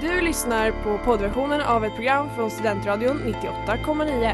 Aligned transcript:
Du 0.00 0.20
lyssnar 0.20 0.70
på 0.70 0.98
poddversionen 1.04 1.60
av 1.60 1.84
ett 1.84 1.94
program 1.94 2.28
från 2.36 2.50
Studentradion 2.50 3.34
98,9. 3.66 4.32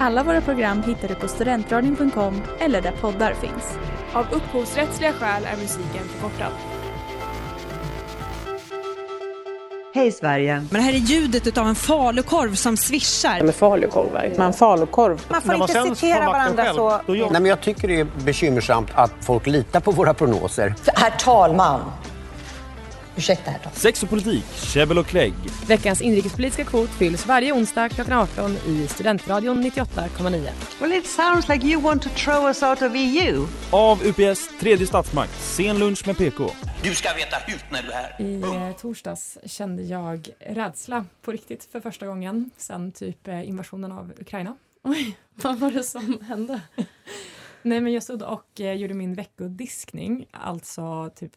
Alla 0.00 0.22
våra 0.22 0.40
program 0.40 0.82
hittar 0.82 1.08
du 1.08 1.14
på 1.14 1.28
studentradion.com 1.28 2.42
eller 2.58 2.80
där 2.80 2.92
poddar 2.92 3.34
finns. 3.34 3.78
Av 4.12 4.26
upphovsrättsliga 4.32 5.12
skäl 5.12 5.44
är 5.44 5.56
musiken 5.56 6.08
förkortad. 6.08 6.52
Hej 9.94 10.12
Sverige! 10.12 10.54
Men 10.70 10.80
det 10.80 10.86
här 10.86 10.92
är 10.92 10.98
ljudet 10.98 11.58
av 11.58 11.66
en 11.66 11.74
falukorv 11.74 12.54
som 12.54 12.76
svischar. 12.76 13.42
Med 13.42 13.54
falukorvar. 13.54 14.32
Man 14.38 14.52
falukorv. 14.52 15.26
Man 15.28 15.42
får 15.42 15.54
inte 15.54 15.94
citera 15.94 16.26
varandra 16.26 16.64
själv, 16.64 16.74
så. 16.74 17.00
Nej, 17.06 17.30
men 17.30 17.46
jag 17.46 17.60
tycker 17.60 17.88
det 17.88 18.00
är 18.00 18.06
bekymmersamt 18.24 18.88
att 18.94 19.12
folk 19.20 19.46
litar 19.46 19.80
på 19.80 19.90
våra 19.90 20.14
prognoser. 20.14 20.74
Herr 20.94 21.10
talman! 21.10 21.80
Ursäkta 23.20 23.50
herr 23.50 23.58
talman. 23.58 23.74
Sex 23.74 24.02
och 24.02 24.10
politik, 24.10 24.44
käbbel 24.54 24.98
och 24.98 25.06
klägg. 25.06 25.34
Veckans 25.68 26.02
inrikespolitiska 26.02 26.64
kvot 26.64 26.90
fylls 26.90 27.26
varje 27.26 27.52
onsdag 27.52 27.88
klockan 27.88 28.18
18 28.18 28.50
i 28.50 28.86
Studentradion 28.88 29.64
98,9. 29.64 30.50
Well 30.80 30.92
it 30.92 31.06
sounds 31.06 31.48
like 31.48 31.66
you 31.66 31.82
want 31.82 32.02
to 32.02 32.08
throw 32.08 32.44
us 32.44 32.62
out 32.62 32.82
of 32.82 32.92
EU. 32.94 33.46
Av 33.70 34.02
UPS 34.06 34.50
tredje 34.60 34.86
statsmakt, 34.86 35.40
sen 35.40 35.78
lunch 35.78 36.06
med 36.06 36.16
PK. 36.16 36.50
Du 36.82 36.94
ska 36.94 37.08
veta 37.14 37.36
hut 37.46 37.64
när 37.70 37.82
du 37.82 37.88
är 37.88 37.92
här. 37.92 38.20
I 38.20 38.68
eh, 38.70 38.76
torsdags 38.76 39.38
kände 39.44 39.82
jag 39.82 40.28
rädsla 40.38 41.04
på 41.22 41.32
riktigt 41.32 41.64
för 41.72 41.80
första 41.80 42.06
gången 42.06 42.50
sen 42.56 42.92
typ 42.92 43.28
eh, 43.28 43.48
invasionen 43.48 43.92
av 43.92 44.12
Ukraina. 44.20 44.56
Oj, 44.84 45.16
vad 45.34 45.58
var 45.58 45.70
det 45.70 45.82
som 45.82 46.20
hände? 46.28 46.60
Nej 47.62 47.80
men 47.80 47.92
jag 47.92 48.02
stod 48.02 48.22
och 48.22 48.60
eh, 48.60 48.72
gjorde 48.72 48.94
min 48.94 49.14
veckodiskning, 49.14 50.26
alltså 50.32 51.10
typ 51.16 51.32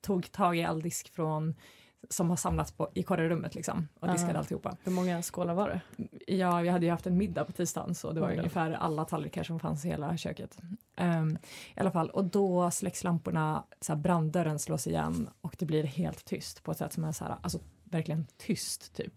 tog 0.00 0.32
tag 0.32 0.58
i 0.58 0.64
all 0.64 0.82
disk 0.82 1.08
från 1.14 1.54
som 2.08 2.30
har 2.30 2.36
samlats 2.36 2.72
på, 2.72 2.90
i 2.94 3.02
korrummet 3.02 3.54
liksom 3.54 3.88
och 4.00 4.08
diskade 4.08 4.38
alltihopa. 4.38 4.76
Hur 4.84 4.92
många 4.92 5.22
skålar 5.22 5.54
var 5.54 5.68
det? 5.68 5.80
Ja, 6.34 6.60
vi 6.60 6.68
hade 6.68 6.86
ju 6.86 6.90
haft 6.92 7.06
en 7.06 7.16
middag 7.16 7.44
på 7.44 7.52
tisdagen 7.52 7.94
så 7.94 8.12
det 8.12 8.20
var 8.20 8.30
då. 8.30 8.36
ungefär 8.36 8.70
alla 8.70 9.04
tallrikar 9.04 9.42
som 9.42 9.60
fanns 9.60 9.84
i 9.84 9.88
hela 9.88 10.16
köket. 10.16 10.58
Ehm, 10.96 11.38
I 11.76 11.80
alla 11.80 11.90
fall, 11.90 12.10
och 12.10 12.24
då 12.24 12.70
släcks 12.70 13.04
lamporna, 13.04 13.64
så 13.80 13.92
här, 13.92 14.00
branddörren 14.00 14.58
slås 14.58 14.86
igen 14.86 15.30
och 15.40 15.56
det 15.58 15.66
blir 15.66 15.84
helt 15.84 16.24
tyst 16.24 16.62
på 16.62 16.72
ett 16.72 16.78
sätt 16.78 16.92
som 16.92 17.04
är 17.04 17.12
så 17.12 17.24
här, 17.24 17.36
alltså 17.42 17.58
verkligen 17.84 18.26
tyst 18.36 18.94
typ. 18.94 19.12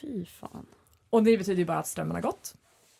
Fy 0.00 0.24
fan. 0.24 0.66
Och 1.10 1.22
det 1.22 1.38
betyder 1.38 1.58
ju 1.58 1.64
bara 1.64 1.78
att 1.78 1.86
strömmen 1.86 2.14
har 2.14 2.22
gått. 2.22 2.54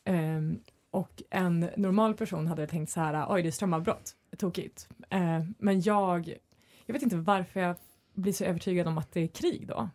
Ehm, 0.05 0.61
och 0.91 1.23
en 1.31 1.71
normal 1.77 2.15
person 2.15 2.47
hade 2.47 2.67
tänkt 2.67 2.91
så 2.91 3.01
här, 3.01 3.27
oj 3.29 3.43
det 3.43 3.49
är 3.49 3.53
strömavbrott, 3.53 4.17
tokigt. 4.39 4.89
Ehm, 5.11 5.55
men 5.59 5.81
jag, 5.81 6.35
jag 6.87 6.93
vet 6.93 7.03
inte 7.03 7.17
varför 7.17 7.61
jag 7.61 7.77
blir 8.15 8.33
så 8.33 8.45
övertygad 8.45 8.87
om 8.87 8.99
att 8.99 9.13
det 9.13 9.21
är 9.21 9.27
krig 9.27 9.67
då. 9.69 9.89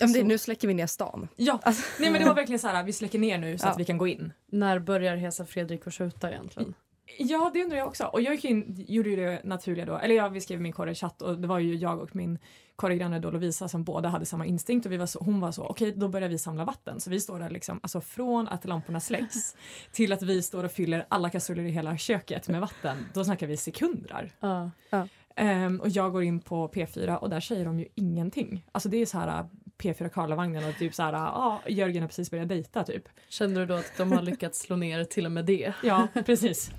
Men 0.00 0.12
det, 0.12 0.24
nu 0.24 0.38
släcker 0.38 0.68
vi 0.68 0.74
ner 0.74 0.86
stan. 0.86 1.28
Ja, 1.36 1.60
nej 2.00 2.10
men 2.10 2.20
det 2.20 2.24
var 2.28 2.34
verkligen 2.42 2.58
så 2.58 2.68
här, 2.68 2.84
vi 2.84 2.92
släcker 2.92 3.18
ner 3.18 3.38
nu 3.38 3.58
så 3.58 3.66
Ja. 3.66 3.70
att 3.70 3.80
vi 3.80 3.84
kan 3.84 3.98
gå 3.98 4.06
in. 4.06 4.32
När 4.46 4.78
börjar 4.78 5.16
Hesa 5.16 5.46
Fredrik 5.46 5.86
att 5.86 5.94
skjuta 5.94 6.30
egentligen? 6.30 6.74
Ja, 7.18 7.50
det 7.54 7.62
undrar 7.64 7.78
jag 7.78 7.88
också. 7.88 8.04
Och 8.04 8.20
jag 8.20 8.34
gick 8.34 8.44
in, 8.44 8.84
gjorde 8.88 9.10
ju 9.10 9.16
det 9.16 9.40
naturliga 9.44 9.86
då, 9.86 9.96
eller 9.98 10.14
ja, 10.14 10.28
vi 10.28 10.40
skrev 10.40 10.58
i 10.58 10.62
min 10.62 10.72
korrechatt 10.72 11.22
och 11.22 11.38
det 11.38 11.48
var 11.48 11.58
ju 11.58 11.74
jag 11.74 12.00
och 12.00 12.16
min 12.16 12.38
korregranne 12.76 13.18
då 13.18 13.30
Lovisa 13.30 13.68
som 13.68 13.84
båda 13.84 14.08
hade 14.08 14.26
samma 14.26 14.46
instinkt 14.46 14.86
och 14.86 14.92
vi 14.92 14.96
var 14.96 15.06
så, 15.06 15.18
hon 15.18 15.40
var 15.40 15.52
så, 15.52 15.62
okej 15.64 15.92
då 15.96 16.08
börjar 16.08 16.28
vi 16.28 16.38
samla 16.38 16.64
vatten. 16.64 17.00
Så 17.00 17.10
vi 17.10 17.20
står 17.20 17.38
där 17.38 17.50
liksom, 17.50 17.80
alltså 17.82 18.00
från 18.00 18.48
att 18.48 18.64
lamporna 18.64 19.00
släcks 19.00 19.56
till 19.92 20.12
att 20.12 20.22
vi 20.22 20.42
står 20.42 20.64
och 20.64 20.72
fyller 20.72 21.06
alla 21.08 21.30
kastruller 21.30 21.62
i 21.62 21.70
hela 21.70 21.96
köket 21.96 22.48
med 22.48 22.60
vatten, 22.60 23.06
då 23.14 23.24
snackar 23.24 23.46
vi 23.46 23.56
sekunder. 23.56 24.32
Ja. 24.40 24.70
ja. 24.90 25.08
Ehm, 25.36 25.80
och 25.80 25.88
jag 25.88 26.12
går 26.12 26.22
in 26.22 26.40
på 26.40 26.68
P4 26.68 27.16
och 27.16 27.30
där 27.30 27.40
säger 27.40 27.64
de 27.64 27.80
ju 27.80 27.86
ingenting. 27.94 28.64
Alltså 28.72 28.88
det 28.88 29.02
är 29.02 29.06
så 29.06 29.18
här 29.18 29.46
P4 29.78 30.08
Karlavagnen 30.08 30.68
och 30.68 30.78
typ 30.78 30.94
så 30.94 31.02
här, 31.02 31.12
ja, 31.12 31.62
Jörgen 31.68 32.02
har 32.02 32.08
precis 32.08 32.30
börjat 32.30 32.48
dejta 32.48 32.84
typ. 32.84 33.02
Känner 33.28 33.60
du 33.60 33.66
då 33.66 33.74
att 33.74 33.92
de 33.96 34.12
har 34.12 34.22
lyckats 34.22 34.60
slå 34.60 34.76
ner 34.76 35.04
till 35.04 35.26
och 35.26 35.32
med 35.32 35.44
det? 35.44 35.72
Ja, 35.82 36.08
precis. 36.26 36.70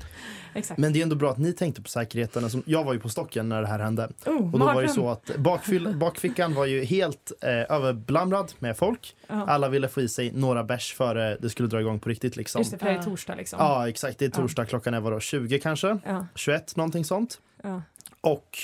Exakt. 0.53 0.79
Men 0.79 0.93
det 0.93 0.99
är 0.99 1.03
ändå 1.03 1.15
bra 1.15 1.31
att 1.31 1.37
ni 1.37 1.53
tänkte 1.53 1.81
på 1.81 1.89
säkerheten. 1.89 2.43
Alltså, 2.43 2.61
jag 2.65 2.83
var 2.83 2.93
ju 2.93 2.99
på 2.99 3.09
stocken 3.09 3.49
när 3.49 3.61
det 3.61 3.67
här 3.67 3.79
hände. 3.79 4.09
Oh, 4.25 4.53
och 4.53 4.59
då 4.59 4.65
var 4.65 4.81
det 4.81 4.89
så 4.89 5.09
att 5.09 5.37
bakfyll, 5.37 5.95
bakfickan 5.97 6.53
var 6.53 6.65
ju 6.65 6.83
helt 6.83 7.31
eh, 7.41 7.49
överblamrad 7.49 8.53
med 8.59 8.77
folk. 8.77 9.15
Ja. 9.27 9.45
Alla 9.47 9.69
ville 9.69 9.87
få 9.87 10.01
i 10.01 10.07
sig 10.07 10.31
några 10.31 10.63
bärs 10.63 10.93
före 10.93 11.37
det 11.41 11.49
skulle 11.49 11.69
dra 11.69 11.79
igång 11.79 11.99
på 11.99 12.09
riktigt. 12.09 12.35
Liksom. 12.35 12.59
Just 12.59 12.71
det, 12.71 12.77
för 12.77 12.85
det 12.85 12.91
är 12.91 13.03
torsdag 13.03 13.35
liksom. 13.35 13.59
Ja, 13.59 13.89
exakt. 13.89 14.19
Det 14.19 14.25
är 14.25 14.29
torsdag. 14.29 14.65
Klockan 14.65 14.93
är 14.93 14.99
vadå, 14.99 15.19
20 15.19 15.59
kanske? 15.59 15.97
Ja. 16.05 16.25
21, 16.35 16.75
någonting 16.75 17.05
sånt. 17.05 17.39
Ja. 17.63 17.81
Och 18.27 18.57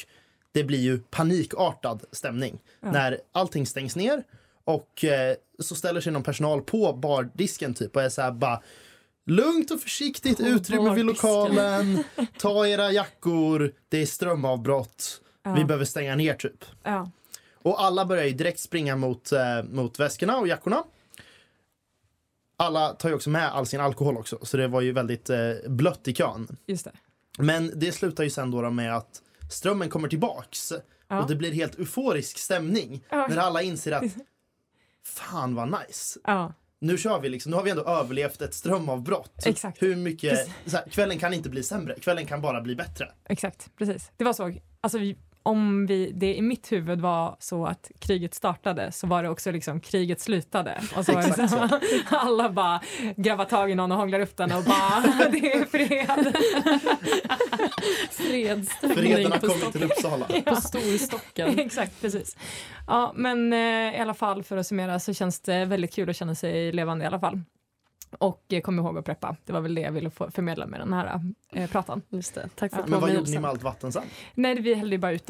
det 0.51 0.63
blir 0.63 0.79
ju 0.79 0.99
panikartad 0.99 2.03
stämning 2.11 2.59
Ja. 2.81 2.91
när 2.91 3.19
allting 3.31 3.65
stängs 3.67 3.95
ner 3.95 4.23
och 4.63 5.03
eh, 5.05 5.35
så 5.59 5.75
ställer 5.75 6.01
sig 6.01 6.11
någon 6.13 6.23
personal 6.23 6.61
på 6.61 6.93
bardisken 6.93 7.73
typ 7.73 7.95
och 7.95 8.01
är 8.01 8.09
så 8.09 8.21
här 8.21 8.31
bara 8.31 8.61
Lugnt 9.25 9.71
och 9.71 9.79
försiktigt, 9.81 10.37
På 10.37 10.43
utrymme 10.43 10.93
vid 10.95 11.05
lokalen, 11.05 12.03
ta 12.39 12.67
era 12.67 12.91
jackor, 12.91 13.73
det 13.89 13.97
är 14.01 14.05
strömavbrott, 14.05 15.21
Ja. 15.43 15.53
vi 15.53 15.65
behöver 15.65 15.85
stänga 15.85 16.15
ner 16.15 16.33
typ. 16.33 16.65
Ja. 16.83 17.11
Och 17.53 17.81
alla 17.83 18.05
börjar 18.05 18.23
ju 18.25 18.31
direkt 18.33 18.59
springa 18.59 18.95
mot, 18.95 19.31
eh, 19.31 19.63
mot 19.71 19.99
väskorna 19.99 20.37
och 20.37 20.47
jackorna. 20.47 20.83
Alla 22.57 22.89
tar 22.89 23.09
ju 23.09 23.15
också 23.15 23.29
med 23.29 23.51
all 23.53 23.65
sin 23.65 23.79
alkohol 23.79 24.17
också, 24.17 24.39
så 24.45 24.57
det 24.57 24.67
var 24.67 24.81
ju 24.81 24.91
väldigt 24.91 25.29
eh, 25.29 25.51
blött 25.67 26.07
i 26.07 26.13
kön. 26.13 26.57
Just 26.65 26.85
det. 26.85 26.91
Men 27.37 27.71
det 27.75 27.91
slutar 27.91 28.23
ju 28.23 28.29
sen 28.29 28.51
då 28.51 28.69
med 28.69 28.95
att 28.97 29.21
strömmen 29.53 29.89
kommer 29.89 30.07
tillbaks 30.07 30.73
Ja. 31.07 31.21
och 31.21 31.27
det 31.27 31.35
blir 31.35 31.51
helt 31.51 31.79
euforisk 31.79 32.37
stämning 32.37 33.05
Ja. 33.09 33.27
när 33.27 33.37
alla 33.37 33.61
inser 33.61 33.91
att 33.91 34.03
fan 35.05 35.55
vad 35.55 35.67
nice. 35.87 36.19
Ja. 36.23 36.53
Nu 36.79 36.97
kör 36.97 37.19
vi 37.19 37.29
liksom, 37.29 37.49
nu 37.49 37.55
har 37.55 37.63
vi 37.63 37.71
ändå 37.71 37.83
överlevt 37.85 38.41
ett 38.41 38.53
strömavbrott. 38.53 39.45
Exakt. 39.45 39.81
Hur 39.81 39.95
mycket, 39.95 40.49
här, 40.71 40.89
kvällen 40.89 41.19
kan 41.19 41.33
inte 41.33 41.49
bli 41.49 41.63
sämre, 41.63 41.95
kvällen 41.99 42.25
kan 42.25 42.41
bara 42.41 42.61
bli 42.61 42.75
bättre. 42.75 43.11
Exakt, 43.29 43.69
precis. 43.77 44.11
Det 44.17 44.23
var 44.23 44.33
så. 44.33 44.53
Alltså, 44.81 44.97
vi, 44.97 45.17
om 45.43 45.85
vi, 45.85 46.11
det 46.15 46.35
i 46.35 46.41
mitt 46.41 46.71
huvud 46.71 47.01
var 47.01 47.35
så 47.39 47.65
att 47.65 47.91
kriget 47.99 48.33
startade 48.33 48.91
så 48.91 49.07
var 49.07 49.23
det 49.23 49.29
också 49.29 49.51
liksom 49.51 49.79
kriget 49.79 50.21
slutade. 50.21 50.81
Och 50.95 51.05
så 51.05 51.13
var 51.13 51.37
det 51.37 51.47
så, 51.47 51.79
alla 52.15 52.49
bara 52.49 52.81
grabbar 53.15 53.45
tag 53.45 53.71
i 53.71 53.75
någon 53.75 53.91
och 53.91 53.97
hånglar 53.97 54.19
upp 54.19 54.37
den 54.37 54.51
och 54.51 54.63
bara 54.63 55.29
det 55.31 55.53
är 55.53 55.65
fred. 55.65 56.35
Fredsstämning 58.11 58.97
Freden 58.97 59.31
har 59.31 59.39
på, 59.39 59.47
kommit 59.47 59.71
till 59.71 59.83
Uppsala. 59.83 60.25
på 60.45 60.55
Storstocken. 60.55 61.59
Exakt, 61.59 62.01
precis. 62.01 62.37
Ja, 62.87 63.13
men 63.15 63.53
eh, 63.53 63.59
i 63.95 63.99
alla 63.99 64.13
fall 64.13 64.43
för 64.43 64.57
att 64.57 64.67
summera 64.67 64.99
så 64.99 65.13
känns 65.13 65.39
det 65.39 65.65
väldigt 65.65 65.93
kul 65.93 66.09
att 66.09 66.15
känna 66.15 66.35
sig 66.35 66.71
levande 66.71 67.03
i 67.03 67.07
alla 67.07 67.19
fall. 67.19 67.41
Och 68.19 68.53
kom 68.63 68.79
ihåg 68.79 68.97
att 68.97 69.05
preppa. 69.05 69.35
Det 69.45 69.53
var 69.53 69.61
väl 69.61 69.75
det 69.75 69.81
jag 69.81 69.91
ville 69.91 70.09
få 70.09 70.31
förmedla 70.31 70.65
med 70.65 70.79
den 70.79 70.93
här 70.93 71.21
eh, 71.53 71.69
pratan. 71.69 72.01
Just 72.09 72.35
det. 72.35 72.49
Tack 72.55 72.71
för 72.71 72.79
Ja. 72.79 72.85
Men 72.87 72.99
vad 72.99 73.13
gjorde 73.13 73.31
ni 73.31 73.39
med 73.39 73.49
allt 73.49 73.63
vatten 73.63 73.91
sen? 73.91 74.03
Nej, 74.33 74.61
vi 74.61 74.73
hällde 74.73 74.95
ju 74.95 74.99
bara 74.99 75.11
att, 75.15 75.29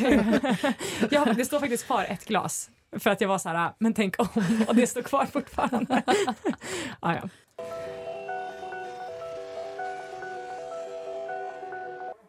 eh, 0.00 0.54
ja, 1.10 1.24
det 1.36 1.44
står 1.44 1.60
faktiskt 1.60 1.86
kvar 1.86 2.04
ett 2.04 2.24
glas. 2.24 2.70
För 2.92 3.10
att 3.10 3.20
jag 3.20 3.28
var 3.28 3.38
så 3.38 3.48
här, 3.48 3.72
men 3.78 3.94
tänk 3.94 4.20
om. 4.20 4.28
Och 4.68 4.74
det 4.74 4.86
står 4.86 5.02
kvar 5.02 5.26
fortfarande. 5.26 6.02
ah, 7.00 7.14
ja. 7.14 7.28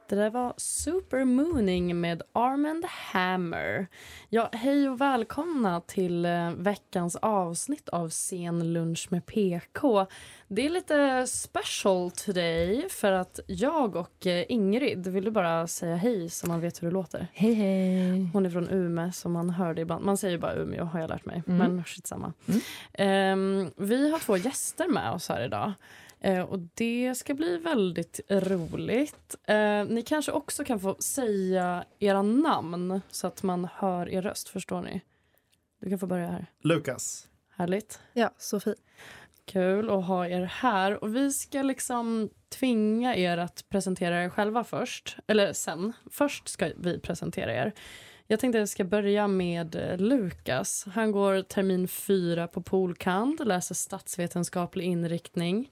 Det 0.09 0.16
där 0.16 0.30
var 0.30 0.53
Supermooning 0.58 2.00
med 2.02 2.22
Armand 2.34 2.86
Hammer. 2.86 3.88
Ja, 4.30 4.50
hej 4.53 4.90
och 4.90 5.02
välkomna 5.02 5.81
till 5.81 6.25
eh, 6.25 6.52
veckans 6.52 7.16
avsnitt 7.16 7.90
av 7.90 8.09
Sen 8.09 8.74
lunch 8.74 9.08
med 9.12 9.25
PK. 9.25 10.06
Det 10.47 10.66
är 10.66 10.70
lite 10.70 11.28
special 11.28 12.12
today 12.12 12.90
för 12.90 13.12
att 13.12 13.40
jag 13.47 13.96
och 13.96 14.28
eh, 14.28 14.46
Ingrid, 14.50 15.08
vill 15.08 15.24
du 15.25 15.31
bara 15.31 15.68
säga 15.68 15.96
hej 15.96 16.30
så 16.30 16.47
man 16.47 16.62
vet 16.62 16.81
hur 16.84 16.88
det 16.88 16.94
låter? 16.94 17.28
Hej, 17.34 17.53
hej. 17.53 18.30
Hon 18.34 18.46
är 18.46 18.50
från 18.50 18.70
Umeå 18.70 19.11
som 19.11 19.32
man 19.32 19.50
hör 19.50 19.73
det 19.73 19.82
ibland. 19.82 20.06
Man 20.06 20.17
säger 20.17 20.38
bara 20.38 20.53
Umeå 20.56 20.84
har 20.85 21.00
jag 21.00 21.09
lärt 21.09 21.26
mig, 21.26 21.44
Mm. 21.47 21.58
men 21.58 21.84
skitsamma. 21.84 22.34
Ehm, 22.94 23.72
vi 23.78 24.11
har 24.11 24.20
två 24.20 24.38
gäster 24.38 24.88
med 24.88 25.11
oss 25.11 25.29
här 25.29 25.46
idag. 25.46 25.73
Eh, 26.22 26.42
och 26.42 26.60
det 26.74 27.16
ska 27.16 27.34
bli 27.34 27.58
väldigt 27.58 28.20
roligt. 28.30 29.36
Eh, 29.44 29.86
ni 29.86 30.04
kanske 30.06 30.32
också 30.32 30.64
kan 30.64 30.80
få 30.80 30.96
säga 31.00 31.86
era 32.00 32.22
namn 32.22 33.02
så 33.12 33.28
att 33.28 33.44
man 33.44 33.68
hör 33.74 34.10
er 34.10 34.22
röst, 34.22 34.50
förstår 34.50 34.82
ni? 34.82 35.02
Du 35.82 35.90
kan 35.90 36.00
få 36.00 36.08
börja 36.08 36.28
här. 36.28 36.46
Lukas. 36.64 37.28
Härligt. 37.56 38.00
Ja, 38.14 38.32
Sofie. 38.38 38.76
Kul 39.46 39.90
att 39.90 40.06
ha 40.06 40.28
er 40.28 40.42
här. 40.42 41.04
Och 41.04 41.16
vi 41.16 41.32
ska 41.32 41.62
liksom 41.62 42.30
tvinga 42.50 43.16
er 43.16 43.38
att 43.38 43.70
presentera 43.70 44.24
er 44.24 44.30
själva 44.30 44.64
först. 44.64 45.18
Eller 45.28 45.54
sen. 45.54 45.94
Först 46.12 46.48
ska 46.48 46.72
vi 46.78 47.00
presentera 47.00 47.54
er. 47.54 47.74
Jag 48.28 48.40
tänkte 48.40 48.58
att 48.58 48.62
jag 48.62 48.70
ska 48.70 48.84
börja 48.84 49.28
med 49.28 49.76
eh, 49.76 49.98
Lukas. 49.98 50.86
Han 50.94 51.12
går 51.12 51.42
termin 51.42 51.88
fyra 51.88 52.48
på 52.48 52.62
Polkand, 52.62 53.48
läser 53.48 53.76
statsvetenskaplig 53.76 54.86
inriktning. 54.86 55.70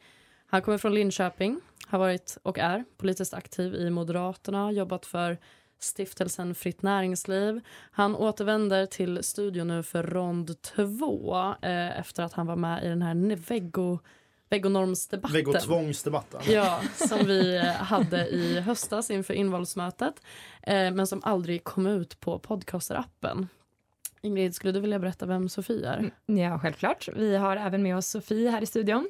Han 0.50 0.62
kommer 0.62 0.78
från 0.78 0.94
Linköping, 0.94 1.62
har 1.88 2.00
varit 2.00 2.38
och 2.44 2.60
är 2.60 2.84
politiskt 2.98 3.34
aktiv 3.34 3.76
i 3.76 3.90
Moderaterna, 3.90 4.72
jobbat 4.72 5.06
för 5.06 5.38
stiftelsen 5.80 6.56
Fritt 6.56 6.82
Näringsliv. 6.82 7.62
Han 7.92 8.16
återvänder 8.16 8.86
till 8.86 9.24
studion 9.24 9.68
nu 9.68 9.84
för 9.84 10.04
rond 10.04 10.62
två 10.62 11.38
eh, 11.62 12.00
efter 12.00 12.24
att 12.24 12.34
han 12.34 12.48
var 12.48 12.56
med 12.56 12.84
i 12.84 12.88
den 12.88 13.02
här 13.02 13.36
veggo 13.36 14.00
Vegonormsdebatten. 14.50 15.36
Vegotvångsdebatten. 15.36 16.42
Ja, 16.48 16.82
som 16.96 17.20
vi 17.26 17.60
hade 17.60 18.28
i 18.28 18.60
höstas 18.60 19.12
inför 19.12 19.34
invalsmötet. 19.34 20.22
Eh, 20.64 20.92
men 20.92 21.08
som 21.08 21.22
aldrig 21.24 21.64
kom 21.64 21.88
ut 21.88 22.20
på 22.20 22.40
podcasterappen. 22.40 23.48
Ingrid, 24.22 24.56
skulle 24.56 24.74
du 24.74 24.80
vilja 24.80 25.00
berätta 25.00 25.26
vem 25.26 25.50
Sofie 25.50 25.90
är? 25.90 26.12
Ja, 26.26 26.60
självklart. 26.60 27.10
Vi 27.16 27.36
har 27.36 27.58
även 27.58 27.84
med 27.84 27.98
oss 27.98 28.08
Sofie 28.08 28.50
här 28.50 28.62
i 28.62 28.66
studion. 28.66 29.10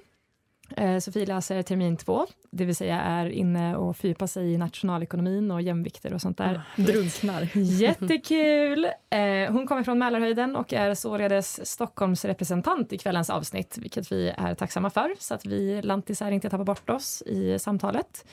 Eh, 0.78 1.00
Sofie 1.00 1.26
läser 1.26 1.62
termin 1.62 1.98
två, 1.98 2.28
det 2.52 2.66
vill 2.66 2.76
säga 2.76 3.02
är 3.02 3.30
inne 3.30 3.76
och 3.76 3.98
fördjupar 3.98 4.28
sig 4.28 4.54
i 4.54 4.58
nationalekonomin 4.58 5.52
och 5.52 5.62
jämvikter 5.62 6.14
och 6.14 6.22
sånt 6.22 6.38
där. 6.38 6.62
Drunknar. 6.76 7.50
Jättekul! 7.58 8.86
Eh, 9.10 9.52
hon 9.52 9.68
kommer 9.68 9.84
från 9.84 10.00
Mälarhöjden 10.00 10.56
och 10.56 10.74
är 10.74 10.94
således 10.94 11.70
Stockholms 11.72 12.26
representant 12.26 12.94
i 12.94 12.98
kvällens 12.98 13.30
avsnitt, 13.30 13.78
vilket 13.78 14.12
vi 14.12 14.34
är 14.38 14.56
tacksamma 14.56 14.90
för, 14.90 15.16
så 15.20 15.34
att 15.34 15.46
vi 15.46 15.82
lantisar 15.82 16.32
inte 16.32 16.50
tappar 16.50 16.66
bort 16.66 16.90
oss 16.90 17.22
i 17.22 17.60
samtalet. 17.60 18.26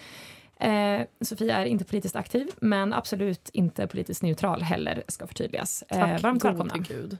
Eh, 0.56 1.00
Sofie 1.20 1.54
är 1.54 1.64
inte 1.64 1.84
politiskt 1.84 2.16
aktiv, 2.16 2.50
men 2.56 2.92
absolut 2.92 3.50
inte 3.52 3.86
politiskt 3.86 4.22
neutral 4.22 4.62
heller, 4.62 5.02
ska 5.08 5.26
förtydligas. 5.26 5.84
Eh, 5.88 5.98
Tack 5.98 6.22
varmt 6.22 6.44
välkomna. 6.44 6.74
Gud. 6.76 7.18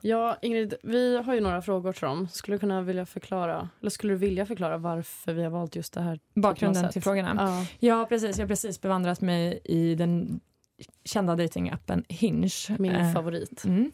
Ja, 0.00 0.36
Ingrid, 0.42 0.74
vi 0.82 1.16
har 1.22 1.34
ju 1.34 1.40
några 1.40 1.62
frågor 1.62 1.92
till 1.92 2.02
dem. 2.02 2.28
Skulle 2.28 2.54
du 2.54 2.58
kunna 2.58 2.82
vilja 2.82 3.06
förklara, 3.06 3.68
eller 3.80 3.90
skulle 3.90 4.12
du 4.12 4.16
vilja 4.16 4.46
förklara 4.46 4.76
varför 4.78 5.32
vi 5.32 5.42
har 5.42 5.50
valt 5.50 5.76
just 5.76 5.92
det 5.92 6.00
här? 6.00 6.20
Bakgrunden 6.34 6.90
till 6.92 7.02
frågorna. 7.02 7.34
Ja. 7.38 7.66
Ja, 7.88 8.06
precis. 8.08 8.38
Jag 8.38 8.44
har 8.44 8.48
precis 8.48 8.80
bevandrat 8.80 9.20
mig 9.20 9.60
i 9.64 9.94
den 9.94 10.40
kända 11.04 11.36
datingappen 11.36 12.04
Hinge. 12.08 12.50
Min 12.78 12.92
Eh, 12.94 13.12
favorit. 13.12 13.64
Mm. 13.64 13.92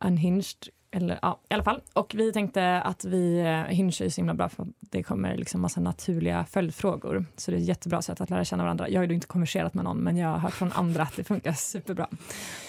Unhinged, 0.00 0.56
eller 0.94 1.18
ja, 1.22 1.40
i 1.50 1.54
alla 1.54 1.62
fall. 1.64 1.80
Och 1.92 2.14
vi 2.14 2.32
tänkte 2.32 2.80
att 2.80 3.04
vi, 3.04 3.38
eh, 3.40 3.46
Hinge 3.74 3.88
är 4.04 4.08
så 4.08 4.16
himla 4.20 4.34
bra 4.34 4.48
för 4.48 4.62
att 4.62 4.68
det 4.80 5.02
kommer 5.02 5.36
liksom 5.36 5.60
massa 5.60 5.80
naturliga 5.80 6.44
följdfrågor. 6.50 7.24
Så 7.36 7.50
det 7.50 7.56
är 7.56 7.60
ett 7.60 7.66
jättebra 7.68 8.02
sätt 8.02 8.20
att 8.20 8.30
lära 8.30 8.44
känna 8.44 8.62
varandra. 8.62 8.88
Jag 8.88 9.00
har 9.00 9.06
ju 9.06 9.14
inte 9.14 9.26
konverserat 9.26 9.74
med 9.74 9.84
någon, 9.84 9.98
men 9.98 10.16
jag 10.16 10.28
har 10.28 10.38
hört 10.38 10.52
från 10.54 10.72
andra 10.72 11.02
att 11.02 11.16
det 11.16 11.24
funkar 11.24 11.52
superbra. 11.52 12.08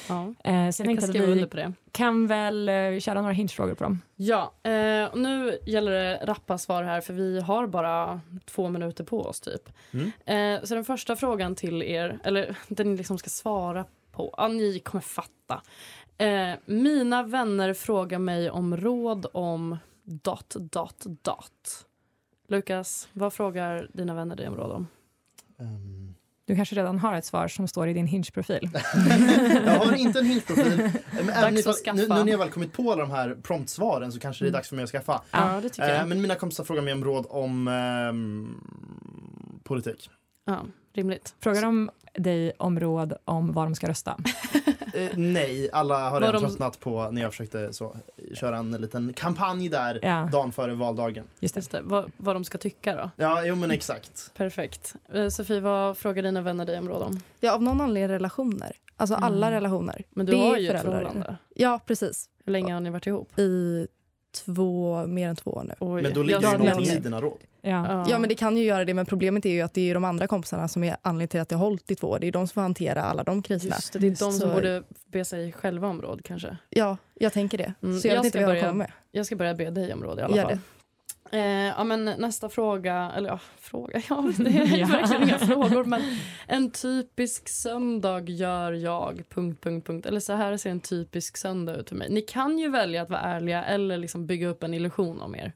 Ja. 0.09 0.23
Eh, 0.23 0.33
så 0.33 0.43
jag, 0.43 0.67
Jag 0.67 0.75
tänkte 0.75 0.85
kan 0.85 0.97
att 0.97 1.09
skriva 1.09 1.25
under 1.25 1.43
vi 1.43 1.49
på 1.49 1.57
det. 1.57 1.73
kan 1.91 2.27
väl 2.27 2.69
eh, 2.69 2.99
köra 2.99 3.21
några 3.21 3.33
Hinge-frågor 3.33 3.73
på 3.75 3.83
dem. 3.83 4.01
Ja, 4.15 4.53
eh, 4.63 5.05
och 5.05 5.17
nu 5.19 5.57
gäller 5.65 5.91
det 5.91 6.19
rappa 6.25 6.57
svar 6.57 6.83
här 6.83 7.01
för 7.01 7.13
vi 7.13 7.41
har 7.41 7.67
bara 7.67 8.21
två 8.45 8.69
minuter 8.69 9.03
på 9.03 9.21
oss 9.21 9.41
typ. 9.41 9.69
Mm. 9.91 10.11
Eh, 10.25 10.63
så 10.63 10.75
den 10.75 10.85
första 10.85 11.15
frågan 11.15 11.55
till 11.55 11.83
er, 11.83 12.19
eller 12.23 12.57
den 12.67 12.91
ni 12.91 12.97
liksom 12.97 13.17
ska 13.17 13.29
svara 13.29 13.85
på, 14.11 14.33
ja 14.37 14.47
ni 14.47 14.79
kommer 14.79 15.01
fatta. 15.01 15.61
Eh, 16.17 16.53
mina 16.65 17.23
vänner 17.23 17.73
frågar 17.73 18.19
mig 18.19 18.49
om 18.49 18.77
råd 18.77 19.25
om 19.33 19.77
dot 20.03 20.55
dot 20.59 21.05
dot. 21.23 21.85
Lukas, 22.47 23.07
vad 23.13 23.33
frågar 23.33 23.89
dina 23.93 24.13
vänner 24.13 24.35
dig 24.35 24.47
om 24.47 24.55
råd 24.55 24.71
om? 24.71 24.87
Ehm, 25.59 26.15
Du 26.45 26.55
kanske 26.55 26.75
redan 26.75 26.99
har 26.99 27.13
ett 27.13 27.25
svar 27.25 27.47
som 27.47 27.67
står 27.67 27.87
i 27.87 27.93
din 27.93 28.07
Hinge-profil. 28.07 28.69
jag 29.65 29.79
har 29.79 29.95
inte 29.95 30.19
en 30.19 30.25
Hinge-profil. 30.25 30.89
Men 31.41 31.57
ifall, 31.57 31.75
nu, 31.95 32.01
nu 32.07 32.07
när 32.07 32.27
jag 32.31 32.37
väl 32.37 32.49
kommit 32.49 32.73
på 32.73 32.91
alla 32.91 33.01
de 33.01 33.11
här 33.11 33.37
promptsvaren 33.43 34.11
så 34.11 34.19
kanske 34.19 34.45
det 34.45 34.49
är 34.49 34.51
dags 34.53 34.69
för 34.69 34.75
mig 34.75 34.83
att 34.83 34.89
skaffa. 34.91 35.21
Ja, 35.31 35.59
det 35.61 35.69
tycker 35.69 35.89
Eh, 35.89 35.95
jag. 35.95 36.07
Men 36.07 36.21
mina 36.21 36.35
kompisar 36.35 36.63
frågar 36.63 36.81
mig 36.81 36.93
om 36.93 37.03
råd 37.03 37.25
om 37.29 37.67
ehm, 37.67 38.61
politik. 39.63 40.09
Ja, 40.45 40.59
rimligt. 40.93 41.35
Frågar 41.39 41.61
de 41.61 41.89
dig 42.13 42.51
om 42.57 42.79
råd 42.79 43.13
om 43.25 43.51
var 43.53 43.63
de 43.63 43.75
ska 43.75 43.87
rösta? 43.89 44.17
Eh, 44.95 45.09
nej, 45.17 45.69
alla 45.73 46.09
har 46.09 46.21
redan 46.21 46.33
de- 46.41 46.47
tröttnat 46.49 46.79
på 46.79 47.11
när 47.11 47.21
jag 47.21 47.31
försökte 47.31 47.73
så, 47.73 47.95
köra 48.33 48.57
en 48.57 48.71
liten 48.71 49.13
kampanj 49.13 49.69
där 49.69 49.99
Ja. 50.01 50.29
dagen 50.31 50.51
före 50.51 50.73
valdagen. 50.73 51.23
Just 51.39 51.53
det. 51.55 51.57
Just 51.57 51.71
det, 51.71 51.81
vad, 51.83 52.11
vad 52.17 52.35
de 52.35 52.43
ska 52.43 52.57
tycka 52.57 52.95
då. 52.95 53.09
Ja, 53.15 53.45
jo 53.45 53.55
men 53.55 53.71
exakt. 53.71 54.31
Perfekt. 54.37 54.95
Eh, 55.13 55.27
Sofie, 55.27 55.59
vad 55.59 55.97
frågar 55.97 56.23
dina 56.23 56.41
vänner 56.41 56.65
dig 56.65 56.79
om 56.79 56.89
råd 56.89 57.01
om? 57.01 57.19
Ja, 57.39 57.53
av 57.53 57.63
någon 57.63 57.81
anledning 57.81 58.09
relationer. 58.13 58.71
Alltså 58.97 59.15
alla 59.15 59.51
relationer. 59.51 60.03
Men 60.09 60.25
du 60.25 60.31
Det 60.31 60.37
har 60.37 60.57
ju 60.57 60.69
ett 60.69 60.81
förhållande. 60.81 61.37
Ja, 61.55 61.79
precis. 61.85 62.29
Hur 62.45 62.51
länge 62.51 62.73
har 62.73 62.79
ni 62.81 62.89
varit 62.89 63.07
ihop? 63.07 63.39
I 63.39 63.87
två, 64.35 65.05
mer 65.07 65.29
än 65.29 65.35
två 65.35 65.51
år 65.51 65.63
nu. 65.63 65.73
Oj, 65.79 66.01
Men 66.01 66.13
då 66.13 66.23
ligger 66.23 66.39
det 66.39 66.57
någonting 66.57 66.85
i 66.95 66.99
dina 66.99 67.21
råd. 67.21 67.37
Ja. 67.61 68.05
Ja, 68.09 68.19
men 68.19 68.29
det 68.29 68.35
kan 68.35 68.57
ju 68.57 68.63
göra 68.63 68.85
det. 68.85 68.93
Men 68.93 69.05
problemet 69.05 69.45
är 69.45 69.49
ju 69.49 69.61
att 69.61 69.73
det 69.73 69.89
är 69.89 69.93
de 69.93 70.03
andra 70.05 70.27
kompisarna 70.27 70.67
som 70.67 70.83
är 70.83 70.97
anledningen 71.01 71.27
till 71.27 71.39
att 71.39 71.49
det 71.49 71.55
har 71.55 71.65
hållit 71.65 71.91
i 71.91 71.95
två 71.95 72.07
år. 72.07 72.19
Det 72.19 72.27
är 72.27 72.31
de 72.31 72.47
som 72.47 72.53
får 72.53 72.61
hantera 72.61 73.03
alla 73.03 73.23
de 73.23 73.41
kriserna. 73.41 73.75
Just 73.75 73.93
det, 73.93 73.99
det 73.99 74.07
är 74.07 74.09
de 74.09 74.15
som 74.15 74.31
Så- 74.33 74.47
borde 74.53 74.83
be 75.11 75.25
sig 75.25 75.51
själva 75.51 75.87
om 75.87 76.01
råd 76.01 76.21
kanske. 76.23 76.57
Ja, 76.69 76.97
jag 77.13 77.33
tänker 77.33 77.57
det. 77.57 77.73
Mm, 77.83 77.99
Så 77.99 78.07
jag, 78.07 78.11
jag 78.15 78.19
vet 78.19 78.25
inte 78.25 78.37
ska 78.37 78.45
vad 78.47 78.55
jag 78.55 78.61
börja- 78.61 78.71
kommer 78.71 78.85
med. 78.85 78.91
Jag 79.11 79.25
ska 79.25 79.35
börja 79.35 79.53
be 79.53 79.69
dig 79.69 79.93
om 79.93 80.03
råd 80.03 80.19
i 80.19 80.21
alla 80.21 80.35
Gör 80.37 80.43
fall. 80.43 80.57
Eh, 81.31 81.39
ja, 81.67 81.83
men 81.83 82.05
nästa 82.05 82.49
fråga, 82.49 83.11
eller 83.15 83.29
ja, 83.29 83.39
fråga, 83.57 84.01
ja, 84.09 84.31
det 84.37 84.49
är 84.49 84.77
Ja. 84.77 84.87
verkligen 84.87 85.23
inga 85.23 85.37
frågor. 85.39 85.85
Men 85.85 86.01
en 86.47 86.71
typisk 86.71 87.49
söndag 87.49 88.29
gör 88.29 88.71
jag... 88.71 89.23
Punkt, 89.29 89.61
punkt, 89.63 89.87
punkt. 89.87 90.05
Eller 90.05 90.19
så 90.19 90.33
här 90.33 90.57
ser 90.57 90.69
en 90.69 90.79
typisk 90.79 91.37
söndag 91.37 91.75
ut 91.75 91.89
för 91.89 91.95
mig. 91.95 92.09
Ni 92.09 92.21
kan 92.21 92.57
ju 92.59 92.69
välja 92.69 93.01
att 93.01 93.09
vara 93.09 93.21
ärliga 93.21 93.63
eller 93.63 93.97
liksom 93.97 94.25
bygga 94.27 94.47
upp 94.47 94.63
en 94.63 94.73
illusion 94.73 95.21
om 95.21 95.35
er. 95.35 95.53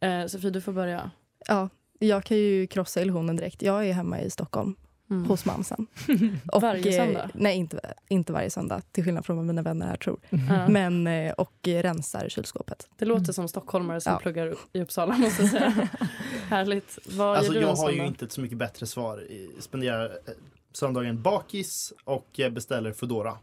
Eh, 0.00 0.26
Sofie, 0.26 0.50
du 0.50 0.60
får 0.60 0.72
börja. 0.72 1.10
Ja, 1.48 1.68
jag 1.98 2.24
kan 2.24 2.36
ju 2.36 2.66
krossa 2.66 3.02
illusionen 3.02 3.36
direkt. 3.36 3.62
Jag 3.62 3.86
är 3.88 3.92
hemma 3.92 4.20
i 4.20 4.30
Stockholm 4.30 4.74
Mm. 5.12 5.24
hos 5.28 5.44
mamsen. 5.44 5.86
Varje 6.60 6.88
eh, 7.00 7.04
söndag? 7.04 7.30
Nej, 7.34 7.56
inte, 7.56 7.94
inte 8.08 8.32
varje 8.32 8.50
söndag. 8.50 8.80
Till 8.92 9.04
skillnad 9.04 9.26
från 9.26 9.36
vad 9.36 9.46
mina 9.46 9.62
vänner 9.62 9.86
här 9.86 9.96
tror. 9.96 10.20
Ja. 10.30 10.68
Men, 10.68 11.06
eh, 11.06 11.32
och 11.32 11.52
rensar 11.64 12.28
kylskåpet. 12.28 12.88
Det 12.96 13.04
låter 13.04 13.32
som 13.32 13.48
stockholmare 13.48 14.00
som 14.00 14.12
Ja. 14.12 14.18
pluggar 14.18 14.54
i 14.72 14.80
Uppsala 14.80 15.16
måste 15.16 15.42
jag 15.42 15.50
säga. 15.50 15.88
Härligt. 16.48 16.98
Vad 17.16 17.36
Alltså 17.36 17.52
gör 17.54 17.60
du 17.60 17.66
jag 17.66 17.74
har 17.76 17.90
ju 17.90 18.06
inte 18.06 18.24
ett 18.24 18.32
så 18.32 18.40
mycket 18.40 18.58
bättre 18.58 18.86
svar. 18.86 19.22
I- 19.22 19.50
Spenderar 19.60 20.04
eh, 20.04 20.32
söndagen 20.72 21.22
bakis 21.22 21.92
och 22.04 22.40
beställer 22.50 22.92
Foodora. 22.92 23.38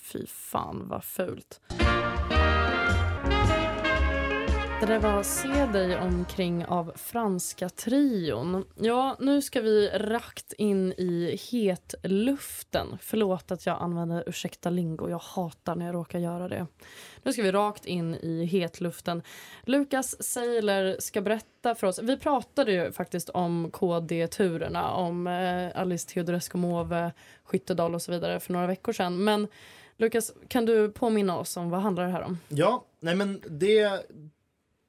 Fy 0.00 0.26
fan 0.26 0.88
vad 0.88 1.04
fult. 1.04 1.60
Det 4.80 4.86
där 4.86 4.98
var 4.98 5.22
Se 5.22 5.66
dig 5.66 5.98
omkring 5.98 6.66
av 6.66 6.92
Franska 6.96 7.68
trion. 7.68 8.64
Ja, 8.74 9.16
nu 9.20 9.42
ska 9.42 9.60
vi 9.60 9.88
rakt 9.88 10.52
in 10.52 10.92
i 10.92 11.40
hetluften. 11.50 12.98
Förlåt 13.00 13.50
att 13.50 13.66
jag 13.66 13.82
använder 13.82 14.24
ursäkta 14.26 14.70
lingo. 14.70 15.08
Jag 15.08 15.18
hatar 15.18 15.74
när 15.74 15.86
jag 15.86 15.94
råkar 15.94 16.18
göra 16.18 16.48
det. 16.48 16.66
Nu 17.22 17.32
ska 17.32 17.42
vi 17.42 17.52
rakt 17.52 17.86
in 17.86 18.14
i 18.14 18.44
hetluften. 18.44 19.22
Lukas 19.64 20.22
Seiler 20.22 20.96
ska 20.98 21.20
berätta 21.20 21.74
för 21.74 21.86
oss. 21.86 21.98
Vi 22.02 22.16
pratade 22.16 22.72
ju 22.72 22.92
faktiskt 22.92 23.28
om 23.28 23.70
KD-turerna, 23.70 24.90
om 24.90 25.26
eh, 25.26 25.80
Alice 25.80 26.08
Teodorescu 26.08 26.58
Måwe, 26.58 27.12
Skyttedal 27.44 27.94
och 27.94 28.02
så 28.02 28.12
vidare 28.12 28.40
för 28.40 28.52
några 28.52 28.66
veckor 28.66 28.92
sedan. 28.92 29.24
Men 29.24 29.48
Lukas, 29.96 30.32
kan 30.48 30.66
du 30.66 30.90
påminna 30.90 31.38
oss 31.38 31.56
om 31.56 31.70
vad 31.70 31.80
handlar 31.80 32.04
det 32.04 32.10
här 32.10 32.22
om? 32.22 32.38
Ja, 32.48 32.84
nej 33.00 33.14
men 33.14 33.42
det, 33.48 34.06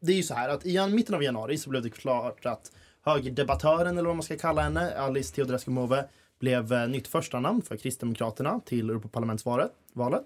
det 0.01 0.11
är 0.11 0.15
ju 0.15 0.23
så 0.23 0.33
här 0.33 0.49
att 0.49 0.65
i 0.65 0.87
mitten 0.87 1.15
av 1.15 1.23
januari 1.23 1.57
så 1.57 1.69
blev 1.69 1.83
det 1.83 1.89
klart 1.89 2.45
att 2.45 2.71
högerdebattören 3.01 3.97
eller 3.97 4.07
vad 4.07 4.15
man 4.15 4.23
ska 4.23 4.37
kalla 4.37 4.61
henne, 4.61 4.97
Alice 4.97 5.35
Teodorescu 5.35 5.71
Måwe, 5.71 6.05
blev 6.39 6.73
eh, 6.73 6.87
nytt 6.87 7.07
första 7.07 7.39
namn 7.39 7.61
för 7.61 7.77
Kristdemokraterna 7.77 8.59
till 8.65 8.89
Europaparlamentsvalet. 8.89 9.71
Valet. 9.93 10.25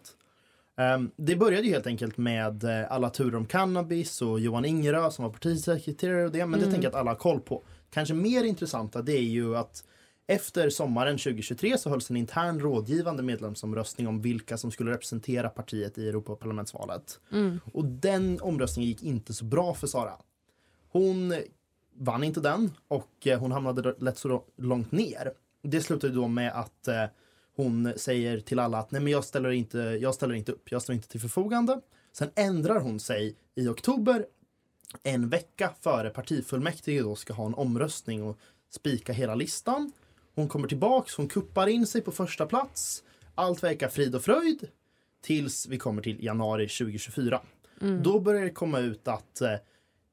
Ehm, 0.78 1.12
det 1.16 1.36
började 1.36 1.68
ju 1.68 1.74
helt 1.74 1.88
enkelt 1.88 2.18
med 2.18 2.64
eh, 2.64 2.92
alla 2.92 3.10
turer 3.10 3.36
om 3.36 3.46
cannabis 3.46 4.22
och 4.22 4.40
Johan 4.40 4.66
Ingerö 4.66 5.12
som 5.12 5.24
var 5.26 5.32
partisekreterare 5.32 6.26
och 6.26 6.32
det, 6.32 6.46
men 6.46 6.60
det 6.60 6.66
Mm. 6.66 6.72
tänker 6.74 6.88
jag 6.88 6.94
att 6.96 7.00
alla 7.00 7.12
har 7.12 7.16
koll 7.16 7.40
på. 7.40 7.64
Kanske 7.92 8.14
mer 8.14 8.44
intressanta 8.44 9.02
det 9.02 9.14
är 9.18 9.22
ju 9.22 9.58
att 9.58 9.84
efter 10.28 10.70
sommaren 10.70 11.18
2023 11.18 11.78
så 11.78 11.90
hölls 11.90 12.10
en 12.10 12.18
intern 12.18 12.60
rådgivande 12.60 13.24
medlemsomröstning 13.24 14.08
om 14.08 14.22
vilka 14.22 14.58
som 14.58 14.72
skulle 14.72 14.92
representera 14.92 15.50
partiet 15.50 15.98
i 15.98 16.10
Europaparlamentsvalet. 16.10 17.20
Mm. 17.32 17.60
Och 17.74 17.86
den 17.86 18.42
omröstningen 18.42 18.90
gick 18.90 19.04
inte 19.04 19.34
så 19.34 19.46
bra 19.46 19.74
för 19.74 19.88
Sara. 19.88 20.14
Hon 20.90 21.34
vann 21.96 22.24
inte 22.24 22.40
den 22.40 22.72
och 22.88 23.28
eh, 23.28 23.40
hon 23.40 23.52
hamnade 23.52 23.96
lätt 24.00 24.18
så 24.18 24.44
långt 24.58 24.92
ner. 24.92 25.34
Det 25.64 25.82
slutade 25.82 26.14
då 26.14 26.28
med 26.28 26.52
att 26.54 26.88
eh, 26.88 27.04
hon 27.56 27.94
säger 27.96 28.40
till 28.40 28.60
alla 28.60 28.78
att 28.78 28.92
nej 28.92 29.02
men 29.02 29.12
jag 29.12 29.24
ställer 29.24 29.52
inte, 29.52 29.78
jag 29.78 30.16
ställer 30.16 30.36
inte 30.36 30.52
upp, 30.52 30.72
jag 30.72 30.82
står 30.82 30.96
inte 30.96 31.08
till 31.08 31.22
förfogande. 31.22 31.82
Sen 32.12 32.30
ändrar 32.36 32.80
hon 32.80 33.00
sig 33.00 33.36
i 33.56 33.68
oktober 33.68 34.26
en 35.04 35.30
vecka 35.30 35.74
före 35.82 36.10
partifullmäktige 36.10 37.02
då 37.02 37.16
ska 37.16 37.34
ha 37.34 37.46
en 37.46 37.54
omröstning 37.54 38.24
och 38.24 38.40
spika 38.70 39.14
hela 39.14 39.36
listan. 39.36 39.92
Hon 40.36 40.48
kommer 40.48 40.68
tillbaks, 40.68 41.16
hon 41.16 41.28
kuppar 41.28 41.68
in 41.68 41.88
sig 41.88 42.02
på 42.02 42.12
första 42.12 42.46
plats. 42.46 43.04
Allt 43.36 43.64
verkar 43.64 43.90
frid 43.90 44.16
och 44.16 44.24
fröjd 44.24 44.68
tills 45.22 45.68
vi 45.68 45.78
kommer 45.78 46.02
till 46.02 46.24
januari 46.24 46.68
2024. 46.68 47.42
Mm. 47.82 48.04
Då 48.04 48.20
börjar 48.20 48.44
det 48.44 48.50
komma 48.50 48.80
ut 48.80 49.08
att 49.08 49.42
eh, 49.42 49.54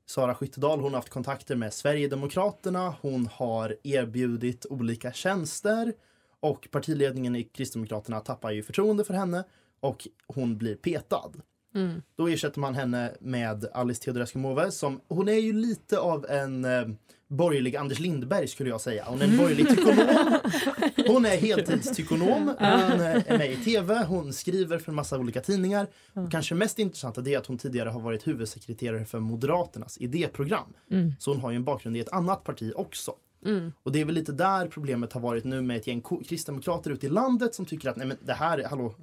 Sara 0.07 0.35
Skyttedal 0.35 0.81
hon 0.81 0.93
har 0.93 0.99
haft 0.99 1.09
kontakter 1.09 1.57
med 1.57 1.73
Sverigedemokraterna. 1.73 2.95
Hon 3.00 3.29
har 3.33 3.76
erbjudit 3.83 4.67
olika 4.71 5.12
tjänster 5.12 5.93
Och 6.41 6.69
partiledningen 6.71 7.37
i 7.37 7.45
Kristdemokraterna 7.45 8.21
tappar 8.21 8.50
ju 8.50 8.62
förtroende 8.62 9.05
för 9.05 9.14
henne 9.14 9.45
och 9.81 10.09
hon 10.26 10.59
blir 10.59 10.75
petad. 10.75 11.33
Mm. 11.75 12.02
Då 12.17 12.29
ersätter 12.29 12.61
man 12.61 12.75
henne 12.75 13.12
med 13.21 13.67
Alice 13.75 14.02
Teodorescu 14.02 14.38
Måwe 14.38 14.71
som, 14.71 15.00
hon 15.09 15.29
är 15.29 15.38
ju 15.38 15.52
lite 15.52 15.99
av 15.99 16.26
en 16.29 16.64
eh, 16.64 16.88
borgerlig 17.33 17.77
Anders 17.77 17.99
Lindberg 17.99 18.49
skulle 18.49 18.71
jag 18.71 18.81
säga. 18.81 19.05
Hon 19.09 19.21
är 19.23 19.25
en 19.25 19.37
borgerlig 19.37 19.69
tykonom. 19.69 20.07
Hon 21.07 21.25
är 21.25 21.37
heltidstykonom. 21.37 22.47
Hon 22.47 22.57
är 22.59 23.39
med 23.39 23.53
i 23.53 23.57
tv, 23.57 24.05
hon 24.05 24.33
skriver 24.33 24.79
för 24.79 24.91
en 24.93 24.97
massa 24.97 25.19
olika 25.19 25.41
tidningar. 25.41 25.87
Och 26.12 26.31
kanske 26.31 26.55
mest 26.55 26.79
intressanta 26.79 27.21
det 27.21 27.35
är 27.35 27.39
att 27.39 27.47
hon 27.47 27.59
tidigare 27.59 27.89
har 27.89 28.01
varit 28.01 28.27
huvudsekreterare 28.27 29.05
för 29.05 29.21
Moderaternas 29.21 29.99
idéprogram. 29.99 30.73
Mm. 30.91 31.12
Så 31.19 31.31
hon 31.33 31.41
har 31.41 31.51
ju 31.51 31.57
en 31.57 31.65
bakgrund 31.65 31.97
i 31.97 32.01
ett 32.01 32.12
annat 32.12 32.45
parti 32.45 32.73
också. 32.77 33.15
Mm. 33.45 33.73
Och 33.83 33.93
det 33.93 34.01
är 34.01 34.05
väl 34.05 34.15
lite 34.15 34.33
där 34.33 34.67
problemet 34.67 35.12
har 35.12 35.21
varit 35.21 35.45
nu 35.45 35.62
med 35.62 35.77
ett 35.77 35.87
gäng 35.87 36.03
kristdemokrater 36.29 36.91
ute 36.91 37.07
i 37.07 37.09
landet 37.09 37.55
som 37.55 37.65
tycker 37.67 37.89
att 37.89 37.97
nej 37.97 38.07
men 38.07 38.17
det 38.21 38.33
här, 38.33 38.65
hallå, 38.71 38.95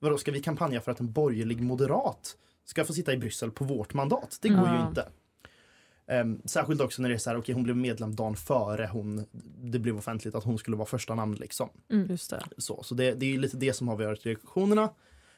vadå 0.00 0.18
ska 0.18 0.32
vi 0.32 0.42
kampanja 0.42 0.80
för 0.80 0.92
att 0.92 1.00
en 1.00 1.12
borgerlig 1.12 1.60
moderat 1.62 2.36
ska 2.64 2.84
få 2.84 2.92
sitta 2.92 3.12
i 3.12 3.16
Bryssel 3.16 3.50
på 3.50 3.64
vårt 3.64 3.94
mandat? 3.94 4.38
Det 4.42 4.48
går 4.48 4.58
ju 4.68 4.74
Ja. 4.74 4.88
inte. 4.88 5.08
Um, 6.06 6.42
särskilt 6.44 6.80
också 6.80 7.02
när 7.02 7.08
det 7.08 7.14
är 7.14 7.18
så 7.18 7.30
här, 7.30 7.36
okej 7.36 7.54
hon 7.54 7.64
blev 7.64 7.76
medlem 7.76 8.16
dagen 8.16 8.36
före 8.36 8.88
hon, 8.92 9.26
det 9.62 9.78
blev 9.78 9.98
offentligt 9.98 10.34
att 10.34 10.44
hon 10.44 10.58
skulle 10.58 10.76
vara 10.76 10.86
första 10.86 11.14
namn 11.14 11.34
liksom. 11.34 11.68
Just 12.08 12.30
det. 12.30 12.42
Så, 12.58 12.82
så 12.82 12.94
det, 12.94 13.14
det 13.14 13.34
är 13.34 13.38
lite 13.38 13.56
det 13.56 13.72
som 13.72 13.88
har 13.88 13.96
varit 13.96 14.26
reaktionerna. 14.26 14.90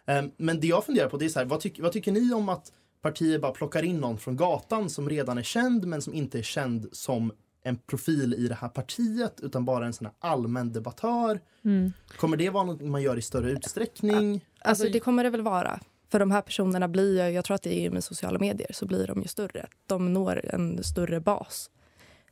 Ehm, 0.07 0.31
men 0.37 0.61
det 0.61 0.67
jag 0.67 0.85
funderar 0.85 1.09
på 1.09 1.17
det 1.17 1.25
är 1.25 1.29
så 1.29 1.39
här, 1.39 1.47
vad, 1.47 1.61
tyck, 1.61 1.81
vad 1.81 1.93
tycker 1.93 2.13
ni 2.13 2.33
om 2.33 2.49
att 2.49 2.73
partier 3.03 3.39
bara 3.39 3.53
plockar 3.53 3.83
in 3.83 4.01
någon 4.01 4.19
från 4.19 4.37
gatan 4.37 4.91
som 4.91 5.09
redan 5.09 5.39
är 5.39 5.43
känd 5.43 5.87
men 5.87 6.03
som 6.03 6.15
inte 6.15 6.39
är 6.39 6.43
känd 6.43 6.89
som 6.93 7.33
en 7.63 7.77
profil 7.77 8.35
i 8.35 8.49
det 8.49 8.55
här 8.55 8.69
partiet 8.69 9.41
utan 9.43 9.65
bara 9.65 9.87
en 9.87 9.93
sån 9.93 10.09
allmän 10.19 10.73
debattör. 10.73 11.41
Mm. 11.65 11.93
Kommer 12.17 12.37
det 12.37 12.51
vara 12.51 12.65
något 12.65 12.81
man 12.81 13.03
gör 13.03 13.17
i 13.17 13.23
större 13.23 13.51
utsträckning? 13.51 14.45
Alltså 14.61 14.89
det 14.89 15.01
kommer 15.01 15.25
det 15.25 15.31
väl 15.31 15.43
vara. 15.43 15.81
För 16.09 16.19
de 16.19 16.31
här 16.31 16.41
personerna 16.41 16.89
blir 16.89 17.29
jag 17.29 17.45
tror 17.45 17.55
att 17.55 17.63
det 17.63 17.87
är 17.87 17.91
med 17.91 18.05
sociala 18.05 18.39
medier, 18.39 18.73
så 18.73 18.87
blir 18.87 19.07
de 19.07 19.23
ju 19.23 19.29
större. 19.29 19.67
De 19.87 20.13
når 20.13 20.55
en 20.55 20.85
större 20.85 21.21
bas. 21.21 21.71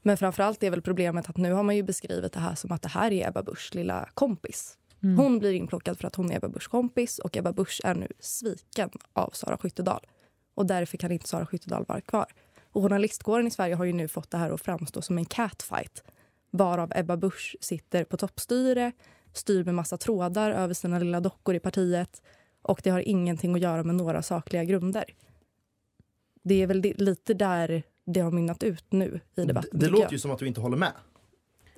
Men 0.02 0.16
framförallt 0.16 0.62
är 0.62 0.70
väl 0.70 0.82
problemet 0.82 1.28
att 1.28 1.36
nu 1.36 1.52
har 1.52 1.62
man 1.62 1.76
ju 1.76 1.82
beskrivit 1.82 2.32
det 2.32 2.40
här 2.40 2.54
som 2.54 2.72
att 2.72 2.82
det 2.82 2.88
här 2.88 3.12
är 3.12 3.28
Ebba 3.28 3.42
Buschs 3.42 3.74
lilla 3.74 4.08
kompis. 4.14 4.78
Mm. 5.02 5.18
Hon 5.18 5.38
blir 5.38 5.52
inplockad 5.52 5.98
för 5.98 6.06
att 6.06 6.14
hon 6.14 6.30
är 6.30 6.36
Ebba 6.36 6.48
Buschs 6.48 6.68
kompis 6.68 7.18
och 7.18 7.36
Ebba 7.36 7.52
Busch 7.52 7.80
är 7.84 7.94
nu 7.94 8.08
sviken 8.20 8.90
av 9.12 9.30
Sara 9.32 9.56
Skyttedal. 9.56 10.06
Och 10.54 10.66
därför 10.66 10.96
kan 10.96 11.12
inte 11.12 11.28
Sara 11.28 11.46
Skyttedal 11.46 11.84
vara 11.88 12.00
kvar. 12.00 12.26
Och 12.72 12.82
journalistkåren 12.82 13.46
i 13.46 13.50
Sverige 13.50 13.74
har 13.74 13.84
ju 13.84 13.92
nu 13.92 14.08
fått 14.08 14.30
det 14.30 14.38
här 14.38 14.50
att 14.50 14.60
framstå 14.60 15.02
som 15.02 15.18
en 15.18 15.24
catfight. 15.24 16.02
Varav 16.50 16.92
Ebba 16.94 17.16
Busch 17.16 17.56
sitter 17.60 18.04
på 18.04 18.16
toppstyre, 18.16 18.92
styr 19.32 19.64
med 19.64 19.74
massa 19.74 19.96
trådar 19.96 20.50
över 20.50 20.74
sina 20.74 20.98
lilla 20.98 21.20
dockor 21.20 21.54
i 21.54 21.60
partiet 21.60 22.22
och 22.64 22.80
det 22.84 22.90
har 22.90 23.00
ingenting 23.00 23.54
att 23.54 23.60
göra 23.60 23.82
med 23.82 23.94
några 23.94 24.22
sakliga 24.22 24.64
grunder. 24.64 25.04
Det 26.42 26.62
är 26.62 26.66
väl 26.66 26.82
det, 26.82 26.92
lite 27.00 27.34
där 27.34 27.82
det 28.06 28.20
har 28.20 28.30
mynnat 28.30 28.62
ut 28.62 28.84
nu 28.92 29.06
i 29.06 29.20
Det, 29.40 29.44
debatten. 29.44 29.70
det 29.72 29.78
tycker 29.78 29.90
låter 29.92 30.04
jag. 30.04 30.12
ju 30.12 30.18
som 30.18 30.30
att 30.30 30.38
du 30.38 30.46
inte 30.46 30.60
håller 30.60 30.76
med. 30.76 30.92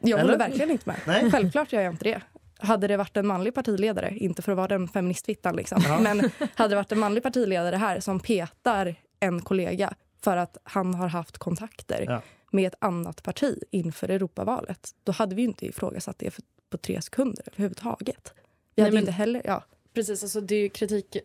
Jag 0.01 0.19
håller 0.19 0.29
Eller? 0.35 0.39
verkligen 0.39 0.71
inte 0.71 0.89
med. 0.89 0.97
Nej. 1.07 1.31
Självklart 1.31 1.73
gör 1.73 1.81
jag 1.83 1.93
inte 1.93 2.05
det. 2.05 2.21
Hade 2.59 2.87
det 2.87 2.97
varit 2.97 3.17
en 3.17 3.27
manlig 3.27 3.55
partiledare, 3.55 4.17
inte 4.17 4.43
för 4.43 4.53
att 4.53 4.57
vara 4.57 4.69
den 4.69 4.89
feministfittan, 4.89 5.57
liksom, 5.57 5.83
Ja. 5.85 5.99
men 6.01 6.31
hade 6.55 6.69
det 6.69 6.77
varit 6.77 6.93
en 6.93 6.99
manlig 6.99 7.23
partiledare 7.23 7.77
här 7.77 8.01
som 8.01 8.21
petar 8.21 8.95
en 9.21 9.43
kollega 9.43 9.95
för 10.23 10.37
att 10.37 10.57
han 10.63 10.95
har 10.95 11.09
haft 11.09 11.39
kontakter 11.39 12.05
Ja. 12.09 12.23
med 12.51 12.67
ett 12.67 12.75
annat 12.79 13.23
parti 13.23 13.59
inför 13.71 14.09
Europavalet, 14.09 14.91
då 15.05 15.13
hade 15.13 15.35
vi 15.35 15.43
ju 15.43 15.49
inte 15.49 15.67
ifrågasatt 15.67 16.19
det 16.19 16.31
för, 16.31 16.43
på 16.71 16.77
tre 16.79 17.03
sekunder 17.03 17.45
överhuvudtaget. 17.47 18.33
Vi 18.37 18.43
Nej, 18.75 18.85
hade 18.85 18.95
men- 18.95 19.01
inte 19.03 19.13
heller, 19.13 19.43
ja. 19.45 19.65
Precis, 19.97 20.23
alltså 20.23 20.41
det 20.41 20.57
är 20.57 20.69
kritik. 20.69 21.17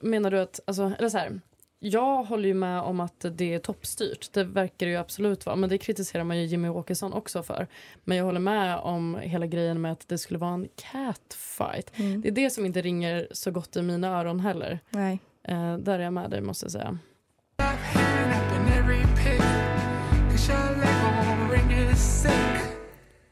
Menar 0.00 0.30
du 0.30 0.40
att, 0.40 0.60
alltså, 0.64 0.92
eller 0.98 1.08
så 1.08 1.18
här. 1.18 1.40
Jag 1.78 2.24
håller 2.24 2.48
ju 2.48 2.54
med 2.54 2.80
om 2.80 3.00
att 3.00 3.24
det 3.32 3.54
är 3.54 3.58
toppstyrt. 3.58 4.32
Det 4.32 4.44
verkar 4.44 4.86
det 4.86 4.92
ju 4.92 4.98
absolut 4.98 5.46
vara. 5.46 5.56
Men 5.56 5.70
det 5.70 5.78
kritiserar 5.78 6.24
man 6.24 6.38
ju 6.38 6.44
Jimmy 6.44 6.68
Åkesson 6.68 7.12
också 7.12 7.42
för. 7.42 7.66
Men 8.04 8.16
jag 8.16 8.24
håller 8.24 8.40
med 8.40 8.78
om 8.78 9.18
hela 9.22 9.46
grejen 9.46 9.80
med 9.80 9.92
att 9.92 10.08
det 10.08 10.18
skulle 10.18 10.38
vara 10.38 10.54
en 10.54 10.68
catfight. 10.76 11.98
Mm. 11.98 12.20
Det 12.20 12.28
är 12.28 12.32
det 12.32 12.50
som 12.50 12.66
inte 12.66 12.82
ringer 12.82 13.28
så 13.30 13.50
gott 13.50 13.76
i 13.76 13.82
mina 13.82 14.08
öron 14.08 14.40
heller. 14.40 14.78
Nej. 14.90 15.18
Eh, 15.42 15.76
där 15.76 15.98
är 15.98 16.02
jag 16.04 16.12
med 16.12 16.30
dig 16.30 16.40
måste 16.40 16.64
jag 16.64 16.72
säga. 16.72 16.98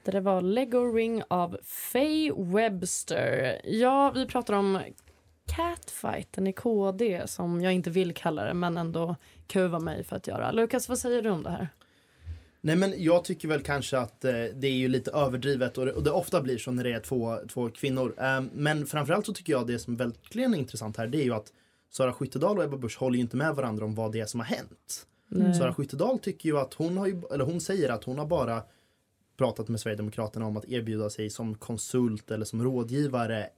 Det 0.04 0.11
där 0.11 0.20
var 0.20 0.42
Lego 0.42 0.92
Ring 0.92 1.23
av 1.28 1.58
Faye 1.62 2.32
Webster. 2.37 3.61
Ja, 3.64 4.12
vi 4.14 4.26
pratar 4.26 4.54
om 4.54 4.78
catfighten 5.46 6.46
i 6.46 6.52
KD 6.52 7.23
som 7.26 7.61
jag 7.61 7.73
inte 7.73 7.90
vill 7.90 8.14
kalla 8.14 8.44
det 8.44 8.54
men 8.54 8.76
ändå 8.76 9.16
kuva 9.46 9.78
mig 9.78 10.04
för 10.04 10.16
att 10.16 10.26
göra. 10.26 10.52
Lukas, 10.52 10.88
vad 10.88 10.99
säger 10.99 11.23
du 11.23 11.30
om 11.30 11.42
det 11.42 11.50
här? 11.50 11.68
Nej 12.61 12.76
men 12.76 12.94
jag 12.96 13.25
tycker 13.25 13.49
väl 13.49 13.62
kanske 13.62 13.99
att 13.99 14.25
eh, 14.25 14.32
det 14.32 14.66
är 14.66 14.76
ju 14.76 14.88
lite 14.88 15.11
överdrivet 15.11 15.78
och 15.78 15.87
det, 15.87 15.92
och 15.92 16.02
det 16.02 16.11
ofta 16.11 16.40
blir 16.40 16.58
så 16.58 16.70
när 16.70 16.84
det 16.84 16.92
är 16.92 17.00
två, 17.00 17.38
två 17.49 17.70
kvinnor. 17.70 18.14
Eh, 18.18 18.40
men 18.52 18.87
framförallt 18.87 19.26
så 19.26 19.34
tycker 19.34 19.52
jag 19.52 19.66
det 19.66 19.78
som 19.78 19.96
verkligen 19.96 20.54
är 20.54 20.58
intressant 20.58 20.96
här 20.96 21.06
det 21.06 21.18
är 21.18 21.25
ju 21.25 21.34
att 21.34 21.52
Sara 21.90 22.12
Skyttedal 22.12 22.58
och 22.58 22.64
Ebba 22.64 22.76
Busch 22.76 22.99
håller 22.99 23.16
ju 23.16 23.20
inte 23.20 23.37
med 23.37 23.54
varandra 23.54 23.84
om 23.84 23.94
vad 23.94 24.12
det 24.12 24.20
är 24.20 24.26
som 24.26 24.40
har 24.40 24.46
hänt. 24.46 25.06
Nej. 25.28 25.54
Sara 25.54 25.75
Skyttedal 25.75 26.18
tycker 26.18 26.49
ju 26.49 26.58
att 26.58 26.75
hon 26.75 26.99
har 26.99 27.06
ju, 27.06 27.23
eller 27.32 27.44
hon 27.44 27.61
säger 27.61 27.88
att 27.90 28.04
hon 28.04 28.18
har 28.18 28.26
bara 28.26 28.62
pratat 29.36 29.68
med 29.68 29.80
Sverigedemokraterna 29.80 30.46
om 30.46 30.56
att 30.56 30.64
erbjuda 30.68 31.10
sig 31.10 31.30
som 31.30 31.54
konsult 31.54 32.30
eller 32.30 32.44
som 32.44 32.62
rådgivare 32.62 33.48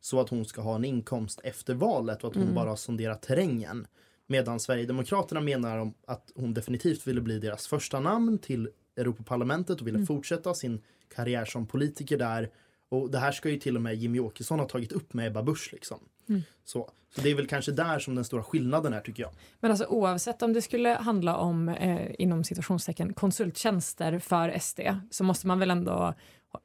så 0.00 0.20
att 0.20 0.28
hon 0.28 0.44
ska 0.44 0.62
ha 0.62 0.74
en 0.76 0.84
inkomst 0.84 1.40
efter 1.44 1.74
valet 1.74 2.24
och 2.24 2.28
att 2.30 2.34
hon 2.34 2.42
Mm. 2.42 2.54
bara 2.54 2.68
har 2.68 2.76
sonderat 2.76 3.22
terrängen. 3.22 3.86
Medan 4.26 4.60
Sverigedemokraterna 4.60 5.40
menar 5.40 5.78
om 5.78 5.94
att 6.06 6.32
hon 6.34 6.54
definitivt 6.54 7.06
ville 7.06 7.20
bli 7.20 7.38
deras 7.38 7.66
första 7.66 8.00
namn 8.00 8.38
till 8.38 8.68
Europaparlamentet 8.96 9.80
och 9.80 9.86
ville 9.86 9.98
Mm. 9.98 10.06
fortsätta 10.06 10.54
sin 10.54 10.80
karriär 11.14 11.44
som 11.44 11.66
politiker 11.66 12.18
där. 12.18 12.50
Och 12.88 13.10
det 13.10 13.18
här 13.18 13.32
ska 13.32 13.50
ju 13.50 13.58
till 13.58 13.76
och 13.76 13.82
med 13.82 13.94
Jimmy 13.94 14.20
Åkesson 14.20 14.58
ha 14.60 14.68
tagit 14.68 14.92
upp 14.92 15.14
med 15.14 15.26
Ebba 15.26 15.42
Busch 15.42 15.68
liksom. 15.72 15.98
Mm. 16.28 16.42
Så, 16.64 16.90
så 17.14 17.20
det 17.20 17.30
är 17.30 17.34
väl 17.34 17.46
kanske 17.46 17.72
där 17.72 17.98
som 17.98 18.14
den 18.14 18.24
stora 18.24 18.42
skillnaden 18.42 18.92
är 18.92 19.00
tycker 19.00 19.22
jag. 19.22 19.32
Men 19.60 19.70
alltså 19.70 19.86
oavsett 19.86 20.42
om 20.42 20.52
det 20.52 20.62
skulle 20.62 20.88
handla 20.88 21.36
om 21.36 21.68
eh, 21.68 22.10
inom 22.18 22.44
situationstecken 22.44 23.12
konsulttjänster 23.12 24.18
för 24.18 24.58
SD 24.58 24.80
så 25.10 25.24
måste 25.24 25.46
man 25.46 25.58
väl 25.58 25.70
ändå 25.70 26.14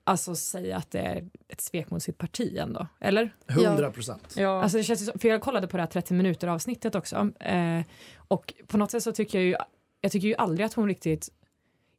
alltså 0.03 0.35
säga 0.35 0.77
att 0.77 0.91
det 0.91 0.99
är 0.99 1.29
ett 1.47 1.61
svek 1.61 1.89
mot 1.89 2.03
sitt 2.03 2.17
parti 2.17 2.57
ändå, 2.57 2.87
eller? 2.99 3.35
100 3.47 3.91
procent. 3.91 4.33
Ja. 4.37 4.61
Alltså 4.61 4.77
det 4.77 4.83
känns 4.83 5.11
för 5.15 5.27
jag 5.27 5.41
kollade 5.41 5.67
på 5.67 5.77
det 5.77 5.83
här 5.83 5.87
30 5.87 6.13
minuter 6.13 6.47
avsnittet 6.47 6.95
också 6.95 7.31
eh, 7.39 7.81
och 8.17 8.53
på 8.67 8.77
något 8.77 8.91
sätt 8.91 9.03
så 9.03 9.11
tycker 9.11 9.37
jag 9.37 9.47
ju, 9.47 9.55
jag 10.01 10.11
tycker 10.11 10.27
ju 10.27 10.35
aldrig 10.35 10.65
att 10.65 10.73
hon 10.73 10.87
riktigt, 10.87 11.29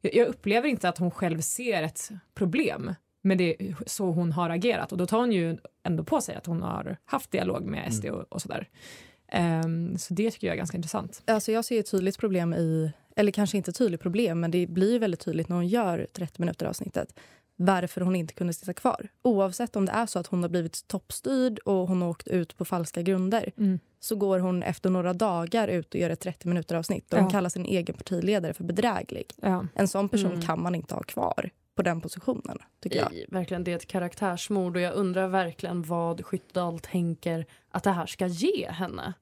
jag, 0.01 0.15
jag 0.15 0.27
upplever 0.27 0.67
inte 0.67 0.89
att 0.89 0.97
hon 0.97 1.11
själv 1.11 1.41
ser 1.41 1.83
ett 1.83 2.09
problem 2.33 2.93
med 3.21 3.37
det 3.37 3.55
så 3.87 4.11
hon 4.11 4.31
har 4.31 4.49
agerat 4.49 4.91
och 4.91 4.97
då 4.97 5.05
tar 5.05 5.19
hon 5.19 5.31
ju 5.31 5.57
ändå 5.83 6.03
på 6.03 6.21
sig 6.21 6.35
att 6.35 6.45
hon 6.45 6.61
har 6.61 6.97
haft 7.05 7.31
dialog 7.31 7.63
med 7.65 7.93
SD 7.93 8.05
och, 8.05 8.25
och 8.33 8.41
sådär. 8.41 8.67
Ehm, 9.31 9.97
så 9.97 10.13
det 10.13 10.31
tycker 10.31 10.47
jag 10.47 10.53
är 10.53 10.57
ganska 10.57 10.77
intressant. 10.77 11.21
Alltså 11.27 11.51
jag 11.51 11.65
ser 11.65 11.79
ett 11.79 11.91
tydligt 11.91 12.17
problem 12.17 12.53
i, 12.53 12.91
eller 13.15 13.31
kanske 13.31 13.57
inte 13.57 13.71
ett 13.71 13.77
tydligt 13.77 14.01
problem, 14.01 14.39
men 14.39 14.51
det 14.51 14.67
blir 14.67 14.99
väldigt 14.99 15.19
tydligt 15.19 15.49
när 15.49 15.55
hon 15.55 15.67
gör 15.67 16.07
30 16.13 16.41
minuter 16.41 16.65
avsnittet 16.65 17.19
varför 17.61 18.01
hon 18.01 18.15
inte 18.15 18.33
kunde 18.33 18.53
sitta 18.53 18.73
kvar. 18.73 19.07
Oavsett 19.21 19.75
om 19.75 19.85
det 19.85 19.91
är 19.91 20.05
så 20.05 20.19
att 20.19 20.27
hon 20.27 20.41
har 20.41 20.49
blivit 20.49 20.87
toppstyrd 20.87 21.59
och 21.59 21.87
hon 21.87 22.01
har 22.01 22.09
åkt 22.09 22.27
ut 22.27 22.57
på 22.57 22.65
falska 22.65 23.01
grunder 23.01 23.51
Mm. 23.57 23.79
så 23.99 24.15
går 24.15 24.39
hon 24.39 24.63
efter 24.63 24.89
några 24.89 25.13
dagar 25.13 25.67
ut 25.67 25.93
och 25.93 25.99
gör 25.99 26.09
ett 26.09 26.19
30 26.19 26.47
minuter 26.47 26.75
avsnitt 26.75 27.13
och 27.13 27.19
hon 27.19 27.27
Ja. 27.27 27.31
kallar 27.31 27.49
sin 27.49 27.65
egen 27.65 27.95
partiledare 27.95 28.53
för 28.53 28.63
bedräglig. 28.63 29.25
Ja. 29.41 29.65
En 29.75 29.87
sån 29.87 30.09
person 30.09 30.31
Mm. 30.31 30.41
kan 30.41 30.61
man 30.61 30.75
inte 30.75 30.95
ha 30.95 31.03
kvar 31.03 31.49
på 31.79 31.83
den 31.83 32.01
positionen, 32.01 32.57
tycker 32.79 32.99
jag. 32.99 33.13
I, 33.13 33.25
verkligen, 33.29 33.63
det 33.63 33.71
är 33.71 33.75
ett 33.75 33.87
karaktärsmord 33.87 34.75
och 34.75 34.81
jag 34.81 34.93
undrar 34.93 35.27
verkligen 35.27 35.83
vad 35.83 36.25
Skyttedal 36.25 36.79
tänker 36.79 37.45
att 37.71 37.83
det 37.83 37.91
här 37.91 38.05
ska 38.05 38.27
ge 38.27 38.71
henne. 38.71 39.13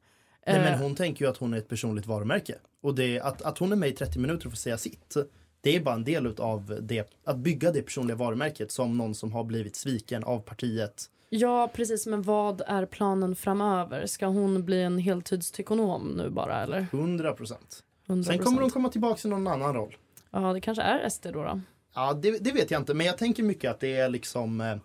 Nej, 0.48 0.60
men 0.60 0.74
Eh, 0.74 0.80
hon 0.80 0.96
tänker 0.96 1.26
ju 1.26 1.32
att 1.32 1.38
hon 1.38 1.54
är 1.54 1.58
ett 1.58 1.68
personligt 1.68 2.06
varumärke. 2.06 2.56
Och 2.82 2.96
det, 2.96 3.20
att, 3.20 3.42
att 3.42 3.58
hon 3.58 3.72
är 3.72 3.76
med 3.76 3.90
i 3.90 3.92
30 3.92 4.20
minuter 4.20 4.46
och 4.46 4.52
får 4.52 4.58
säga 4.58 4.78
sitt. 4.78 5.16
Det 5.62 5.76
är 5.76 5.80
bara 5.80 5.96
en 5.96 6.04
del 6.04 6.36
av 6.38 6.80
det, 6.82 7.10
att 7.24 7.38
bygga 7.38 7.72
det 7.72 7.82
personliga 7.82 8.18
varumärket 8.18 8.72
som 8.72 8.98
någon 8.98 9.16
som 9.16 9.32
har 9.32 9.44
blivit 9.44 9.76
sviken 9.76 10.24
av 10.24 10.40
partiet. 10.40 11.06
Ja, 11.30 11.72
precis. 11.74 12.08
Men 12.08 12.22
vad 12.22 12.62
är 12.68 12.86
planen 12.86 13.36
framöver? 13.36 14.06
Ska 14.06 14.26
hon 14.26 14.66
bli 14.66 14.84
en 14.84 14.98
heltidstykonom 14.98 16.08
nu 16.08 16.30
bara, 16.30 16.64
eller? 16.64 16.88
100 16.92 17.34
procent. 17.34 17.84
100%. 18.08 18.24
Sen 18.24 18.40
kommer 18.40 18.62
hon 18.62 18.70
komma 18.70 18.90
tillbaka 18.90 19.28
i 19.28 19.32
någon 19.32 19.48
annan 19.48 19.74
roll. 19.74 19.98
Ja, 20.32 20.54
det 20.54 20.62
kanske 20.62 20.82
är 20.82 21.10
SD 21.10 21.28
då. 21.34 21.44
då. 21.44 21.62
Ja, 21.98 22.14
det, 22.14 22.38
det 22.44 22.52
vet 22.52 22.72
jag 22.72 22.82
inte. 22.82 22.94
Men 22.94 23.06
jag 23.08 23.18
tänker 23.18 23.44
mycket 23.44 23.72
att 23.72 23.80
det 23.80 23.96
är 23.98 24.10
liksom 24.10 24.62
eh, 24.62 24.78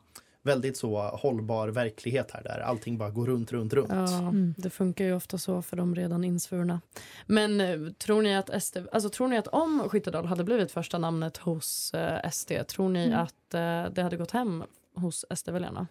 väldigt 0.43 0.77
så 0.77 1.01
hållbar 1.03 1.69
verklighet 1.69 2.31
här 2.31 2.43
där 2.43 2.59
allting 2.61 2.99
bara 2.99 3.11
går 3.11 3.27
runt, 3.27 3.53
runt, 3.53 3.73
runt. 3.73 3.89
Ja, 3.91 4.19
Mm. 4.19 4.55
det 4.59 4.71
funkar 4.71 5.05
ju 5.05 5.15
ofta 5.15 5.39
så 5.39 5.63
för 5.63 5.77
de 5.77 5.95
redan 5.95 6.25
insvurna. 6.25 6.81
Men 7.27 7.61
eh, 7.61 7.93
tror 7.99 8.23
ni 8.23 8.37
att 8.37 8.63
SD, 8.63 8.77
alltså 8.93 9.09
tror 9.09 9.29
ni 9.29 9.37
att 9.39 9.47
om 9.47 9.89
Skyttedal 9.89 10.27
hade 10.27 10.45
blivit 10.45 10.73
första 10.73 10.99
namnet 10.99 11.37
hos 11.37 11.95
eh, 11.95 12.31
SD, 12.31 12.53
tror 12.69 12.89
ni 12.89 13.05
Mm. 13.07 13.19
att 13.19 13.55
eh, 13.55 13.95
det 13.95 14.03
hade 14.03 14.17
gått 14.17 14.31
hem 14.31 14.65
hos 14.95 15.25
SD-väljarna? 15.37 15.87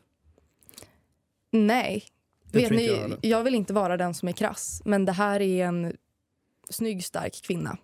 Nej. 1.51 2.03
Det 2.51 2.59
Vet 2.59 2.71
ni, 2.71 2.87
jag 2.87 3.17
jag 3.21 3.43
vill 3.43 3.55
inte 3.55 3.73
vara 3.73 3.97
den 3.97 4.13
som 4.13 4.27
är 4.27 4.33
krass, 4.33 4.81
men 4.85 5.05
det 5.05 5.11
här 5.11 5.39
är 5.41 5.65
en 5.65 5.97
snygg, 6.69 7.05
stark 7.05 7.41
kvinna. 7.43 7.77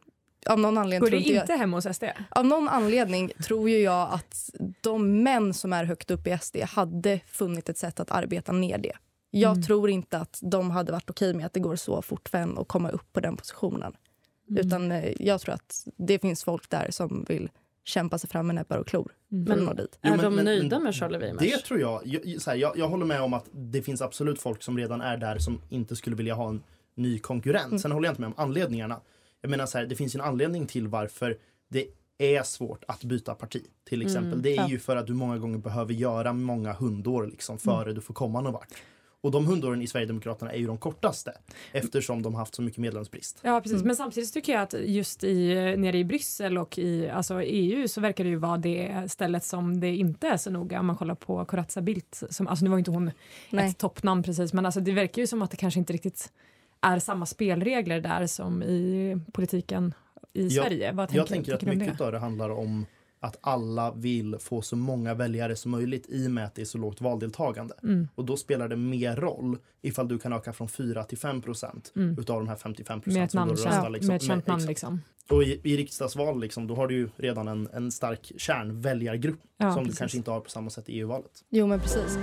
Av 0.50 0.60
någon 0.60 0.78
anledning, 0.78 1.00
Går 1.00 1.08
tror 1.08 1.20
det 1.20 1.24
inte 1.26 1.40
inte 1.42 1.52
jag, 1.52 1.60
hem 1.60 1.74
hos 1.74 1.96
SD? 1.96 2.04
av 2.30 2.46
någon 2.46 2.68
anledning 2.70 3.32
tror 3.44 3.70
ju 3.70 3.78
jag 3.80 4.10
att 4.14 4.50
de 4.82 5.24
män 5.24 5.54
som 5.54 5.74
är 5.74 5.84
högt 5.84 6.12
upp 6.12 6.28
i 6.28 6.38
SD 6.42 6.58
hade 6.64 7.20
funnit 7.28 7.70
ett 7.70 7.78
sätt 7.78 8.00
att 8.00 8.12
arbeta 8.12 8.52
ner 8.52 8.78
det. 8.78 8.94
Jag 9.30 9.52
Mm. 9.52 9.64
tror 9.64 9.90
inte 9.90 10.18
att 10.18 10.40
de 10.42 10.72
hade 10.72 10.92
varit 10.92 11.10
okej 11.10 11.34
med 11.34 11.46
att 11.46 11.54
det 11.54 11.60
går 11.60 11.76
så 11.76 12.02
fort 12.02 12.30
för 12.30 12.38
en 12.38 12.58
att 12.58 12.68
komma 12.68 12.90
upp 12.90 13.14
på 13.14 13.20
den 13.20 13.38
positionen. 13.38 13.94
Mm. 14.50 14.68
Utan 14.68 14.92
eh, 14.92 15.14
jag 15.20 15.42
tror 15.42 15.54
att 15.56 15.88
det 15.98 16.20
finns 16.20 16.44
folk 16.44 16.70
där 16.70 16.88
som 16.92 17.26
vill 17.30 17.50
kämpa 17.84 18.18
sig 18.18 18.30
fram 18.30 18.48
med 18.48 18.56
näbbar 18.56 18.78
och 18.78 18.88
klor 18.88 19.12
Mm. 19.32 19.44
Men-. 19.66 19.78
Jo, 19.78 19.86
är 20.02 20.10
men- 20.10 20.20
de 20.20 20.36
men- 20.36 20.46
nöjda 20.46 20.80
med 20.80 20.96
Charlie 20.96 21.18
Weimers? 21.18 21.42
Det 21.42 21.58
tror 21.58 21.80
jag. 21.80 22.02
Jag, 22.06 22.42
så 22.42 22.50
här, 22.50 22.58
jag. 22.58 22.78
jag 22.78 22.88
håller 22.90 23.06
med 23.06 23.22
om 23.22 23.34
att 23.34 23.46
det 23.54 23.82
finns 23.82 24.02
absolut 24.02 24.42
folk 24.42 24.64
som 24.64 24.78
redan 24.78 25.02
är 25.02 25.18
där 25.18 25.38
som 25.40 25.62
inte 25.70 25.96
skulle 25.96 26.16
vilja 26.16 26.34
ha 26.34 26.50
en 26.50 26.64
ny 26.96 27.20
konkurrent. 27.20 27.66
Mm. 27.66 27.80
Sen 27.80 27.92
håller 27.92 28.08
jag 28.08 28.12
inte 28.12 28.22
med 28.22 28.28
om 28.28 28.34
anledningarna. 28.38 29.00
Jag 29.42 29.50
menar 29.50 29.66
så 29.66 29.78
här, 29.78 29.86
det 29.86 29.96
finns 29.96 30.16
en 30.16 30.22
anledning 30.22 30.68
till 30.68 30.88
varför 30.88 31.38
det 31.70 31.88
är 32.18 32.44
svårt 32.44 32.84
att 32.88 33.04
byta 33.04 33.36
parti. 33.36 33.64
Till 33.84 34.02
exempel. 34.02 34.32
Mm, 34.32 34.42
det 34.42 34.52
är 34.52 34.56
ja. 34.56 34.70
ju 34.70 34.80
för 34.80 34.96
att 34.96 35.08
du 35.08 35.14
många 35.14 35.38
gånger 35.38 35.58
behöver 35.58 35.94
göra 35.94 36.34
många 36.34 36.74
hundår 36.74 37.28
liksom, 37.28 37.58
före 37.58 37.94
du 37.94 38.02
får 38.02 38.14
komma 38.14 38.42
någon 38.42 38.54
vart. 38.54 38.68
Och 39.22 39.32
de 39.32 39.46
hundåren 39.46 39.82
i 39.82 39.88
Sverigedemokraterna 39.88 40.52
är 40.52 40.58
ju 40.58 40.68
de 40.68 40.78
kortaste 40.78 41.34
eftersom 41.72 42.22
de 42.22 42.34
har 42.34 42.40
haft 42.40 42.56
så 42.56 42.62
mycket 42.62 42.80
medlemsbrist. 42.80 43.40
Ja 43.42 43.62
precis, 43.62 43.76
Mm. 43.76 43.88
men 43.88 43.96
samtidigt 43.96 44.34
tycker 44.34 44.54
jag 44.54 44.62
att 44.62 44.74
just 44.74 45.24
i, 45.24 45.54
nere 45.78 45.98
i 45.98 46.04
Bryssel 46.04 46.58
och 46.58 46.78
i 46.78 47.10
alltså 47.10 47.42
EU 47.42 47.88
så 47.88 48.02
verkar 48.02 48.24
det 48.24 48.30
ju 48.30 48.36
vara 48.36 48.58
det 48.58 49.12
stället 49.12 49.44
som 49.44 49.80
det 49.80 49.96
inte 49.96 50.28
är 50.28 50.38
så 50.38 50.52
noga 50.52 50.80
om 50.80 50.86
man 50.86 50.96
kollar 50.98 51.16
på 51.16 51.46
Corazza 51.46 51.82
Bildt. 51.82 52.24
Som, 52.30 52.48
alltså 52.48 52.66
nu 52.66 52.72
var 52.72 52.78
inte 52.78 52.92
hon 52.92 53.12
Nej. 53.50 53.70
ett 53.70 53.78
toppnamn 53.78 54.24
precis 54.24 54.54
men 54.54 54.66
alltså 54.66 54.80
det 54.80 54.92
verkar 54.92 55.22
ju 55.22 55.28
som 55.28 55.42
att 55.42 55.52
det 55.52 55.58
kanske 55.58 55.80
inte 55.80 55.94
riktigt 55.94 56.32
är 56.88 57.00
samma 57.00 57.26
spelregler 57.26 58.02
där 58.02 58.28
som 58.28 58.64
i 58.64 59.18
politiken 59.34 59.94
i 60.34 60.48
Jag- 60.48 60.52
Sverige. 60.66 60.92
Vad 60.92 61.08
tänker, 61.10 61.20
Jag 61.20 61.28
tänker 61.28 61.54
att 61.54 61.60
tycker 61.60 61.72
du 61.72 61.78
om 61.78 61.80
mycket 61.86 61.98
det? 61.98 62.06
av 62.06 62.12
det 62.12 62.20
handlar 62.20 62.50
om 62.50 62.86
att 63.20 63.38
alla 63.42 63.92
vill 63.92 64.36
få 64.40 64.62
så 64.62 64.76
många 64.76 65.14
väljare 65.14 65.56
som 65.56 65.72
möjligt 65.72 66.06
i 66.10 66.28
och 66.28 66.32
med 66.32 66.46
att 66.46 66.56
det 66.56 66.62
är 66.62 66.66
så 66.66 66.78
lågt 66.78 67.02
valdeltagande. 67.02 67.74
Mm. 67.84 68.08
Och 68.16 68.26
då 68.26 68.38
spelar 68.38 68.68
det 68.68 68.76
mer 68.76 69.16
roll 69.16 69.58
ifall 69.82 70.08
du 70.08 70.20
kan 70.20 70.34
öka 70.34 70.54
från 70.54 70.70
4 70.70 71.04
till 71.04 71.18
5 71.18 71.42
procent 71.42 71.92
Mm. 71.96 72.20
utav 72.20 72.40
de 72.40 72.48
här 72.48 72.56
55 72.56 72.98
Med 72.98 73.04
procent 73.04 73.32
som 73.32 73.38
namn, 73.40 73.50
då 73.50 73.56
röstar. 73.56 73.90
med 74.08 74.16
ett 74.16 74.24
känt 74.24 74.48
namn 74.48 74.66
liksom. 74.66 75.02
Och 75.30 75.44
i, 75.44 75.62
i 75.64 75.78
riksdagsval 75.78 76.40
liksom, 76.42 76.68
då 76.68 76.76
har 76.76 76.88
du 76.88 76.96
ju 76.96 77.10
redan 77.18 77.48
en, 77.48 77.70
en 77.74 77.92
stark 77.92 78.32
kärnväljargrupp 78.38 79.40
Ja, 79.58 79.74
som 79.74 79.84
precis. 79.84 79.96
du 79.96 80.00
kanske 80.00 80.18
inte 80.18 80.32
har 80.32 80.40
på 80.40 80.50
samma 80.50 80.70
sätt 80.70 80.90
i 80.90 81.00
EU-valet. 81.00 81.32
Jo, 81.50 81.68
men 81.68 81.80
precis. 81.80 82.18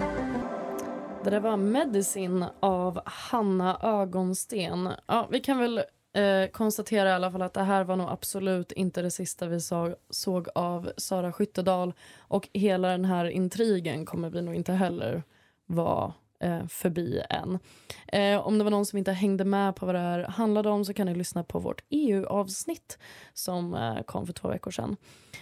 Det 1.24 1.30
där 1.30 1.40
var 1.40 1.56
Medicin 1.56 2.44
av 2.60 3.00
Hanna 3.04 3.78
Ögonsten. 3.82 4.88
Ja, 5.06 5.28
vi 5.30 5.40
kan 5.40 5.58
väl 5.58 5.78
eh, 6.12 6.50
konstatera 6.52 7.08
i 7.08 7.12
alla 7.12 7.30
fall 7.30 7.42
att 7.42 7.54
det 7.54 7.62
här 7.62 7.84
var 7.84 7.96
nog 7.96 8.08
absolut 8.10 8.72
inte 8.72 9.02
det 9.02 9.10
sista 9.10 9.46
vi 9.46 9.60
såg, 9.60 9.94
såg 10.10 10.48
av 10.54 10.90
Sara 10.96 11.32
Skyttedal. 11.32 11.92
Och 12.18 12.48
hela 12.52 12.88
den 12.88 13.04
här 13.04 13.24
intrigen 13.24 14.06
kommer 14.06 14.30
vi 14.30 14.42
nog 14.42 14.54
inte 14.54 14.72
heller 14.72 15.22
vara 15.66 16.12
eh, 16.40 16.66
förbi 16.66 17.22
än. 17.30 17.58
Eh, 18.06 18.46
om 18.46 18.58
det 18.58 18.64
var 18.64 18.70
någon 18.70 18.86
som 18.86 18.98
inte 18.98 19.12
hängde 19.12 19.44
med 19.44 19.76
på 19.76 19.86
vad 19.86 19.94
det 19.94 20.00
här 20.00 20.22
handlade 20.22 20.70
om 20.70 20.84
så 20.84 20.94
kan 20.94 21.06
ni 21.06 21.14
lyssna 21.14 21.44
på 21.44 21.58
vårt 21.58 21.84
EU-avsnitt 21.88 22.98
som 23.32 23.74
eh, 23.74 24.02
kom 24.02 24.26
för 24.26 24.32
två 24.32 24.48
veckor 24.48 24.70
sedan. 24.70 24.96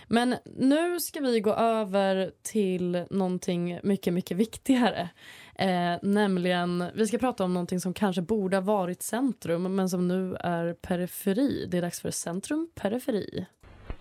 Men 0.09 0.37
nu 0.57 1.01
ska 1.01 1.21
vi 1.21 1.41
gå 1.41 1.55
över 1.55 2.33
till 2.43 3.05
någonting 3.11 3.81
mycket, 3.83 4.15
mycket 4.15 4.37
viktigare. 4.37 5.09
Eh, 5.55 5.99
nämligen, 6.03 6.85
vi 6.95 7.07
ska 7.07 7.19
prata 7.19 7.45
om 7.45 7.55
någonting 7.55 7.81
som 7.81 7.95
kanske 7.95 8.23
borde 8.23 8.57
ha 8.57 8.61
varit 8.61 9.03
centrum 9.03 9.77
men 9.77 9.89
som 9.89 10.09
nu 10.09 10.37
är 10.41 10.75
periferi. 10.75 11.67
Det 11.71 11.79
är 11.79 11.83
dags 11.83 12.01
för 12.01 12.11
Centrum 12.11 12.71
Periferi. 12.75 13.47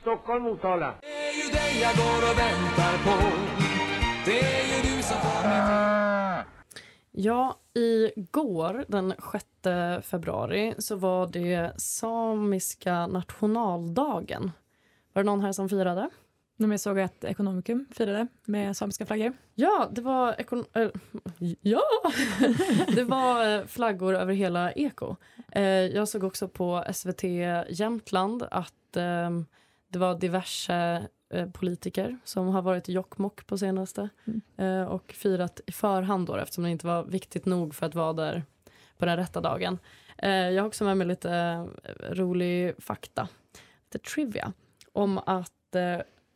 Stockholm, 0.02 0.44
Motala. 0.44 0.94
Det 1.02 1.08
är 1.08 1.46
ju 1.46 1.52
dig 1.54 1.82
jag 1.82 1.96
går 1.96 2.32
och 2.32 2.40
väntar 2.40 3.04
på. 3.04 3.38
Det 4.26 4.40
är 4.40 4.78
ju 4.78 4.96
du 4.96 5.04
som 5.04 5.18
får 5.18 5.50
mig 5.50 6.46
Ja, 7.14 7.60
igår 7.74 8.86
den 8.88 9.14
6 9.32 10.08
februari 10.08 10.74
så 10.78 10.96
var 10.96 11.28
det 11.28 11.82
samiska 11.82 13.08
nationaldagen. 13.08 14.52
Var 15.14 15.24
det 15.24 15.26
någon 15.26 15.42
här 15.42 15.52
som 15.52 15.70
firade? 15.70 16.10
Men 16.62 16.72
jag 16.72 16.80
såg 16.80 17.00
att 17.00 17.24
Ekonomikum 17.24 17.86
firade 17.92 18.28
med 18.46 18.78
samiska 18.78 19.06
flaggor. 19.06 19.34
Ja, 19.56 19.90
det 19.92 20.02
var, 20.02 20.34
ekon- 20.34 20.66
äh, 20.74 20.90
ja! 21.62 21.82
det 22.96 23.04
var 23.04 23.56
eh, 23.56 23.66
flaggor 23.66 24.16
över 24.16 24.34
hela 24.34 24.72
Eko. 24.72 25.16
Eh, 25.52 25.64
jag 25.64 26.08
såg 26.08 26.24
också 26.24 26.48
på 26.48 26.84
SVT 26.94 27.24
Jämtland 27.70 28.44
att 28.52 28.98
eh, 28.98 29.30
det 29.88 30.00
var 30.00 30.20
diverse 30.20 31.08
eh, 31.34 31.50
politiker 31.50 32.18
som 32.24 32.48
har 32.48 32.62
varit 32.62 32.90
i 32.90 32.94
Jokkmokk 32.94 33.48
på 33.48 33.58
senaste 33.58 34.10
eh, 34.58 34.84
och 34.84 35.12
firat 35.18 35.62
i 35.66 35.72
förhand 35.72 36.28
då, 36.28 36.36
eftersom 36.36 36.64
det 36.64 36.70
inte 36.70 36.88
var 36.88 37.04
viktigt 37.04 37.46
nog 37.46 37.76
för 37.76 37.86
att 37.86 37.96
vara 37.96 38.14
där 38.14 38.44
på 38.98 39.06
den 39.06 39.18
rätta 39.18 39.42
dagen. 39.42 39.78
Jag 40.24 40.62
har 40.62 40.68
också 40.68 40.84
med 40.84 40.98
mig 40.98 41.08
lite 41.08 41.68
rolig 42.10 42.74
fakta, 42.78 43.28
lite 43.84 44.10
trivia, 44.10 44.54
om 44.94 45.18
att 45.18 45.76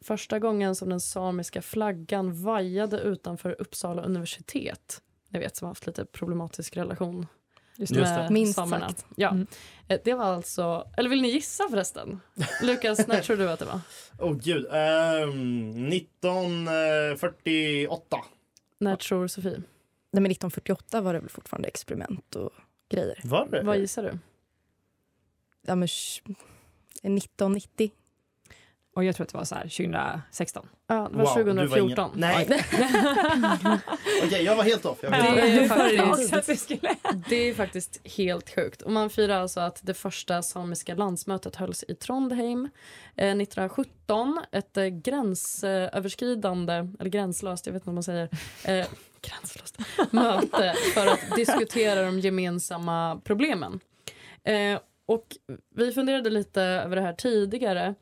första 0.06 0.40
gången 0.40 0.76
som 0.76 0.90
den 0.90 1.02
samiska 1.02 1.62
flaggan 1.62 2.44
vajade 2.44 3.00
utanför 3.00 3.56
Uppsala 3.62 4.02
universitet. 4.02 5.02
Ni 5.30 5.40
vet 5.40 5.56
som 5.56 5.66
har 5.66 5.70
haft 5.70 5.88
lite 5.88 6.06
problematisk 6.06 6.78
relation 6.78 7.28
Just 7.78 7.94
det. 7.94 8.00
med 8.02 8.32
Minst 8.32 8.56
samerna. 8.56 8.90
sagt. 8.90 9.06
Ja. 9.16 9.30
Mm. 9.30 9.48
Eh, 9.88 10.00
Det 10.04 10.14
var 10.14 10.26
alltså, 10.26 10.88
eller 10.98 11.10
vill 11.10 11.22
ni 11.22 11.28
gissa 11.30 11.70
förresten? 11.70 12.20
Lukas, 12.64 13.08
när 13.08 13.22
tror 13.22 13.38
du 13.38 13.50
att 13.50 13.60
det 13.60 13.66
var? 13.66 13.80
Åh 14.20 14.34
gud, 14.34 14.68
ehm, 14.72 15.88
1948. 15.88 18.18
När 18.80 18.96
tror 18.96 19.28
Sofie? 19.28 19.52
Nej, 20.12 20.22
men 20.22 20.32
1948 20.32 21.02
var 21.02 21.14
det 21.14 21.20
väl 21.20 21.30
fortfarande 21.30 21.68
experiment 21.68 22.36
och 22.36 22.50
grejer. 22.90 23.20
Var 23.24 23.48
det? 23.52 23.62
Vad 23.64 23.78
gissar 23.78 24.04
du? 24.04 24.18
Ja, 25.68 25.76
men 25.76 25.88
sh- 25.88 26.36
1990. 27.04 27.92
Och 28.96 29.04
jag 29.04 29.16
tror 29.16 29.24
att 29.26 29.32
det 29.32 29.38
var 29.38 29.46
så 29.46 29.56
här 29.56 29.62
2016. 29.64 30.68
Ja, 30.88 30.96
det 31.12 31.18
var 31.18 31.26
Wow, 31.26 31.46
du 31.46 31.54
var 31.54 31.66
2014. 31.68 32.10
ingen- 32.18 32.20
Nej. 32.20 32.46
Okej, 34.26 34.44
jag 34.44 34.56
var 34.56 34.64
helt 34.64 34.86
off. 34.86 34.98
Jag 35.02 35.10
var 35.12 35.18
Det 35.36 35.58
är, 35.58 36.28
faktiskt, 36.28 36.72
det 37.30 37.36
är 37.50 37.54
faktiskt 37.54 38.02
helt 38.18 38.56
sjukt. 38.56 38.82
Och 38.82 38.92
man 38.92 39.10
firar 39.10 39.42
alltså 39.42 39.60
att 39.60 39.80
det 39.84 39.94
första 39.94 40.42
samiska 40.42 40.96
landsmötet 40.96 41.56
hölls 41.56 41.84
i 41.88 41.96
Trondheim 41.96 42.66
eh, 43.16 43.26
1917. 43.28 44.40
Ett 44.52 44.78
eh, 44.78 44.86
gränsöverskridande, 44.86 46.74
eller 47.00 47.10
gränslöst, 47.10 47.66
jag 47.66 47.74
vet 47.74 47.80
inte 47.82 47.88
vad 47.88 47.94
man 47.96 48.04
säger, 48.04 48.30
eh, 48.66 48.86
gränslöst, 49.22 49.78
möte 50.12 50.74
för 50.94 51.08
att 51.08 51.36
diskutera 51.36 52.02
de 52.02 52.20
gemensamma 52.20 53.22
problemen. 53.24 53.80
Eh, 54.44 54.80
och 55.08 55.26
vi 55.76 55.92
funderade 55.92 56.30
lite 56.30 56.62
över 56.62 56.96
det 56.96 57.02
här 57.02 57.14
tidigare. 57.14 57.96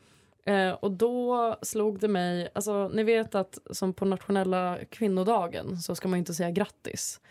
Eh, 0.46 0.72
och 0.72 0.92
då 0.92 1.56
slog 1.62 2.00
det 2.00 2.08
mig, 2.08 2.50
alltså 2.56 2.88
ni 2.88 3.04
vet 3.04 3.36
att 3.36 3.58
som 3.72 3.94
på 3.94 4.06
nationella 4.06 4.78
kvinnodagen 4.90 5.78
så 5.78 5.96
ska 5.96 6.08
man 6.08 6.20
inte 6.20 6.34
säga 6.34 6.52
grattis. 6.52 7.22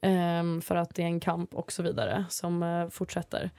Ehm, 0.00 0.60
för 0.60 0.76
att 0.76 0.94
det 0.94 1.02
är 1.02 1.06
en 1.06 1.20
kamp 1.20 1.54
och 1.54 1.72
så 1.72 1.82
vidare 1.82 2.24
som 2.28 2.62
eh, 2.62 2.88
fortsätter. 2.88 3.50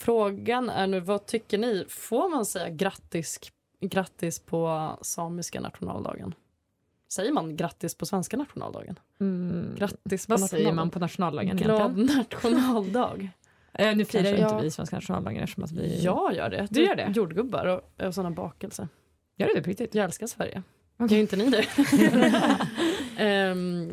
Frågan 0.00 0.70
är 0.70 0.86
nu, 0.86 1.00
vad 1.00 1.26
tycker 1.26 1.58
ni? 1.58 1.84
Får 1.88 2.28
man 2.28 2.46
säga 2.46 2.68
grattis, 2.70 3.40
grattis 3.80 4.38
på 4.40 4.90
samiska 5.02 5.60
nationaldagen? 5.60 6.34
Säger 7.12 7.32
man 7.32 7.56
grattis 7.56 7.94
på 7.94 8.06
svenska 8.06 8.36
nationaldagen? 8.36 8.98
Mm. 9.20 9.74
Grattis 9.78 10.26
på 10.26 10.32
Vad 10.32 10.40
säger 10.50 10.64
national- 10.64 10.74
man 10.74 10.90
på 10.90 10.98
nationaldagen 10.98 11.56
Glad 11.56 11.80
egentligen? 11.98 12.16
nationaldag. 12.18 13.28
Eh, 13.78 13.96
nu 13.96 14.04
firar 14.04 14.30
ju 14.30 14.38
inte 14.38 14.58
vi 14.62 14.70
svenska 14.70 14.96
nationaldagen 14.96 15.42
eftersom 15.42 15.64
att 15.64 15.72
vi... 15.72 16.02
Jag 16.02 16.34
gör 16.34 16.50
det. 16.50 16.66
Du 16.70 16.84
gör 16.84 16.94
det? 16.94 17.12
Jordgubbar 17.16 17.66
och, 17.66 18.06
och 18.06 18.14
sådana 18.14 18.30
bakelser. 18.30 18.88
Gör 19.36 19.46
du 19.46 19.54
det 19.54 19.62
på 19.62 19.70
riktigt? 19.70 19.94
Jag 19.94 20.04
älskar 20.04 20.26
Sverige. 20.26 20.62
Okej. 20.98 21.16
Gör 21.16 21.22
inte 21.22 21.36
ni 21.36 21.50
det? 21.50 21.64
Ehm, 23.18 23.92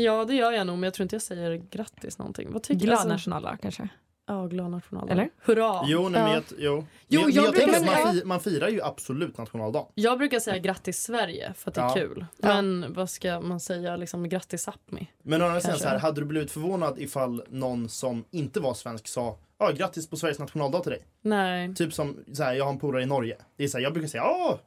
ja, 0.00 0.24
det 0.24 0.34
gör 0.34 0.52
jag 0.52 0.66
nog, 0.66 0.78
men 0.78 0.82
jag 0.82 0.94
tror 0.94 1.02
inte 1.02 1.14
jag 1.14 1.22
säger 1.22 1.62
grattis 1.70 2.18
någonting. 2.18 2.52
Vad 2.52 2.62
tycker 2.62 2.80
Glad 2.80 2.92
alltså- 2.94 3.08
nationaldag 3.08 3.58
kanske? 3.62 3.88
Ja, 4.30 4.46
glad 4.46 4.70
nationaldag. 4.70 5.12
Eller? 5.12 5.28
Hurra! 5.42 5.80
Jo, 5.86 6.08
nej, 6.08 6.22
men 6.22 6.30
Ja. 6.32 6.34
jag, 6.34 6.42
jo. 6.58 6.86
Jo, 7.08 7.20
Men 7.20 7.32
jag 7.32 7.44
jag 7.44 7.54
tänker 7.54 7.72
brukar 7.80 7.96
att 7.98 8.04
man, 8.04 8.14
fi, 8.14 8.24
man 8.24 8.40
firar 8.40 8.68
ju 8.68 8.82
absolut 8.82 9.38
nationaldagen. 9.38 9.86
Jag 9.94 10.18
brukar 10.18 10.38
säga 10.40 10.58
grattis 10.58 11.02
Sverige 11.02 11.52
för 11.56 11.70
att 11.70 11.74
det 11.74 11.80
är 11.80 11.84
Ja. 11.84 11.94
kul. 11.94 12.26
Ja. 12.36 12.48
Men 12.62 12.92
vad 12.92 13.10
ska 13.10 13.40
man 13.40 13.60
säga, 13.60 13.96
liksom 13.96 14.28
grattis 14.28 14.66
Sápmi? 14.68 15.06
Men 15.22 15.42
å 15.42 15.44
andra 15.44 15.60
sidan 15.60 15.70
Kanske. 15.72 15.82
så 15.88 15.88
här, 15.90 15.98
hade 15.98 16.20
du 16.20 16.26
blivit 16.26 16.50
förvånad 16.50 16.98
ifall 16.98 17.42
någon 17.48 17.88
som 17.88 18.24
inte 18.30 18.60
var 18.60 18.74
svensk 18.74 19.08
sa 19.08 19.36
ja, 19.58 19.70
grattis 19.70 20.10
på 20.10 20.16
Sveriges 20.16 20.38
nationaldag 20.38 20.80
till 20.82 20.90
dig? 20.92 21.04
Nej. 21.22 21.74
Typ 21.74 21.92
som 21.94 22.16
så 22.32 22.42
här, 22.42 22.54
jag 22.54 22.64
har 22.64 22.72
en 22.72 22.78
polare 22.78 23.02
i 23.02 23.06
Norge. 23.06 23.36
Det 23.56 23.64
är 23.64 23.68
så 23.68 23.78
här, 23.78 23.84
jag 23.84 23.92
brukar 23.92 24.08
säga 24.08 24.22
ja, 24.22 24.58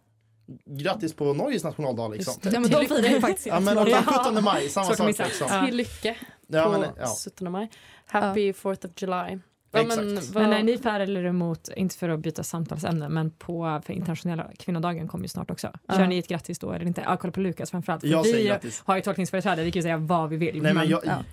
Grattis 0.66 1.14
på 1.14 1.34
Norges 1.34 1.64
nationaldag 1.64 2.08
liksom. 2.12 2.34
Ja, 2.42 2.60
men 2.60 2.70
de 2.70 2.86
firar 2.86 3.10
ju 3.10 3.22
faktiskt 3.22 3.48
Ja 3.48 3.60
men 3.60 3.88
Ja. 3.88 4.04
17 4.26 4.44
maj, 4.44 4.70
samma 4.70 4.86
Svårt 4.86 4.92
att 4.94 4.98
sak 4.98 5.08
missa. 5.08 5.24
liksom. 5.24 5.66
Till 5.66 5.76
lycka 5.78 6.16
Ja, 6.48 6.64
på 6.66 6.72
men, 6.72 6.90
ja. 7.00 7.08
17 7.26 7.52
maj. 7.52 7.70
Happy 8.06 8.52
4th 8.52 8.86
of 8.86 8.92
July. 9.02 9.40
Ja, 9.76 9.82
Exakt. 9.82 10.02
men, 10.02 10.14
Men 10.14 10.24
vad, 10.50 10.60
är 10.60 10.64
ni 10.64 10.78
för 10.78 11.00
eller 11.00 11.24
emot, 11.26 11.70
inte 11.76 11.96
för 11.98 12.10
att 12.10 12.20
byta 12.20 12.44
samtalsämne, 12.44 13.10
men 13.10 13.32
på 13.32 13.82
för 13.86 13.94
internationella 13.94 14.52
kvinnodagen 14.60 15.08
kommer 15.08 15.24
ju 15.24 15.30
snart 15.30 15.52
också. 15.52 15.68
Kör 15.90 16.00
Ja. 16.00 16.08
ni 16.08 16.18
ett 16.18 16.28
grattis 16.28 16.60
då 16.60 16.72
eller 16.72 16.86
inte? 16.86 17.02
Ja, 17.06 17.18
kolla 17.18 17.32
på 17.34 17.40
Lukas 17.40 17.72
framförallt. 17.72 18.02
För 18.02 18.08
Jag 18.08 18.26
säger 18.26 18.60
vi 18.64 18.70
har 18.84 18.96
ju 18.96 19.02
tolkningsföreträde, 19.02 19.64
vi 19.64 19.72
kan 19.72 19.80
ju 19.80 19.84
säga 19.84 19.98
vad 19.98 20.30
vi 20.30 20.38
vill. 20.38 20.62
Nej 20.62 20.74
men 20.74 20.90
jag, 20.90 21.02
ja. 21.06 21.24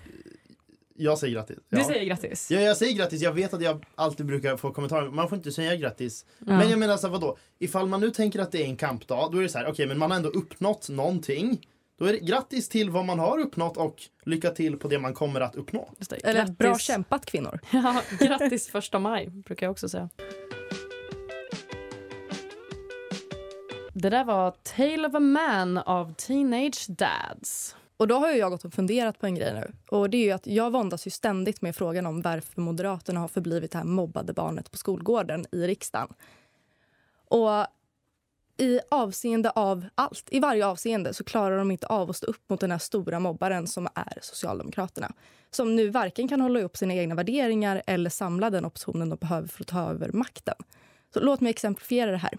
jag 0.95 1.17
säger 1.17 1.33
grattis. 1.33 1.57
Du 1.69 1.77
Ja. 1.77 1.83
säger 1.83 2.05
grattis. 2.05 2.51
Ja, 2.51 2.59
jag 2.59 2.77
säger 2.77 2.93
grattis. 2.93 3.21
Jag 3.21 3.33
vet 3.33 3.53
att 3.53 3.61
jag 3.61 3.85
alltid 3.95 4.25
brukar 4.25 4.57
få 4.57 4.71
kommentarer. 4.71 5.09
Man 5.09 5.29
får 5.29 5.37
inte 5.37 5.51
säga 5.51 5.75
grattis. 5.75 6.25
Men 6.39 6.69
jag 6.69 6.79
menar 6.79 6.97
så 6.97 7.07
här, 7.07 7.11
vadå? 7.11 7.37
Ifall 7.59 7.87
man 7.87 7.99
nu 7.99 8.09
tänker 8.09 8.39
att 8.39 8.51
det 8.51 8.61
är 8.63 8.65
en 8.65 8.75
kampdag, 8.77 9.29
då 9.31 9.37
är 9.37 9.41
det 9.43 9.49
så 9.49 9.57
här, 9.57 9.67
okej, 9.69 9.87
men 9.87 9.97
man 9.99 10.11
har 10.11 10.17
ändå 10.17 10.29
uppnått 10.29 10.89
någonting. 10.89 11.67
Då 12.01 12.07
är 12.07 12.13
det 12.13 12.19
grattis 12.19 12.69
till 12.69 12.89
vad 12.89 13.05
man 13.05 13.19
har 13.19 13.39
uppnått 13.39 13.77
och 13.77 14.01
lycka 14.25 14.49
till 14.51 14.77
på 14.77 14.87
det 14.87 14.99
man 14.99 15.13
kommer 15.13 15.41
att 15.41 15.55
uppnå. 15.55 15.89
Just 15.97 16.09
det, 16.09 16.15
Eller 16.15 16.39
grattis. 16.39 16.57
bra 16.57 16.77
kämpat 16.77 17.25
kvinnor. 17.25 17.59
Ja, 17.71 18.01
grattis 18.19 18.67
första 18.67 18.99
maj, 18.99 19.29
brukar 19.29 19.65
jag 19.65 19.71
också 19.71 19.89
säga. 19.89 20.09
Det 23.93 24.09
där 24.09 24.23
var 24.23 24.51
Tale 24.51 25.07
of 25.07 25.15
a 25.15 25.19
Man 25.19 25.77
av 25.77 26.13
Teenage 26.13 26.85
Dads. 26.89 27.75
Och 27.97 28.07
då 28.07 28.15
har 28.15 28.31
ju 28.31 28.37
jag 28.37 28.51
gått 28.51 28.65
och 28.65 28.73
funderat 28.73 29.19
på 29.19 29.25
en 29.25 29.35
grej 29.35 29.53
nu. 29.53 29.71
Och 29.97 30.09
det 30.09 30.17
är 30.17 30.25
ju 30.25 30.31
att 30.31 30.47
jag 30.47 30.71
våndas 30.71 31.07
ju 31.07 31.11
ständigt 31.11 31.61
med 31.61 31.75
frågan 31.75 32.05
om 32.05 32.21
varför 32.21 32.61
Moderaterna 32.61 33.19
har 33.19 33.27
förblivit 33.27 33.71
det 33.71 33.77
här 33.77 33.85
mobbade 33.85 34.33
barnet 34.33 34.71
på 34.71 34.77
skolgården 34.77 35.45
i 35.51 35.67
riksdagen. 35.67 36.13
Och 37.27 37.65
i 38.57 38.79
avseende 38.91 39.49
av 39.49 39.85
allt, 39.95 40.27
i 40.31 40.39
varje 40.39 40.65
avseende 40.65 41.13
så 41.13 41.23
klarar 41.23 41.57
de 41.57 41.71
inte 41.71 41.87
av 41.87 42.09
att 42.09 42.15
stå 42.15 42.27
upp 42.27 42.49
mot 42.49 42.59
den 42.59 42.71
här 42.71 42.77
stora 42.77 43.19
mobbaren 43.19 43.67
som 43.67 43.87
är 43.95 44.17
Socialdemokraterna. 44.21 45.13
Som 45.51 45.75
nu 45.75 45.89
varken 45.89 46.27
kan 46.27 46.41
hålla 46.41 46.61
upp 46.61 46.77
sina 46.77 46.93
egna 46.93 47.15
värderingar 47.15 47.81
eller 47.87 48.09
samla 48.09 48.49
den 48.49 48.65
oppositionen 48.65 49.09
de 49.09 49.15
behöver 49.15 49.47
för 49.47 49.63
att 49.63 49.67
ta 49.67 49.89
över 49.89 50.11
makten. 50.11 50.55
Så 51.13 51.19
låt 51.19 51.41
mig 51.41 51.49
exemplifiera 51.49 52.11
det 52.11 52.17
här. 52.17 52.37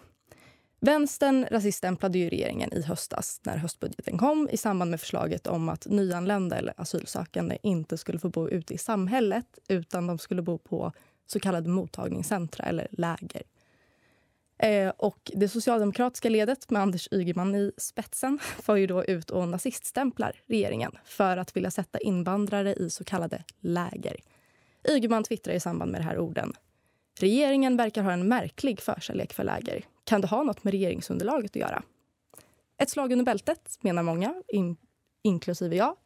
Vänstern 0.80 1.46
rasiststämplade 1.50 2.18
ju 2.18 2.28
regeringen 2.28 2.72
i 2.72 2.82
höstas 2.82 3.40
när 3.44 3.56
höstbudgeten 3.56 4.18
kom 4.18 4.48
i 4.52 4.56
samband 4.56 4.90
med 4.90 5.00
förslaget 5.00 5.46
om 5.46 5.68
att 5.68 5.86
nyanlända 5.86 6.56
eller 6.56 6.74
asylsökande 6.76 7.58
inte 7.62 7.98
skulle 7.98 8.18
få 8.18 8.28
bo 8.28 8.48
ute 8.48 8.74
i 8.74 8.78
samhället 8.78 9.58
utan 9.68 10.06
de 10.06 10.18
skulle 10.18 10.42
bo 10.42 10.58
på 10.58 10.92
så 11.26 11.40
kallade 11.40 11.68
mottagningscentra 11.68 12.64
eller 12.64 12.88
läger. 12.90 13.42
Eh, 14.62 14.92
och 14.96 15.30
det 15.34 15.48
socialdemokratiska 15.48 16.28
ledet 16.28 16.70
med 16.70 16.82
Anders 16.82 17.08
Ygeman 17.12 17.54
i 17.54 17.72
spetsen 17.76 18.38
var 18.66 18.76
ju 18.76 18.86
då 18.86 19.04
ut 19.04 19.30
och 19.30 19.48
naziststämplar 19.48 20.40
regeringen 20.46 20.92
för 21.04 21.36
att 21.36 21.56
vilja 21.56 21.70
sätta 21.70 21.98
invandrare 21.98 22.74
i 22.74 22.90
så 22.90 23.04
kallade 23.04 23.44
läger. 23.60 24.16
Ygeman 24.88 25.24
twittrar 25.24 25.54
i 25.54 25.60
samband 25.60 25.92
med 25.92 26.00
det 26.00 26.04
här 26.04 26.18
orden. 26.18 26.52
Regeringen 27.20 27.76
verkar 27.76 28.02
ha 28.02 28.12
en 28.12 28.28
märklig 28.28 28.80
förkärlek 28.80 29.32
för 29.32 29.44
läger. 29.44 29.84
Kan 30.04 30.20
det 30.20 30.26
ha 30.26 30.42
något 30.42 30.64
med 30.64 30.72
regeringsunderlaget 30.72 31.50
att 31.50 31.56
göra? 31.56 31.82
Ett 32.78 32.90
slag 32.90 33.12
under 33.12 33.24
bältet, 33.24 33.78
menar 33.80 34.02
många, 34.02 34.42
in, 34.48 34.76
inklusive 35.22 35.76
jag. 35.76 35.96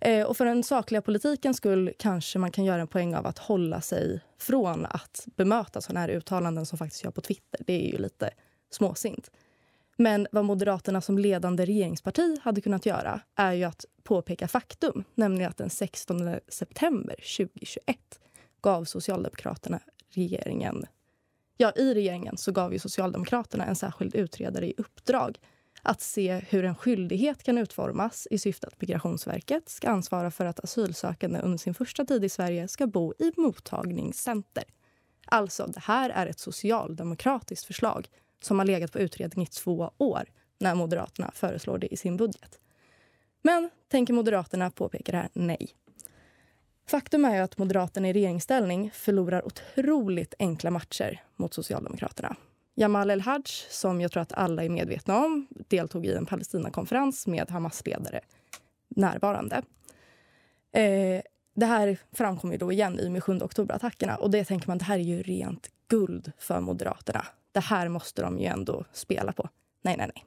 Eh, 0.00 0.26
och 0.26 0.36
för 0.36 0.44
den 0.44 0.64
sakliga 0.64 1.02
politiken 1.02 1.54
skull 1.54 1.92
kanske 1.98 2.38
man 2.38 2.50
kan 2.50 2.64
göra 2.64 2.80
en 2.80 2.88
poäng 2.88 3.14
av 3.14 3.26
att 3.26 3.38
hålla 3.38 3.80
sig 3.80 4.20
från 4.38 4.86
att 4.86 5.26
bemöta 5.36 5.80
sådana 5.80 6.00
här 6.00 6.08
uttalanden 6.08 6.66
som 6.66 6.78
faktiskt 6.78 7.04
gör 7.04 7.10
på 7.10 7.20
Twitter. 7.20 7.60
Det 7.66 7.72
är 7.72 7.92
ju 7.92 7.98
lite 7.98 8.30
småsint. 8.70 9.30
Men 9.96 10.26
vad 10.32 10.44
Moderaterna 10.44 11.00
som 11.00 11.18
ledande 11.18 11.66
regeringsparti 11.66 12.38
hade 12.42 12.60
kunnat 12.60 12.86
göra 12.86 13.20
är 13.34 13.52
ju 13.52 13.64
att 13.64 13.84
påpeka 14.02 14.48
faktum, 14.48 15.04
nämligen 15.14 15.50
att 15.50 15.56
den 15.56 15.70
16 15.70 16.36
september 16.48 17.16
2021 17.36 17.98
gav 18.60 18.84
Socialdemokraterna 18.84 19.80
regeringen 20.08 20.86
Ja, 21.56 21.72
i 21.76 21.94
regeringen 21.94 22.36
så 22.36 22.52
gav 22.52 22.72
ju 22.72 22.78
Socialdemokraterna 22.78 23.64
en 23.64 23.76
särskild 23.76 24.14
utredare 24.14 24.66
i 24.66 24.74
uppdrag 24.76 25.38
att 25.86 26.00
se 26.00 26.42
hur 26.48 26.64
en 26.64 26.74
skyldighet 26.74 27.42
kan 27.42 27.58
utformas 27.58 28.28
i 28.30 28.38
syfte 28.38 28.66
att 28.66 28.80
Migrationsverket 28.80 29.68
ska 29.68 29.88
ansvara 29.88 30.30
för 30.30 30.44
att 30.44 30.60
asylsökande 30.60 31.40
under 31.40 31.58
sin 31.58 31.74
första 31.74 32.04
tid 32.04 32.24
i 32.24 32.28
Sverige 32.28 32.68
ska 32.68 32.86
bo 32.86 33.14
i 33.18 33.32
mottagningscenter. 33.36 34.64
Alltså, 35.26 35.66
det 35.66 35.80
här 35.80 36.10
är 36.10 36.26
ett 36.26 36.38
socialdemokratiskt 36.38 37.66
förslag 37.66 38.08
som 38.40 38.58
har 38.58 38.66
legat 38.66 38.92
på 38.92 38.98
utredning 38.98 39.42
i 39.44 39.46
två 39.46 39.92
år 39.98 40.24
när 40.58 40.74
Moderaterna 40.74 41.30
föreslår 41.34 41.78
det 41.78 41.92
i 41.92 41.96
sin 41.96 42.16
budget. 42.16 42.58
Men 43.42 43.70
tänker 43.88 44.14
Moderaterna 44.14 44.70
påpeka 44.70 45.12
det 45.12 45.18
här? 45.18 45.28
Nej. 45.32 45.68
Faktum 46.88 47.24
är 47.24 47.34
ju 47.34 47.40
att 47.40 47.58
Moderaterna 47.58 48.08
i 48.08 48.12
regeringsställning 48.12 48.90
förlorar 48.94 49.46
otroligt 49.46 50.34
enkla 50.38 50.70
matcher 50.70 51.22
mot 51.36 51.54
Socialdemokraterna. 51.54 52.36
Jamal 52.78 53.10
El-Haj, 53.10 53.42
som 53.70 54.00
jag 54.00 54.12
tror 54.12 54.22
att 54.22 54.32
alla 54.32 54.64
är 54.64 54.68
medvetna 54.68 55.16
om, 55.24 55.46
deltog 55.50 56.06
i 56.06 56.12
en 56.12 56.26
Palestinakonferens 56.26 57.26
med 57.26 57.50
Hamas-ledare 57.50 58.20
närvarande. 58.88 59.62
Eh, 60.72 61.22
det 61.54 61.66
här 61.66 61.98
framkom 62.12 62.52
ju 62.52 62.58
då 62.58 62.72
igen 62.72 63.00
i 63.00 63.10
med 63.10 63.24
7 63.24 63.40
oktober-attackerna 63.40 64.16
och 64.16 64.30
det 64.30 64.44
tänker 64.44 64.68
man, 64.68 64.78
det 64.78 64.84
här 64.84 64.98
är 64.98 65.02
ju 65.02 65.22
rent 65.22 65.68
guld 65.88 66.32
för 66.38 66.60
Moderaterna. 66.60 67.26
Det 67.52 67.60
här 67.60 67.88
måste 67.88 68.22
de 68.22 68.38
ju 68.38 68.46
ändå 68.46 68.84
spela 68.92 69.32
på. 69.32 69.48
Nej, 69.82 69.96
nej, 69.96 70.10
nej. 70.14 70.24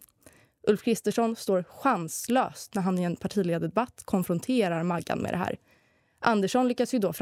Ulf 0.68 0.84
Kristersson 0.84 1.36
står 1.36 1.64
chanslöst 1.64 2.76
när 2.76 2.82
han 2.82 3.00
i 3.00 3.04
en 3.04 3.16
partiledardebatt 3.16 4.02
konfronterar 4.06 4.84
Maggan 4.84 5.20
med 5.20 5.34
det 5.34 5.38
här. 5.38 5.58
Andersson 6.20 6.68
lyckas 6.68 6.94
ju 6.94 7.00
då 7.00 7.14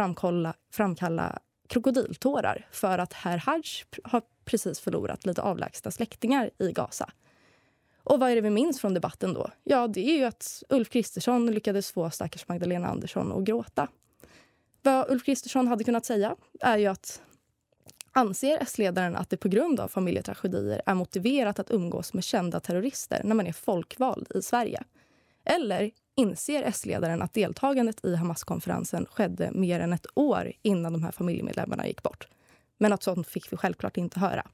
framkalla, 0.71 1.39
krokodiltårar 1.67 2.67
för 2.71 2.99
att 2.99 3.13
herr 3.13 3.37
Haj 3.37 3.63
har 4.03 4.21
precis 4.47 4.79
förlorat 4.79 5.25
lite 5.25 5.41
avlägsna 5.41 5.91
släktingar 5.91 6.49
i 6.57 6.71
Gaza. 6.71 7.09
Och 8.03 8.19
vad 8.19 8.31
är 8.31 8.35
det 8.35 8.41
vi 8.41 8.49
minns 8.49 8.81
från 8.81 8.93
debatten 8.93 9.33
då? 9.33 9.49
Ja, 9.63 9.87
det 9.87 10.09
är 10.09 10.17
ju 10.17 10.23
att 10.23 10.63
Ulf 10.69 10.89
Kristersson 10.89 11.51
lyckades 11.51 11.91
få 11.91 12.09
stackars 12.09 12.47
Magdalena 12.47 12.87
Andersson 12.87 13.31
att 13.31 13.43
gråta. 13.43 13.87
Vad 14.81 15.11
Ulf 15.11 15.25
Kristersson 15.25 15.67
hade 15.67 15.83
kunnat 15.83 16.05
säga 16.05 16.35
är 16.59 16.77
ju 16.77 16.85
att 16.85 17.21
anser 18.11 18.57
S-ledaren 18.61 19.15
att 19.15 19.29
det 19.29 19.37
på 19.37 19.47
grund 19.47 19.79
av 19.79 19.87
familjetragedier 19.87 20.81
är 20.85 20.93
motiverat 20.93 21.59
att 21.59 21.71
umgås 21.71 22.13
med 22.13 22.23
kända 22.23 22.59
terrorister 22.59 23.21
när 23.23 23.35
man 23.35 23.47
är 23.47 23.53
folkvald 23.53 24.27
i 24.35 24.41
Sverige? 24.41 24.83
Eller 25.45 25.91
inser 26.15 26.63
S-ledaren 26.63 27.21
att 27.21 27.33
deltagandet 27.33 28.05
i 28.05 28.15
Hamas-konferensen 28.15 29.05
skedde 29.11 29.51
mer 29.51 29.79
än 29.79 29.93
ett 29.93 30.05
år 30.13 30.51
innan 30.61 30.93
de 30.93 31.03
här 31.03 31.11
familjemedlemmarna 31.11 31.87
gick 31.87 32.03
bort? 32.03 32.27
Men 32.77 32.93
att 32.93 33.03
sånt 33.03 33.27
fick 33.27 33.53
vi 33.53 33.57
självklart 33.57 33.97
inte 33.97 34.19
höra. 34.19 34.47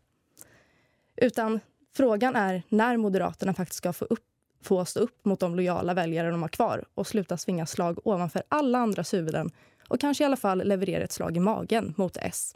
Utan 1.16 1.60
frågan 1.96 2.36
är 2.36 2.64
när 2.70 2.98
Moderaterna 2.98 3.54
faktiskt 3.54 3.78
ska 3.78 3.94
få, 3.94 4.06
upp, 4.06 4.24
få 4.64 4.86
stå 4.86 5.00
upp 5.00 5.26
mot 5.26 5.40
de 5.40 5.56
lojala 5.56 5.94
väljare 5.94 6.32
de 6.32 6.42
har 6.42 6.50
kvar 6.50 6.86
och 6.94 7.08
sluta 7.08 7.38
svinga 7.38 7.66
slag 7.66 8.08
ovanför 8.08 8.44
alla 8.50 8.80
andras 8.80 9.14
huvuden 9.14 9.52
och 9.88 10.00
kanske 10.00 10.24
i 10.24 10.26
alla 10.26 10.38
fall 10.38 10.68
leverera 10.68 11.04
ett 11.04 11.12
slag 11.12 11.38
i 11.38 11.40
magen 11.40 11.94
mot 11.98 12.18
S. 12.18 12.56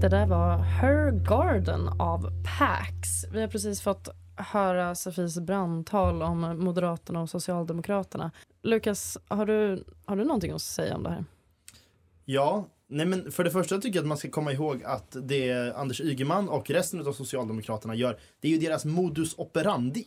Det 0.00 0.08
där 0.08 0.26
var 0.26 0.58
Her 0.58 1.10
Garden 1.10 1.88
av 1.88 2.20
Pax. 2.58 3.24
Vi 3.32 3.40
har 3.40 3.48
precis 3.48 3.80
fått 3.80 4.08
höra 4.36 4.94
Sofies 4.94 5.40
brandtal 5.40 6.22
om 6.22 6.40
Moderaterna 6.40 7.20
och 7.20 7.30
Socialdemokraterna. 7.30 8.30
Lukas, 8.62 9.18
har 9.28 9.46
du, 9.46 9.84
har 10.04 10.16
du 10.16 10.24
någonting 10.24 10.52
att 10.52 10.62
säga 10.62 10.96
om 10.96 11.02
det 11.02 11.10
här? 11.10 11.24
Ja, 12.24 12.68
nej 12.88 13.06
men 13.06 13.32
för 13.32 13.44
det 13.44 13.50
första 13.50 13.80
tycker 13.80 13.98
jag 13.98 14.02
att 14.02 14.08
man 14.08 14.18
ska 14.18 14.30
komma 14.30 14.52
ihåg 14.52 14.82
att 14.84 15.16
det 15.22 15.72
Anders 15.76 16.00
Ygeman 16.00 16.48
och 16.48 16.70
resten 16.70 17.06
av 17.06 17.12
Socialdemokraterna 17.12 17.94
gör, 17.94 18.20
det 18.40 18.48
är 18.48 18.52
ju 18.52 18.58
deras 18.58 18.84
modus 18.84 19.34
operandi. 19.38 20.06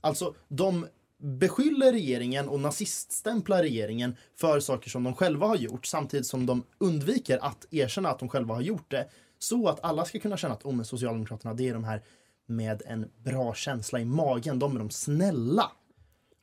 Alltså, 0.00 0.34
de 0.48 0.86
beskyller 1.18 1.92
regeringen 1.92 2.48
och 2.48 2.60
naziststämplar 2.60 3.62
regeringen 3.62 4.16
för 4.34 4.60
saker 4.60 4.90
som 4.90 5.04
de 5.04 5.14
själva 5.14 5.46
har 5.46 5.56
gjort 5.56 5.86
samtidigt 5.86 6.26
som 6.26 6.46
de 6.46 6.62
undviker 6.78 7.38
att 7.42 7.66
erkänna 7.70 8.08
att 8.08 8.18
de 8.18 8.28
själva 8.28 8.54
har 8.54 8.62
gjort 8.62 8.90
det. 8.90 9.08
Så 9.38 9.68
att 9.68 9.84
alla 9.84 10.04
ska 10.04 10.18
kunna 10.18 10.36
känna 10.36 10.54
att 10.54 10.64
oh, 10.64 10.82
Socialdemokraterna, 10.82 11.54
det 11.54 11.68
är 11.68 11.74
de 11.74 11.84
här 11.84 12.02
med 12.46 12.82
en 12.86 13.10
bra 13.24 13.54
känsla 13.54 14.00
i 14.00 14.04
magen, 14.04 14.58
de 14.58 14.74
är 14.76 14.78
de 14.78 14.90
snälla. 14.90 15.70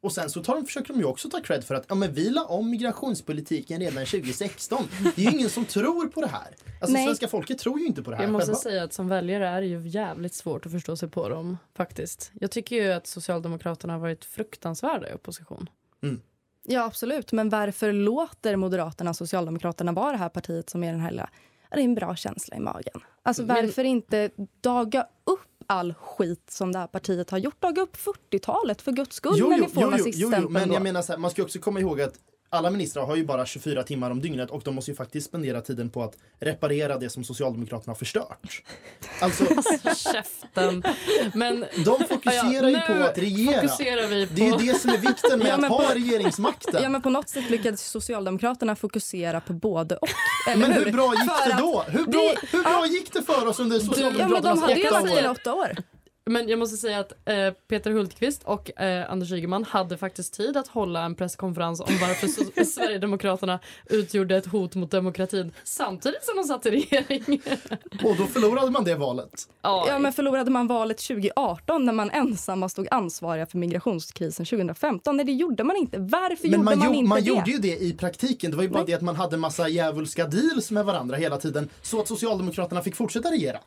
Och 0.03 0.11
sen 0.11 0.29
så 0.29 0.43
tar 0.43 0.55
de, 0.55 0.65
försöker 0.65 0.93
de 0.93 0.99
ju 0.99 1.05
också 1.05 1.29
ta 1.29 1.41
cred 1.41 1.63
för 1.63 1.75
att 1.75 1.85
ja, 1.89 1.95
men 1.95 2.13
vi 2.13 2.29
la 2.29 2.45
om 2.45 2.69
migrationspolitiken 2.69 3.79
redan 3.79 4.05
2016. 4.05 4.87
Det 5.15 5.21
är 5.21 5.31
ju 5.31 5.37
ingen 5.37 5.49
som 5.49 5.65
tror 5.65 6.07
på 6.07 6.21
det 6.21 6.27
här. 6.27 6.55
Alltså 6.81 6.93
Nej. 6.93 7.05
svenska 7.05 7.27
folket 7.27 7.57
tror 7.59 7.79
ju 7.79 7.85
inte 7.85 8.03
på 8.03 8.11
det 8.11 8.15
här 8.17 8.23
Jag 8.23 8.31
måste 8.31 8.45
själva. 8.45 8.59
säga 8.59 8.83
att 8.83 8.93
som 8.93 9.07
väljare 9.07 9.47
är 9.47 9.61
det 9.61 9.67
ju 9.67 9.87
jävligt 9.87 10.33
svårt 10.33 10.65
att 10.65 10.71
förstå 10.71 10.95
sig 10.97 11.09
på 11.09 11.29
dem 11.29 11.57
faktiskt. 11.75 12.31
Jag 12.33 12.51
tycker 12.51 12.75
ju 12.75 12.91
att 12.93 13.07
Socialdemokraterna 13.07 13.93
har 13.93 13.99
varit 13.99 14.25
fruktansvärda 14.25 15.09
i 15.11 15.13
opposition. 15.13 15.69
Ja, 16.63 16.83
absolut. 16.83 17.31
Men 17.31 17.49
varför 17.49 17.93
låter 17.93 18.55
Moderaterna 18.55 19.09
och 19.09 19.15
Socialdemokraterna 19.15 19.91
vara 19.91 20.11
det 20.11 20.17
här 20.17 20.29
partiet 20.29 20.69
som 20.69 20.83
är 20.83 20.91
den 20.91 21.01
här 21.01 21.11
lilla 21.11 21.29
det 21.75 21.79
är 21.81 21.83
en 21.83 21.95
bra 21.95 22.15
känsla 22.15 22.55
i 22.55 22.59
magen. 22.59 23.01
Alltså 23.23 23.45
Men- 23.45 23.55
varför 23.55 23.83
inte 23.83 24.29
daga 24.61 25.07
upp 25.23 25.52
all 25.67 25.93
skit 25.93 26.51
som 26.51 26.71
det 26.71 26.79
här 26.79 26.87
partiet 26.87 27.29
har 27.29 27.37
gjort? 27.37 27.61
Daga 27.61 27.81
upp 27.81 27.97
40-talet 27.97 28.81
för 28.81 28.91
guds 28.91 29.15
skull 29.15 29.35
Jo, 29.35 29.49
när 29.49 29.57
ni 29.57 29.67
får 29.67 29.83
jo, 29.83 29.91
jo, 29.97 30.11
jo, 30.13 30.33
jo, 30.41 30.49
men 30.49 30.67
då. 30.67 30.73
jag 30.73 30.83
menar 30.83 31.01
så 31.01 31.11
här, 31.11 31.19
man 31.19 31.31
ska 31.31 31.43
också 31.43 31.59
komma 31.59 31.79
ihåg 31.79 32.01
att 32.01 32.13
alla 32.53 32.69
ministrar 32.69 33.05
har 33.05 33.15
ju 33.15 33.25
bara 33.25 33.45
24 33.45 33.83
timmar 33.83 34.11
om 34.11 34.21
dygnet 34.21 34.51
och 34.51 34.61
de 34.65 34.75
måste 34.75 34.91
ju 34.91 34.95
faktiskt 34.97 35.27
spendera 35.27 35.61
tiden 35.61 35.89
på 35.89 36.03
att 36.03 36.13
reparera 36.39 36.97
det 36.97 37.09
som 37.09 37.23
Socialdemokraterna 37.23 37.91
har 37.91 37.95
förstört. 37.95 38.63
Alltså, 39.21 39.45
Käften. 39.95 40.83
Men 41.33 41.65
de 41.85 41.99
fokuserar 42.09 42.67
ju 42.69 42.79
på 42.81 42.93
att 43.03 43.17
regera. 43.17 43.61
på... 43.67 44.33
Det 44.33 44.41
är 44.47 44.59
ju 44.61 44.67
det 44.73 44.79
som 44.79 44.89
är 44.89 44.97
vikten 44.97 45.39
med 45.39 45.47
Ja, 45.47 45.53
att 45.55 45.65
ha 45.69 45.77
på- 45.87 45.93
regeringsmakten. 45.93 46.83
Ja, 46.83 46.89
men 46.89 47.01
på 47.01 47.09
något 47.09 47.29
sätt 47.29 47.49
lyckades 47.49 47.81
Socialdemokraterna 47.89 48.75
fokusera 48.75 49.41
på 49.41 49.53
både 49.53 49.95
och. 49.97 50.07
Eller 50.49 50.67
men 50.67 50.71
hur 50.73 50.91
bra 50.91 51.13
gick 51.13 51.31
För 51.31 51.49
det 51.49 51.57
då? 51.59 51.83
Hur 51.87 52.05
bra, 52.05 52.21
det- 52.21 52.57
hur 52.57 52.63
bra 52.63 52.85
gick 52.87 53.13
det 53.13 53.21
för 53.23 53.47
oss 53.47 53.59
under 53.59 53.75
Ja, 53.77 53.81
men 53.83 53.89
de 53.89 53.95
Socialdemokraternas 53.95 54.61
hade 55.09 55.21
ju 55.21 55.29
åtta 55.29 55.53
år? 55.53 55.75
Men 56.25 56.49
jag 56.49 56.59
måste 56.59 56.77
säga 56.77 56.99
att 56.99 57.11
eh, 57.25 57.51
Peter 57.67 57.91
Hultqvist 57.91 58.43
och 58.43 58.81
eh, 58.81 59.11
Anders 59.11 59.31
Ygeman 59.31 59.63
hade 59.63 59.97
faktiskt 59.97 60.33
tid 60.33 60.57
att 60.57 60.67
hålla 60.67 61.03
en 61.03 61.15
presskonferens 61.15 61.79
om 61.79 61.87
varför 62.01 62.27
so- 62.27 62.63
Sverigedemokraterna 62.73 63.59
utgjorde 63.85 64.37
ett 64.37 64.45
hot 64.45 64.75
mot 64.75 64.91
demokratin 64.91 65.51
samtidigt 65.63 66.23
som 66.23 66.35
de 66.37 66.43
satt 66.43 66.65
i 66.65 66.71
regering. 66.71 67.41
Och 68.03 68.15
då 68.17 68.25
förlorade 68.25 68.71
man 68.71 68.83
det 68.83 68.95
valet. 68.95 69.47
Ja, 69.61 69.97
men 69.99 70.13
förlorade 70.13 70.51
man 70.51 70.67
valet 70.67 70.97
2018 70.97 71.85
när 71.85 71.93
man 71.93 72.09
ensamma 72.11 72.69
stod 72.69 72.87
ansvariga 72.91 73.45
för 73.45 73.57
migrationskrisen 73.57 74.45
2015? 74.45 75.17
Nej, 75.17 75.25
det 75.25 75.31
gjorde 75.31 75.63
man 75.63 75.75
inte. 75.75 75.97
Varför 75.99 76.43
Men 76.43 76.51
gjorde 76.51 76.63
man, 76.63 76.79
man, 76.79 76.95
inte 76.95 77.09
man 77.09 77.21
det? 77.21 77.27
gjorde 77.29 77.51
ju 77.51 77.57
det 77.57 77.77
i 77.77 77.93
praktiken. 77.93 78.51
Det 78.51 78.57
var 78.57 78.63
ju 78.63 78.69
bara 78.69 78.83
det 78.83 78.93
att 78.93 79.01
man 79.01 79.15
hade 79.15 79.37
massa 79.37 79.67
djävulska 79.69 80.25
deals 80.27 80.71
med 80.71 80.85
varandra 80.85 81.17
hela 81.17 81.37
tiden 81.37 81.69
så 81.81 81.99
att 81.99 82.07
Socialdemokraterna 82.07 82.81
fick 82.81 82.95
fortsätta 82.95 83.31
regera. 83.31 83.59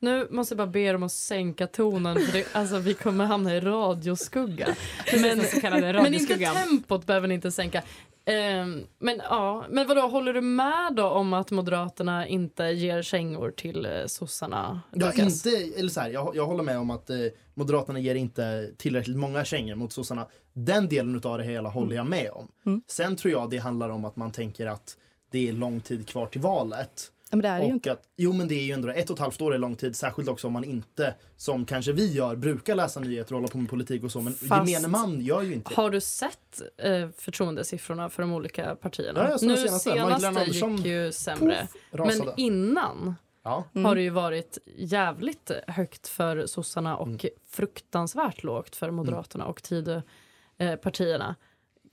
Nu 0.00 0.28
måste 0.30 0.52
jag 0.52 0.58
bara 0.58 0.66
be 0.66 0.80
er 0.80 0.94
om 0.94 1.02
att 1.02 1.12
sänka 1.12 1.66
tonen 1.66 2.20
för 2.20 2.32
det, 2.32 2.46
alltså, 2.52 2.78
vi 2.78 2.94
kommer 2.94 3.24
hamna 3.24 3.56
i 3.56 3.60
radioskugga. 3.60 4.76
Men, 5.12 5.22
men 5.22 5.40
inte 5.40 5.92
radioskuggan. 5.92 6.54
tempot 6.54 7.06
behöver 7.06 7.28
ni 7.28 7.34
inte 7.34 7.52
sänka. 7.52 7.82
Ehm, 8.28 8.86
men 8.98 9.20
ja, 9.24 9.66
men 9.70 9.86
vadå, 9.86 10.00
håller 10.00 10.32
du 10.32 10.40
med 10.40 10.94
då 10.94 11.06
om 11.06 11.32
att 11.32 11.50
Moderaterna 11.50 12.26
inte 12.26 12.62
ger 12.64 13.02
kängor 13.02 13.50
till 13.50 13.86
eh, 13.86 14.06
sossarna? 14.06 14.80
Ja, 14.92 15.12
inte, 15.12 15.50
eller 15.76 15.88
så 15.88 16.00
här, 16.00 16.10
jag, 16.10 16.36
jag 16.36 16.46
håller 16.46 16.62
med 16.62 16.78
om 16.78 16.90
att 16.90 17.10
eh, 17.10 17.16
Moderaterna 17.54 17.98
ger 17.98 18.14
inte 18.14 18.70
tillräckligt 18.76 19.16
många 19.16 19.44
kängor 19.44 19.74
mot 19.74 19.92
sossarna. 19.92 20.26
Den 20.52 20.88
delen 20.88 21.20
av 21.24 21.38
det 21.38 21.44
hela 21.44 21.68
håller 21.68 21.96
jag 21.96 22.06
med 22.06 22.30
om. 22.30 22.48
Mm. 22.66 22.82
Sen 22.86 23.16
tror 23.16 23.32
jag 23.32 23.50
det 23.50 23.58
handlar 23.58 23.88
om 23.88 24.04
att 24.04 24.16
man 24.16 24.30
tänker 24.30 24.66
att 24.66 24.96
det 25.30 25.48
är 25.48 25.52
lång 25.52 25.80
tid 25.80 26.08
kvar 26.08 26.26
till 26.26 26.40
valet. 26.40 27.12
Men 27.30 27.42
det 27.42 27.48
är 27.48 27.58
det 27.58 27.64
ju 27.64 27.70
och 27.70 27.74
inte. 27.74 27.92
att, 27.92 28.02
jo 28.16 28.32
men 28.32 28.48
det 28.48 28.54
är 28.54 28.62
ju 28.64 28.72
ändå 28.72 28.88
ett 28.88 29.10
och 29.10 29.16
ett 29.16 29.20
halvt 29.20 29.40
år 29.40 29.54
är 29.54 29.58
lång 29.58 29.76
tid, 29.76 29.96
särskilt 29.96 30.28
också 30.28 30.46
om 30.46 30.52
man 30.52 30.64
inte, 30.64 31.14
som 31.36 31.64
kanske 31.64 31.92
vi 31.92 32.12
gör, 32.12 32.36
brukar 32.36 32.74
läsa 32.74 33.00
nyheter 33.00 33.32
och 33.34 33.40
hålla 33.40 33.48
på 33.48 33.58
med 33.58 33.70
politik 33.70 34.04
och 34.04 34.12
så, 34.12 34.20
men 34.20 34.32
Fast- 34.34 34.70
gemene 34.70 34.88
man 34.88 35.20
gör 35.20 35.42
ju 35.42 35.54
inte 35.54 35.68
det. 35.70 35.74
Har 35.76 35.90
du 35.90 36.00
sett 36.00 36.62
eh, 36.76 37.08
förtroendesiffrorna 37.16 38.08
för 38.10 38.22
de 38.22 38.32
olika 38.32 38.74
partierna? 38.76 39.20
Ja, 39.20 39.30
jag 39.30 39.42
nu 39.42 39.56
senaste. 39.56 40.02
Andersson, 40.02 40.76
gick 40.76 40.86
ju 40.86 41.12
sämre. 41.12 41.68
Puff. 41.92 42.06
Men 42.06 42.28
innan 42.36 43.14
Ja. 43.44 43.64
har 43.74 43.94
det 43.94 44.02
ju 44.02 44.10
varit 44.10 44.58
jävligt 44.76 45.50
högt 45.66 46.08
för 46.08 46.46
sossarna 46.46 46.96
och 46.96 47.06
Mm. 47.06 47.18
fruktansvärt 47.50 48.42
lågt 48.42 48.76
för 48.76 48.90
Moderaterna 48.90 49.44
och 49.46 49.62
Tidöpartierna. 49.62 51.34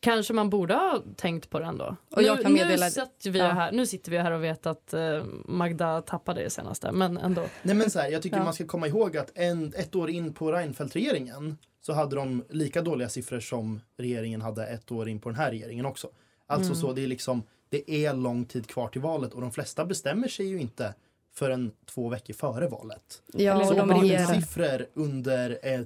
Kanske 0.06 0.34
man 0.34 0.50
borde 0.50 0.74
ha 0.74 1.04
tänkt 1.16 1.50
på 1.50 1.60
det 1.60 1.66
ändå. 1.66 1.96
Och 2.12 2.24
jag 2.24 2.38
nu, 2.38 2.44
kan 2.44 2.54
meddela- 2.54 2.86
nu, 2.86 2.92
sitter 2.92 3.32
vi 3.32 3.40
Ja. 3.40 3.46
här, 3.48 3.72
nu 3.72 3.86
sitter 3.86 4.12
vi 4.12 4.18
här 4.18 4.32
och 4.32 4.44
vet 4.44 4.66
att 4.66 4.94
eh, 4.94 5.24
Magda 5.46 6.02
tappade 6.02 6.44
det 6.44 6.50
senaste, 6.50 6.92
men 6.92 7.18
ändå. 7.18 7.46
Nej 7.64 7.76
men 7.76 7.90
så 7.90 8.00
här, 8.00 8.10
jag 8.10 8.22
tycker 8.22 8.38
Ja. 8.38 8.44
man 8.44 8.54
ska 8.54 8.66
komma 8.66 8.88
ihåg 8.88 9.18
att 9.18 9.32
en, 9.36 9.74
ett 9.78 9.96
år 9.96 10.10
in 10.10 10.34
på 10.34 10.52
Reinfeldt-regeringen 10.52 11.58
så 11.82 11.94
hade 11.94 12.16
de 12.16 12.44
lika 12.50 12.82
dåliga 12.82 13.10
siffror 13.10 13.40
som 13.40 13.82
regeringen 13.98 14.42
hade 14.42 14.66
ett 14.68 14.92
år 14.92 15.10
in 15.10 15.20
på 15.20 15.30
den 15.30 15.36
här 15.40 15.52
regeringen 15.52 15.86
också. 15.86 16.10
Alltså 16.48 16.72
Mm. 16.72 16.82
så 16.82 16.94
det 16.94 17.04
är 17.04 17.08
liksom, 17.08 17.44
det 17.70 17.92
är 18.06 18.14
lång 18.14 18.46
tid 18.46 18.68
kvar 18.68 18.88
till 18.88 19.02
valet 19.02 19.34
och 19.34 19.42
de 19.42 19.52
flesta 19.52 19.86
bestämmer 19.86 20.28
sig 20.28 20.46
ju 20.48 20.60
inte 20.62 20.94
förrän 21.34 21.72
två 21.86 22.10
veckor 22.10 22.34
före 22.34 22.68
valet. 22.68 23.22
Ja, 23.34 23.66
så 23.66 23.74
de 23.74 23.92
regerar. 23.94 24.26
siffror 24.34 24.86
under 24.94 25.60
eh, 25.64 25.82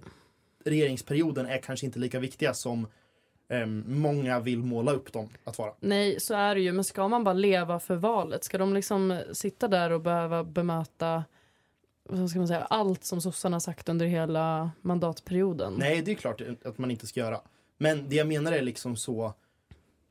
regeringsperioden 0.65 1.45
är 1.45 1.57
kanske 1.57 1.85
inte 1.85 1.99
lika 1.99 2.19
viktiga 2.19 2.53
som 2.53 2.87
många 3.85 4.39
vill 4.39 4.59
måla 4.59 4.91
upp 4.91 5.13
dem 5.13 5.29
att 5.43 5.57
vara. 5.57 5.73
Nej, 5.79 6.19
så 6.19 6.33
är 6.33 6.55
det 6.55 6.61
ju. 6.61 6.71
Men 6.71 6.83
ska 6.83 7.07
man 7.07 7.23
bara 7.23 7.33
leva 7.33 7.79
för 7.79 7.95
valet? 7.95 8.43
Ska 8.43 8.57
de 8.57 8.73
liksom 8.73 9.21
sitta 9.33 9.67
där 9.67 9.89
och 9.89 10.01
behöva 10.01 10.43
bemöta 10.43 11.23
vad 12.09 12.29
ska 12.29 12.39
man 12.39 12.47
säga, 12.47 12.61
allt 12.61 13.03
som 13.03 13.21
sossarna 13.21 13.55
har 13.55 13.59
sagt 13.59 13.89
under 13.89 14.05
hela 14.05 14.71
mandatperioden? 14.81 15.73
Nej, 15.77 16.01
det 16.01 16.11
är 16.11 16.15
klart 16.15 16.41
att 16.65 16.77
man 16.77 16.91
inte 16.91 17.07
ska 17.07 17.19
göra. 17.19 17.41
Men 17.77 18.09
det 18.09 18.15
jag 18.15 18.27
menar 18.27 18.51
är 18.51 18.61
liksom 18.61 18.95
så. 18.95 19.33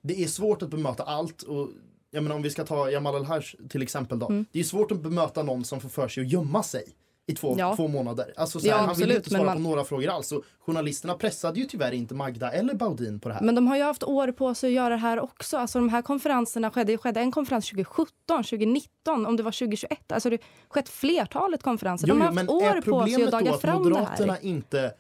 Det 0.01 0.23
är 0.23 0.27
svårt 0.27 0.63
att 0.63 0.69
bemöta 0.69 1.03
allt. 1.03 1.43
Och 1.43 1.69
jag 2.11 2.23
menar, 2.23 2.37
om 2.37 2.43
vi 2.43 2.51
ska 2.51 2.65
ta 2.65 2.91
Jamal 2.91 3.17
El-Haj 3.17 3.43
till 3.69 3.83
exempel 3.83 4.19
då. 4.19 4.29
Mm. 4.29 4.47
Det 4.53 4.61
är 4.61 4.65
svårt 4.65 4.93
att 4.93 5.01
bemöta 5.01 5.43
någon 5.43 5.65
som 5.65 5.81
får 5.81 5.89
för 5.89 6.09
sig 6.09 6.23
att 6.23 6.33
gömma 6.33 6.63
sig 6.63 6.85
i 7.29 7.35
två, 7.35 7.55
Ja. 7.59 7.77
två 7.77 7.89
månader. 7.89 8.33
Alltså, 8.37 8.61
så 8.61 8.67
här, 8.67 8.75
Ja, 8.75 8.77
han 8.81 8.89
vill 8.89 8.99
ju 8.99 9.05
absolut, 9.05 9.17
inte 9.17 9.31
svara 9.31 9.45
man- 9.45 9.57
på 9.57 9.61
några 9.63 9.85
frågor 9.85 10.09
alls. 10.09 10.33
Och 10.33 10.43
journalisterna 10.59 11.15
pressade 11.15 11.61
ju 11.61 11.67
tyvärr 11.67 11.93
inte 11.93 12.15
Magda 12.15 12.51
eller 12.53 12.75
Baudin 12.75 13.21
på 13.21 13.29
det 13.29 13.35
här. 13.35 13.43
Men 13.43 13.55
de 13.55 13.67
har 13.67 13.77
ju 13.77 13.83
haft 13.83 14.03
år 14.03 14.33
på 14.33 14.55
sig 14.55 14.69
att 14.69 14.75
göra 14.75 14.89
det 14.89 14.97
här 15.01 15.21
också. 15.21 15.57
Alltså 15.57 15.79
de 15.79 15.89
här 15.89 16.03
konferenserna 16.03 16.71
skedde, 16.71 16.93
det 16.93 16.99
skedde 16.99 17.21
en 17.21 17.33
konferens 17.33 17.65
2017, 17.71 18.45
2019, 18.45 19.27
om 19.27 19.37
det 19.37 19.43
var 19.43 19.53
2021. 19.53 20.13
Alltså 20.13 20.31
det 20.31 20.39
skett 20.69 20.89
flertalet 20.89 21.63
konferenser. 21.63 22.07
de 22.09 22.21
har 22.21 22.33
haft 22.33 22.51
år 22.51 22.63
är 22.77 22.81
på 22.81 23.07
sig 23.07 23.25
att 23.25 23.31
daga 23.31 23.55
att 23.55 23.61
fram 23.61 23.83
det 23.85 23.89
Moderaterna 23.91 24.33
här. 24.33 24.45
inte 24.45 24.93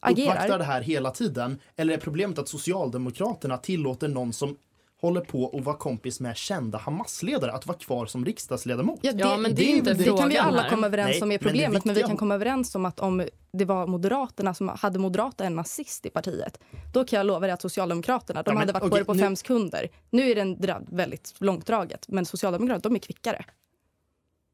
Agerar. 0.00 0.32
uppvaktar 0.32 0.58
det 0.58 0.64
här 0.64 0.80
hela 0.80 1.10
tiden? 1.10 1.58
Eller 1.76 1.94
är 1.94 1.98
problemet 1.98 2.38
att 2.38 2.48
Socialdemokraterna 2.48 3.56
tillåter 3.58 4.08
någon 4.08 4.32
som 4.32 4.56
håller 5.00 5.20
på 5.20 5.56
att 5.58 5.64
vara 5.64 5.76
kompis 5.76 6.20
med 6.20 6.36
kända 6.36 6.78
Hamas-ledare 6.78 7.52
att 7.52 7.66
vara 7.66 7.78
kvar 7.78 8.06
som 8.06 8.24
riksdagsledamot? 8.24 8.98
Ja, 9.02 9.12
det, 9.12 9.18
Ja, 9.20 9.36
men 9.36 9.54
det 9.54 9.62
är 9.62 9.66
det, 9.66 9.72
inte 9.72 9.94
det 9.94 10.04
kan 10.04 10.28
vi 10.28 10.38
alla 10.38 10.68
komma 10.70 10.86
överens 10.86 11.08
Nej, 11.10 11.22
om 11.22 11.22
är 11.22 11.26
men 11.28 11.38
det 11.38 11.38
problemet. 11.44 11.72
Men, 11.84 11.94
vi 11.94 12.00
viktiga- 12.00 12.06
kan 12.06 12.16
komma 12.16 12.34
överens 12.34 12.74
om 12.74 12.84
att 12.84 13.00
om 13.00 13.26
det 13.52 13.64
var 13.64 13.86
Moderaterna 13.86 14.54
som 14.54 14.68
hade 14.68 14.98
Moderaterna 14.98 15.46
en 15.46 15.56
nazist 15.56 16.06
i 16.06 16.10
partiet, 16.10 16.60
då 16.92 17.04
kan 17.04 17.16
jag 17.16 17.26
lova 17.26 17.40
dig 17.40 17.50
att 17.50 17.62
Socialdemokraterna, 17.62 18.42
de 18.42 18.50
Ja, 18.50 18.54
men 18.54 18.58
hade 18.60 18.72
varit 18.72 18.80
på 18.82 18.86
okej, 18.86 18.98
det 18.98 19.04
på 19.04 19.14
nu- 19.14 19.22
fem 19.22 19.36
sekunder. 19.36 19.88
Nu 20.10 20.30
är 20.30 20.34
den 20.34 20.56
dra- 20.56 20.86
väldigt 20.88 21.34
långdraget, 21.38 22.04
men 22.08 22.26
Socialdemokraterna, 22.26 22.80
de 22.90 22.94
är 22.94 22.98
kvickare. 22.98 23.44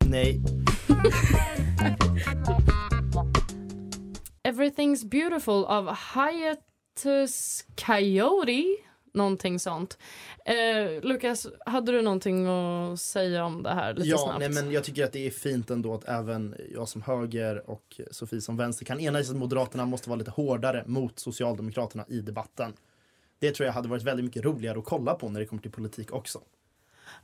Nej, 0.07 0.41
Everything's 4.45 5.05
beautiful 5.09 5.65
av 5.65 5.97
Hiatus 6.15 7.65
Coyote. 7.87 8.63
Någonting 9.17 9.59
sånt. 9.59 9.99
Eh, 10.45 11.03
Lukas, 11.03 11.47
hade 11.67 11.93
du 11.93 12.03
någonting 12.03 12.47
att 12.47 13.01
säga 13.01 13.45
om 13.45 13.63
det 13.63 13.75
här 13.75 13.95
lite 13.95 14.09
ja, 14.09 14.19
snabbt? 14.19 14.39
nej, 14.39 14.49
men 14.49 14.73
jag 14.73 14.85
tycker 14.85 15.05
att 15.05 15.13
det 15.13 15.27
är 15.27 15.31
fint 15.31 15.71
ändå 15.71 15.95
att 15.95 16.05
även 16.05 16.55
jag 16.75 16.89
som 16.89 17.03
höger 17.03 17.71
och 17.71 18.01
Sofie 18.11 18.41
som 18.41 18.57
vänster 18.57 18.85
kan 18.85 19.01
enas 19.01 19.31
att 19.31 19.37
Moderaterna 19.37 19.87
måste 19.87 20.09
vara 20.09 20.19
lite 20.19 20.31
hårdare 20.31 20.85
mot 20.87 21.19
Socialdemokraterna 21.19 22.05
i 22.09 22.21
debatten. 22.21 22.73
Det 23.39 23.51
tror 23.51 23.67
jag 23.67 23.73
hade 23.73 23.89
varit 23.89 24.03
väldigt 24.03 24.25
mycket 24.25 24.45
roligare 24.45 24.79
att 24.79 24.85
kolla 24.85 25.15
på 25.15 25.29
när 25.29 25.41
det 25.41 25.47
kommer 25.47 25.63
till 25.63 25.71
politik 25.71 26.13
också. 26.13 26.41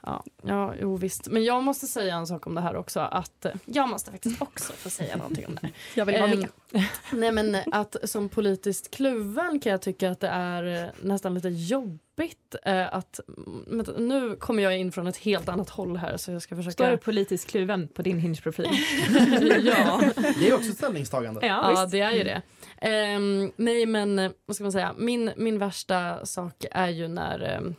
Ja, 0.06 0.24
ja, 0.42 0.74
jo 0.80 0.96
visst. 0.96 1.28
Men 1.28 1.44
jag 1.44 1.62
måste 1.62 1.86
säga 1.86 2.14
en 2.16 2.26
sak 2.26 2.46
om 2.46 2.54
det 2.54 2.60
här 2.60 2.76
också. 2.76 3.00
Att 3.00 3.44
eh, 3.44 3.52
jag 3.64 3.88
måste 3.88 4.10
faktiskt 4.10 4.42
också 4.42 4.72
få 4.72 4.90
säga 4.90 5.16
någonting 5.16 5.46
om 5.46 5.54
det 5.54 5.60
här. 5.62 5.72
Jag 5.94 6.06
vill 6.06 6.20
vara 6.20 6.30
Ehm, 6.30 6.38
med. 6.70 6.84
Nej 7.12 7.32
men 7.32 7.56
att 7.72 7.96
som 8.04 8.28
politiskt 8.28 8.90
kluven 8.90 9.60
kan 9.60 9.72
jag 9.72 9.82
tycka 9.82 10.10
att 10.10 10.20
det 10.20 10.28
är 10.28 10.84
eh, 10.84 10.88
nästan 11.02 11.34
lite 11.34 11.48
jobbigt 11.48 12.54
eh, 12.64 12.94
att... 12.94 13.20
mm, 13.68 13.84
Nu 14.08 14.36
kommer 14.36 14.62
jag 14.62 14.78
in 14.78 14.92
från 14.92 15.06
ett 15.06 15.16
helt 15.16 15.48
annat 15.48 15.70
håll 15.70 15.96
här 15.96 16.16
så 16.16 16.32
jag 16.32 16.42
ska 16.42 16.54
Står 16.54 16.62
försöka... 16.62 16.90
du 16.90 16.96
politiskt 16.96 17.50
kluven 17.50 17.88
på 17.88 18.02
din 18.02 18.18
Hinge-profil? 18.18 18.68
ja. 19.64 20.00
Det 20.38 20.48
är 20.48 20.54
också 20.54 20.70
ett 20.70 20.76
ställningstagande. 20.76 21.46
Ja, 21.46 21.72
Ja, 21.74 21.86
det 21.86 22.00
är 22.00 22.12
ju 22.12 22.24
det. 22.24 22.42
Ehm, 22.78 23.52
nej, 23.56 23.86
men 23.86 24.18
eh, 24.18 24.30
vad 24.46 24.56
ska 24.56 24.64
man 24.64 24.72
säga? 24.72 24.94
Min, 24.98 25.30
min 25.36 25.58
värsta 25.58 26.26
sak 26.26 26.64
är 26.70 26.88
ju 26.88 27.08
när 27.08 27.74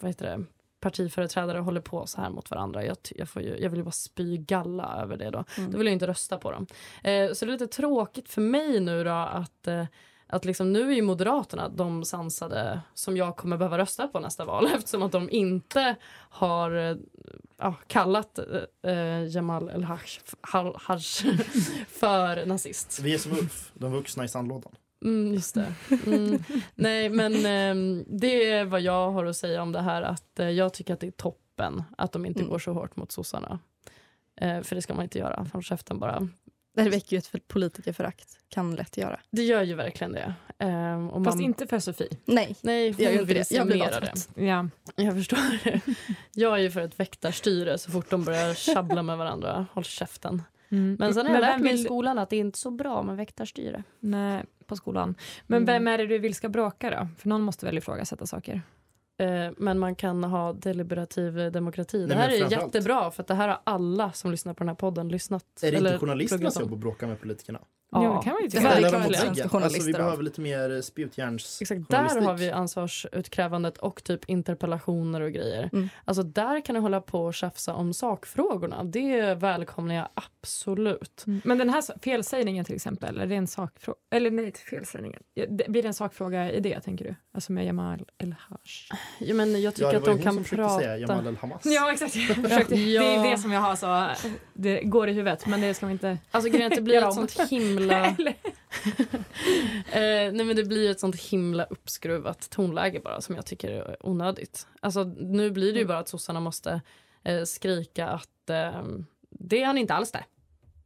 vad 0.00 0.10
heter 0.10 0.24
det? 0.26 0.44
Partiföreträdare 0.90 1.58
håller 1.58 1.80
på 1.80 2.06
så 2.06 2.20
här 2.20 2.30
mot 2.30 2.50
varandra. 2.50 2.84
Jag, 2.84 2.96
jag, 3.16 3.28
får 3.28 3.42
ju, 3.42 3.58
jag 3.58 3.70
vill 3.70 3.78
ju 3.78 3.84
bara 3.84 3.90
spy 3.90 4.36
galla 4.36 5.02
över 5.02 5.16
det 5.16 5.30
då. 5.30 5.44
Mm. 5.58 5.70
Då 5.70 5.78
vill 5.78 5.86
jag 5.86 5.92
inte 5.92 6.06
rösta 6.06 6.38
på 6.38 6.50
dem. 6.52 6.66
Eh, 7.04 7.32
så 7.32 7.44
det 7.44 7.50
är 7.50 7.52
lite 7.52 7.66
tråkigt 7.66 8.28
för 8.28 8.40
mig 8.40 8.80
nu 8.80 9.04
då 9.04 9.10
att 9.10 9.66
eh, 9.66 9.84
att 10.28 10.44
liksom 10.44 10.72
nu 10.72 10.90
är 10.90 10.94
ju 10.94 11.02
Moderaterna 11.02 11.68
de 11.68 12.04
sansade 12.04 12.80
som 12.94 13.16
jag 13.16 13.36
kommer 13.36 13.56
behöva 13.56 13.78
rösta 13.78 14.08
på 14.08 14.20
nästa 14.20 14.44
val 14.44 14.66
eftersom 14.74 15.02
att 15.02 15.12
de 15.12 15.30
inte 15.30 15.96
har 16.30 16.70
eh, 16.90 16.96
ja, 17.58 17.74
kallat 17.86 18.38
eh, 18.82 18.92
eh, 18.92 19.24
Jamal 19.28 19.70
El-Haj 19.70 19.98
Haj- 20.40 20.76
Haj 20.80 21.00
för 21.88 22.46
nazist. 22.46 23.00
Vi 23.02 23.14
är 23.14 23.18
som 23.18 23.32
Ulf, 23.32 23.70
de 23.74 23.92
vuxna 23.92 24.24
i 24.24 24.28
sandlådan. 24.28 24.72
Mm, 25.06 25.34
just 25.34 25.54
det. 25.54 25.74
Mm. 26.06 26.42
Nej, 26.74 27.08
men 27.08 27.46
ehm, 27.46 28.04
det 28.08 28.50
är 28.50 28.64
vad 28.64 28.80
jag 28.80 29.10
har 29.10 29.24
att 29.24 29.36
säga 29.36 29.62
om 29.62 29.72
det 29.72 29.80
här. 29.82 30.02
Att 30.02 30.38
eh, 30.40 30.50
Jag 30.50 30.74
tycker 30.74 30.94
att 30.94 31.00
det 31.00 31.06
är 31.06 31.10
toppen 31.10 31.82
att 31.98 32.12
de 32.12 32.26
inte 32.26 32.40
Mm. 32.40 32.50
går 32.50 32.58
så 32.58 32.72
hårt 32.72 32.96
mot 32.96 33.12
sossarna. 33.12 33.58
Eh, 34.40 34.60
för 34.62 34.74
det 34.76 34.82
ska 34.82 34.94
man 34.94 35.02
inte 35.02 35.18
göra. 35.18 35.46
Håll 35.52 35.62
käften 35.62 35.98
bara. 35.98 36.28
Det 36.74 36.90
väcker 36.90 37.16
ju 37.16 37.18
ett 37.18 37.48
politikerförakt. 37.48 38.28
Kan 38.48 38.74
lätt 38.74 38.96
göra. 38.96 39.20
Det 39.30 39.42
gör 39.42 39.62
ju 39.62 39.74
verkligen 39.74 40.12
det. 40.12 40.34
Eh, 40.58 41.06
och 41.08 41.24
Fast 41.24 41.36
man- 41.36 41.44
inte 41.44 41.66
för 41.66 41.78
Sofie. 41.78 42.08
Nej, 42.24 42.56
Nej, 42.60 42.92
det 42.92 43.02
gör 43.04 43.12
inte 43.12 43.24
vill 43.24 43.36
det. 43.36 43.50
Jag 43.50 43.66
blir 43.66 43.78
bara 43.78 43.90
trött. 43.90 44.28
Ja. 44.36 44.68
Jag 44.96 45.14
förstår 45.14 45.64
det. 45.64 45.80
Jag 46.32 46.54
är 46.54 46.58
ju 46.62 46.70
för 46.70 46.80
ett 46.80 47.00
väktarstyre 47.00 47.78
så 47.78 47.90
fort 47.90 48.10
de 48.10 48.24
börjar 48.24 48.54
tjabbla 48.54 49.02
med 49.02 49.18
varandra. 49.18 49.66
Håll 49.72 49.84
käften. 49.84 50.42
Mm. 50.68 50.96
Men 50.98 51.14
sen 51.14 51.26
har 51.26 51.34
jag 51.34 51.40
Men 51.40 51.50
lärt 51.50 51.60
mig 51.60 51.72
i 51.72 51.76
vill- 51.76 51.84
skolan 51.84 52.18
att 52.18 52.30
det 52.30 52.36
är 52.36 52.40
inte 52.40 52.58
så 52.58 52.70
bra 52.70 53.02
med 53.02 53.16
väktarstyre. 53.16 53.82
Nej, 54.00 54.44
på 54.66 54.76
skolan. 54.76 55.14
Men 55.46 55.62
Mm. 55.62 55.66
vem 55.66 55.88
är 55.94 55.98
det 55.98 56.06
du 56.06 56.18
vill 56.18 56.34
ska 56.34 56.48
bråka 56.48 56.90
då? 56.90 57.08
För 57.18 57.28
någon 57.28 57.42
måste 57.42 57.66
väl 57.66 57.78
ifrågasätta 57.78 58.26
saker? 58.26 58.62
Eh, 59.18 59.50
Men 59.56 59.78
man 59.78 59.94
kan 59.94 60.24
ha 60.24 60.52
deliberativ 60.52 61.38
eh, 61.40 61.50
demokrati. 61.52 61.98
Det 62.00 62.06
Nej, 62.06 62.16
här 62.16 62.28
men 62.40 62.46
är 62.46 62.50
jättebra 62.62 63.10
för 63.10 63.22
att 63.22 63.26
det 63.26 63.34
här 63.34 63.48
har 63.48 63.58
alla 63.64 64.12
som 64.12 64.30
lyssnar 64.30 64.54
på 64.54 64.58
den 64.58 64.68
här 64.68 64.74
podden 64.74 65.08
lyssnat. 65.08 65.44
Är 65.62 65.70
det 65.70 65.76
eller 65.76 65.90
inte 65.92 66.00
journalisternas 66.06 66.60
jobb 66.60 66.72
att 66.72 66.78
bråka 66.78 67.06
med 67.06 67.20
politikerna? 67.20 67.60
Ja, 67.90 68.00
det 68.00 68.24
kan 68.24 68.32
man 68.32 68.42
ju 68.42 68.48
Det 68.48 68.56
tycka. 68.58 68.88
klart 68.88 69.04
mot 69.06 69.16
svenska 69.16 69.48
journalister 69.48 69.76
Alltså, 69.78 69.86
vi 69.86 69.92
behöver 69.92 70.22
lite 70.22 70.40
mer 70.40 70.80
spjutjärns 70.80 71.58
Exakt, 71.62 71.88
där 71.90 72.20
har 72.20 72.34
vi 72.34 72.50
ansvarsutkrävandet 72.50 73.78
och 73.78 74.04
typ 74.04 74.24
interpellationer 74.28 75.20
och 75.20 75.32
grejer. 75.32 75.70
Mm. 75.72 75.88
Alltså 76.04 76.22
där 76.22 76.60
kan 76.60 76.74
du 76.74 76.80
hålla 76.80 77.00
på 77.00 77.24
och 77.24 77.34
tjafsa 77.34 77.74
om 77.74 77.94
sakfrågorna. 77.94 78.84
Det 78.84 79.34
välkomnar 79.34 79.94
jag 79.94 80.08
absolut. 80.14 81.24
Mm. 81.26 81.40
Men 81.44 81.58
den 81.58 81.70
här 81.70 81.84
felsägningen 82.02 82.64
till 82.64 82.74
exempel, 82.74 83.20
är 83.20 83.26
det 83.26 83.34
en 83.34 83.46
sakfråga? 83.46 83.98
Eller 84.10 84.30
nej, 84.30 84.46
inte 84.46 84.60
felsägningen. 84.60 85.22
Det- 85.50 85.68
Blir 85.68 85.82
det 85.82 85.88
en 85.88 85.94
sakfråga 85.94 86.52
i 86.52 86.60
det, 86.60 86.80
tänker 86.80 87.04
du? 87.04 87.14
Alltså 87.34 87.52
med 87.52 87.66
Jamal 87.66 88.04
El-Haj? 88.18 88.58
Ja, 89.18 89.34
men 89.34 89.62
jag 89.62 89.74
tycker 89.74 89.86
Ja, 89.86 89.92
det 89.92 89.98
att 89.98 90.04
de 90.04 90.18
kan 90.22 90.44
prata. 90.44 90.78
säga 90.78 90.96
Jamal 90.98 91.26
El-Hamas. 91.26 91.60
Ja, 91.64 91.92
exakt. 91.92 92.16
Jag 92.16 92.36
försökte, 92.36 92.74
Ja. 92.80 93.02
Det 93.02 93.08
är 93.28 93.30
det 93.30 93.38
som 93.38 93.52
jag 93.52 93.60
har 93.60 93.76
så... 93.76 94.08
Det 94.54 94.82
går 94.82 95.08
i 95.08 95.12
huvudet, 95.12 95.46
men 95.46 95.60
det 95.60 95.74
ska 95.74 95.86
vi 95.86 95.92
inte... 95.92 96.18
Alltså 96.30 96.50
grejen 96.50 96.66
att 96.72 96.76
det 96.76 96.82
blir 96.82 97.08
ett 97.08 97.14
sånt 97.14 97.40
himla... 97.50 97.75
eh, 99.92 100.32
nej 100.32 100.44
men 100.44 100.56
det 100.56 100.64
blir 100.64 100.90
ett 100.90 101.00
sånt 101.00 101.16
himla 101.16 101.64
uppskruvat 101.64 102.50
tonläge 102.50 103.00
bara 103.00 103.20
som 103.20 103.34
jag 103.34 103.46
tycker 103.46 103.70
är 103.70 103.96
onödigt. 104.06 104.66
Alltså 104.80 105.04
nu 105.04 105.50
blir 105.50 105.72
det 105.72 105.78
ju 105.78 105.86
bara 105.86 105.98
att 105.98 106.08
sossarna 106.08 106.40
måste 106.40 106.80
eh, 107.24 107.42
skrika 107.42 108.06
att 108.08 108.50
eh, 108.50 108.82
det 109.30 109.62
är 109.62 109.66
han 109.66 109.78
inte 109.78 109.94
alls 109.94 110.12
det. 110.12 110.24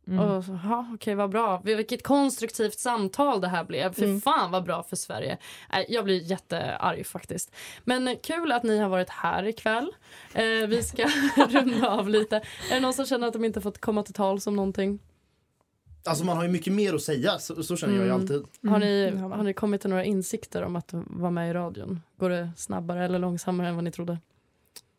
Mm. 0.06 0.20
Och 0.24 0.44
ja, 0.64 0.86
okej 0.94 1.14
vad 1.14 1.30
bra. 1.30 1.60
Vilket 1.64 2.02
konstruktivt 2.02 2.78
samtal 2.78 3.40
det 3.40 3.48
här 3.48 3.64
blev. 3.64 3.92
För 3.94 4.02
Mm. 4.02 4.20
fan 4.20 4.50
vad 4.50 4.64
bra 4.64 4.82
för 4.82 4.96
Sverige. 4.96 5.38
Nej, 5.72 5.86
jag 5.88 6.04
blir 6.04 6.20
jättearg 6.22 7.06
faktiskt. 7.06 7.54
Men 7.84 8.16
kul 8.22 8.52
att 8.52 8.62
ni 8.62 8.78
har 8.78 8.88
varit 8.88 9.10
här 9.10 9.46
ikväll. 9.46 9.92
Eh, 10.34 10.44
vi 10.68 10.82
ska 10.82 11.06
runda 11.48 11.88
av 11.88 12.08
lite. 12.08 12.36
Är 12.36 12.74
det 12.74 12.80
någon 12.80 12.94
som 12.94 13.06
känner 13.06 13.26
att 13.26 13.32
de 13.32 13.44
inte 13.44 13.60
fått 13.60 13.80
komma 13.80 14.02
till 14.02 14.14
tals 14.14 14.46
om 14.46 14.56
någonting? 14.56 14.98
Alltså 16.04 16.24
man 16.24 16.36
har 16.36 16.44
ju 16.44 16.50
mycket 16.50 16.72
mer 16.72 16.94
att 16.94 17.02
säga, 17.02 17.38
så, 17.38 17.62
så 17.62 17.76
känner 17.76 17.94
jag 17.94 18.02
ju 18.04 18.10
Mm. 18.10 18.20
alltid. 18.20 18.42
Har, 18.70 18.78
ni, 18.78 19.10
det 19.10 19.18
har 19.18 19.42
ni 19.42 19.52
kommit 19.54 19.80
till 19.80 19.90
några 19.90 20.04
insikter 20.04 20.62
om 20.62 20.76
att 20.76 20.88
vara 20.92 21.30
med 21.30 21.50
i 21.50 21.52
radion? 21.52 22.00
Går 22.16 22.30
det 22.30 22.50
snabbare 22.56 23.04
eller 23.04 23.18
långsammare 23.18 23.68
än 23.68 23.74
vad 23.74 23.84
ni 23.84 23.90
trodde? 23.92 24.18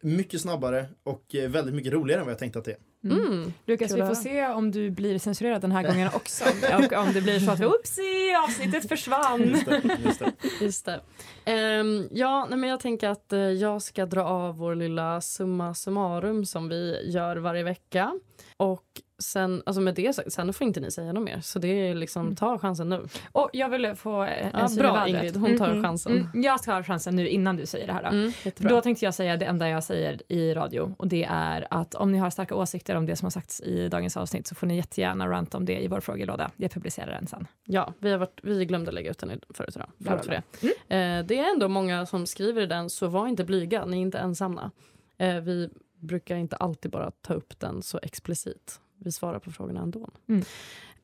Mycket 0.04 0.42
snabbare 0.42 0.86
och 1.04 1.36
eh, 1.36 1.50
väldigt 1.50 1.76
mycket 1.76 1.94
roligare 1.94 2.20
än 2.22 2.26
vad 2.26 2.32
jag 2.32 2.40
tänkte 2.40 2.60
att 2.60 2.66
det 2.66 2.72
är. 2.72 2.78
Mm. 3.04 3.54
Lukas, 3.66 3.92
Kul 3.92 4.02
vi 4.02 4.08
får 4.08 4.16
se 4.16 4.48
om 4.48 4.72
du 4.72 4.90
blir 4.90 5.20
censurerad 5.20 5.62
den 5.62 5.72
här 5.72 5.84
gången 5.92 6.10
också. 6.14 6.44
Och 6.76 6.94
om 6.94 7.14
det 7.14 7.22
blir 7.22 7.40
så 7.40 7.52
att 7.52 7.60
vi, 7.60 7.66
oopsie, 7.66 8.40
avsnittet 8.48 8.88
försvann. 8.90 9.42
Just 9.44 9.66
det, 9.66 9.82
just 10.06 10.20
det. 10.20 10.32
Just 10.66 10.86
det. 10.86 11.02
Ehm, 11.46 12.08
ja, 12.12 12.48
nej, 12.50 12.60
men 12.60 12.70
jag 12.70 12.80
tänker 12.80 13.10
att 13.10 13.34
eh, 13.34 13.40
jag 13.40 13.82
ska 13.82 14.06
dra 14.06 14.24
av 14.24 14.58
vår 14.58 14.76
lilla 14.76 15.22
summa 15.22 15.74
summarum 15.74 16.46
som 16.46 16.70
vi 16.70 17.10
gör 17.12 17.38
varje 17.38 17.64
vecka. 17.64 18.20
Och 18.58 18.86
sen, 19.22 19.64
alltså 19.66 19.82
med 19.82 19.96
det 19.96 20.14
sagt, 20.14 20.34
sen 20.34 20.54
får 20.54 20.68
inte 20.68 20.80
ni 20.80 20.92
säga 20.92 21.14
något 21.14 21.24
mer. 21.24 21.40
Så 21.42 21.60
det 21.60 21.68
är 21.68 21.96
liksom, 21.96 22.36
ta 22.36 22.58
chansen 22.60 22.90
nu. 22.90 23.06
Och 23.32 23.50
jag 23.54 23.70
ville 23.70 23.96
få 23.96 24.12
en 24.22 24.50
Ja, 24.54 24.68
syn 24.68 24.78
i 24.78 24.82
bra. 24.82 25.08
Ingrid, 25.08 25.38
hon 25.38 25.58
tar 25.58 25.70
Mm, 25.72 25.84
chansen. 25.84 26.12
Mm, 26.12 26.44
jag 26.44 26.60
ska 26.60 26.74
ha 26.74 26.84
chansen 26.84 27.16
nu 27.16 27.28
innan 27.28 27.56
du 27.56 27.66
säger 27.66 27.88
det 27.88 27.94
här. 27.94 28.04
Då. 28.04 28.10
Mm. 28.10 28.32
Då 28.58 28.82
tänkte 28.82 29.06
jag 29.06 29.14
säga 29.14 29.38
det 29.38 29.46
enda 29.46 29.70
jag 29.70 29.84
säger 29.84 30.22
i 30.32 30.54
radio 30.54 30.96
och 30.98 31.08
det 31.08 31.24
är 31.30 31.68
att 31.70 31.96
om 31.96 32.12
ni 32.12 32.18
har 32.18 32.30
starka 32.30 32.56
åsikter 32.56 32.96
om 32.96 33.06
det 33.06 33.16
som 33.16 33.26
har 33.26 33.32
sagts 33.32 33.62
i 33.62 33.88
dagens 33.90 34.18
avsnitt 34.18 34.48
så 34.48 34.56
får 34.56 34.68
ni 34.68 34.76
jättegärna 34.76 35.28
ranta 35.28 35.58
om 35.58 35.66
det 35.66 35.84
i 35.84 35.88
vår 35.88 36.00
frågelåda. 36.00 36.52
Jag 36.58 36.72
publicerar 36.72 37.12
den 37.12 37.28
sen. 37.28 37.48
Ja, 37.66 37.94
vi, 38.00 38.12
har 38.12 38.18
varit, 38.18 38.40
vi 38.44 38.66
glömde 38.66 38.92
lägga 38.92 39.12
ut 39.12 39.20
den 39.20 39.42
förut 39.54 39.76
idag. 39.76 39.90
Förlåt 40.04 40.26
för 40.26 40.32
det. 40.32 40.68
Eh, 40.96 41.26
det 41.26 41.40
är 41.40 41.52
ändå 41.54 41.68
många 41.68 42.06
som 42.06 42.28
skriver 42.28 42.62
i 42.62 42.66
den, 42.66 42.90
så 42.90 43.08
var 43.08 43.28
inte 43.28 43.44
blyga, 43.44 43.86
ni 43.86 43.98
är 43.98 44.02
inte 44.02 44.18
ensamma. 44.20 44.72
Eh, 45.18 45.36
vi 45.36 45.70
brukar 46.00 46.36
inte 46.36 46.56
alltid 46.56 46.92
bara 46.92 47.12
ta 47.12 47.34
upp 47.34 47.60
den 47.60 47.82
så 47.82 48.00
explicit. 48.04 48.80
Vi 49.04 49.12
svarar 49.12 49.40
på 49.40 49.52
frågorna 49.52 49.82
ändå. 49.82 50.10
Mm. 50.28 50.46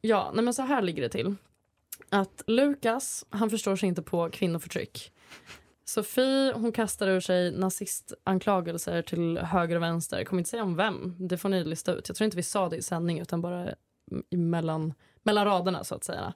Ja, 0.02 0.32
nej 0.34 0.44
men 0.44 0.54
så 0.54 0.62
här 0.62 0.82
ligger 0.82 1.02
det 1.02 1.10
till. 1.10 1.36
Att 2.10 2.44
Lukas, 2.48 3.26
han 3.30 3.50
förstår 3.50 3.76
sig 3.76 3.90
inte 3.90 4.02
på 4.02 4.30
kvinnoförtryck. 4.30 5.12
Sofie, 5.86 6.54
hon 6.54 6.72
kastar 6.72 7.08
ur 7.08 7.20
sig 7.20 7.52
nazistanklagelser 7.52 9.02
till 9.02 9.38
höger 9.38 9.76
och 9.76 9.82
vänster. 9.82 10.18
Jag 10.18 10.28
kommer 10.28 10.40
inte 10.40 10.50
säga 10.50 10.64
om 10.64 10.76
vem, 10.76 11.16
det 11.20 11.38
får 11.38 11.50
ni 11.50 11.64
lista 11.64 11.94
ut. 11.94 12.10
Jag 12.10 12.18
tror 12.18 12.26
inte 12.26 12.38
vi 12.38 12.44
sa 12.44 12.70
det 12.70 12.76
i 12.76 12.82
sändning 12.82 13.20
utan 13.20 13.42
bara 13.42 13.70
mellan, 14.32 14.94
mellan 15.24 15.46
raderna 15.46 15.84
så 15.84 15.96
att 15.96 16.04
säga. 16.04 16.34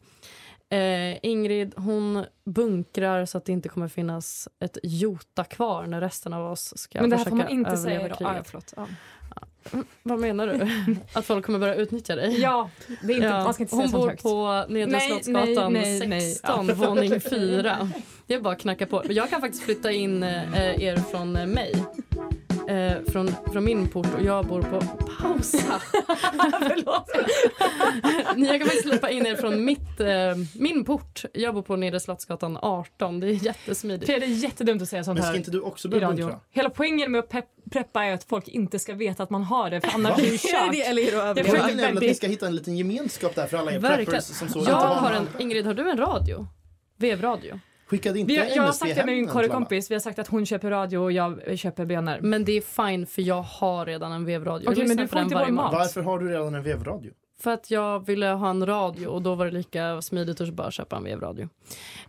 Eh, 0.69 1.17
Ingrid 1.21 1.73
hon 1.77 2.25
bunkrar 2.43 3.25
så 3.25 3.37
att 3.37 3.45
det 3.45 3.51
inte 3.51 3.69
kommer 3.69 3.87
finnas 3.87 4.49
ett 4.59 4.77
jota 4.83 5.43
kvar 5.43 5.85
när 5.85 6.01
resten 6.01 6.33
av 6.33 6.51
oss 6.51 6.77
ska 6.77 7.01
Men 7.01 7.09
det 7.09 7.17
här 7.17 7.25
får 7.25 7.35
man 7.35 7.49
inte 7.49 7.77
säga 7.77 8.05
idag. 8.05 8.17
Ah, 8.21 8.35
ja, 8.35 8.43
förlåt. 8.43 8.73
Ja. 8.77 8.87
Vad 10.03 10.19
menar 10.19 10.47
du? 10.47 10.67
att 11.13 11.25
folk 11.25 11.45
kommer 11.45 11.59
börja 11.59 11.75
utnyttja 11.75 12.15
dig? 12.15 12.39
ja, 12.41 12.69
det 13.01 13.13
är 13.13 13.15
inte, 13.15 13.27
Ja, 13.27 13.43
man 13.43 13.53
ska 13.53 13.63
inte 13.63 13.75
säga 13.75 13.87
hon 13.87 13.91
bor 14.01 14.07
högt. 14.09 14.23
på 14.23 14.65
Nedre 14.69 14.99
Slottsgatan 14.99 15.73
nej, 15.73 15.99
nej, 15.99 16.07
nej. 16.07 16.21
16, 16.21 16.67
Ja. 16.67 16.73
våning 16.73 17.21
4. 17.21 17.89
Det 18.27 18.33
är 18.33 18.39
bara 18.41 18.53
att 18.53 18.59
knacka 18.61 18.85
på. 18.85 19.03
Jag 19.09 19.29
kan 19.29 19.41
faktiskt 19.41 19.63
flytta 19.63 19.91
in 19.91 20.23
eh, 20.23 20.83
er 20.83 20.95
från 21.11 21.31
mig. 21.33 21.75
Eh, 22.67 23.11
från, 23.11 23.31
från 23.53 23.63
min 23.63 23.87
port 23.87 24.07
och 24.17 24.21
jag 24.21 24.45
bor 24.45 24.61
på 24.61 24.81
pausa. 25.21 25.57
Ni, 28.35 28.47
jag 28.47 28.59
kan 28.59 28.67
faktiskt 28.67 28.83
släppa 28.83 29.09
in 29.09 29.25
er 29.25 29.35
från 29.35 29.65
mitt, 29.65 29.99
eh, 29.99 30.07
min 30.53 30.85
port. 30.85 31.25
Jag 31.33 31.55
bor 31.55 31.61
på 31.61 31.75
Nedre 31.75 31.99
Slottsgatan 31.99 32.57
18. 32.61 33.19
Det 33.19 33.27
är 33.27 33.45
jättesmidigt. 33.45 34.07
Det 34.07 34.15
är 34.15 34.27
jättedumt 34.27 34.81
att 34.81 34.89
säga 34.89 35.03
sånt 35.03 35.15
Men 35.15 35.23
här 35.23 35.31
ska 35.31 35.37
inte 35.37 35.51
du 35.51 35.61
också 35.61 35.89
börja 35.89 36.07
radio. 36.07 36.25
bunkra? 36.25 36.39
Hela 36.51 36.69
poängen 36.69 37.11
med 37.11 37.19
att 37.19 37.29
pepp, 37.29 37.45
preppa 37.71 38.03
är 38.03 38.13
att 38.13 38.23
folk 38.23 38.47
inte 38.47 38.79
ska 38.79 38.93
veta 38.93 39.23
att 39.23 39.29
man 39.29 39.43
har 39.43 39.69
det 39.69 39.81
för 39.81 39.91
annars 39.93 40.15
blir 40.15 40.31
det 40.31 40.37
kört. 40.37 40.71
det 40.71 40.81
eller 40.81 41.01
är 41.01 41.33
det 41.33 41.43
Poängen 41.43 41.79
är 41.79 41.87
väl 41.87 41.97
att 41.97 42.03
vi 42.03 42.13
ska 42.15 42.27
hitta 42.27 42.47
en 42.47 42.55
liten 42.55 42.77
gemenskap 42.77 43.35
där 43.35 43.47
för 43.47 43.57
alla 43.57 43.71
er 43.71 43.79
preppers 43.79 44.23
som 44.23 44.49
så 44.49 44.63
Jag 44.67 44.75
har 44.75 45.11
en, 45.11 45.27
Ingrid, 45.39 45.65
har 45.65 45.73
du 45.73 45.89
en 45.89 45.97
radio? 45.97 46.47
Vevradio? 46.97 47.59
Skickade 47.91 48.19
inte 48.19 48.33
Vi 48.33 48.39
har, 48.39 48.45
jag 48.45 48.55
har 48.55 48.67
MSB 48.67 48.85
sagt 48.85 48.95
det 48.95 49.05
med 49.05 49.15
min 49.15 49.27
korrekompis. 49.27 49.91
Vi 49.91 49.95
har 49.95 49.99
sagt 49.99 50.19
att 50.19 50.27
hon 50.27 50.45
köper 50.45 50.69
radio 50.69 50.97
och 50.97 51.11
jag 51.11 51.59
köper 51.59 51.85
bönor. 51.85 52.17
Men 52.21 52.45
det 52.45 52.51
är 52.51 52.61
fine 52.61 53.05
för 53.05 53.21
jag 53.21 53.41
har 53.41 53.85
redan 53.85 54.11
en 54.11 54.25
vevradio. 54.25 54.65
Jag 54.65 54.71
Okej, 54.71 54.87
men 54.87 54.97
du 54.97 55.07
får 55.07 55.21
inte 55.21 55.35
vår 55.35 55.51
mat. 55.51 55.73
Varför 55.73 56.01
har 56.01 56.19
du 56.19 56.29
redan 56.29 56.55
en 56.55 56.63
vevradio? 56.63 57.11
För 57.41 57.51
att 57.51 57.71
jag 57.71 58.05
ville 58.05 58.27
ha 58.27 58.49
en 58.49 58.65
radio 58.65 59.07
och 59.07 59.21
då 59.21 59.35
var 59.35 59.45
det 59.45 59.51
lika 59.51 60.01
smidigt 60.01 60.41
att 60.41 60.53
bara 60.53 60.71
köpa 60.71 60.95
en 60.95 61.03
vevradio. 61.03 61.49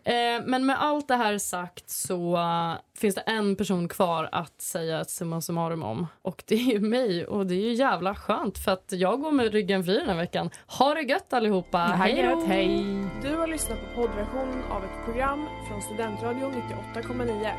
Eh, 0.04 0.44
men 0.46 0.66
med 0.66 0.82
allt 0.82 1.08
det 1.08 1.16
här 1.16 1.38
sagt 1.38 1.90
så 1.90 2.36
eh, 2.36 2.72
finns 2.98 3.14
det 3.14 3.20
en 3.20 3.56
person 3.56 3.88
kvar 3.88 4.28
att 4.32 4.60
säga 4.60 5.00
ett 5.00 5.10
summa 5.10 5.40
summarum 5.40 5.82
om. 5.82 6.06
Och 6.22 6.42
det 6.46 6.54
är 6.54 6.72
ju 6.72 6.80
mig 6.80 7.26
och 7.26 7.46
det 7.46 7.54
är 7.54 7.68
ju 7.68 7.72
jävla 7.72 8.14
skönt 8.14 8.58
för 8.58 8.72
att 8.72 8.92
jag 8.92 9.20
går 9.20 9.30
med 9.30 9.52
ryggen 9.52 9.84
fri 9.84 9.98
den 9.98 10.08
här 10.08 10.16
veckan. 10.16 10.50
Ha 10.66 10.94
det 10.94 11.02
gött 11.02 11.32
allihopa! 11.32 11.78
Hej 11.78 12.22
då! 12.22 12.44
hej! 12.46 12.84
Du 13.22 13.36
har 13.36 13.46
lyssnat 13.46 13.78
på 13.80 14.02
poddversionen 14.02 14.62
av 14.70 14.84
ett 14.84 15.04
program 15.04 15.46
från 15.68 15.82
Studentradion 15.82 16.52
98,9. 16.94 17.50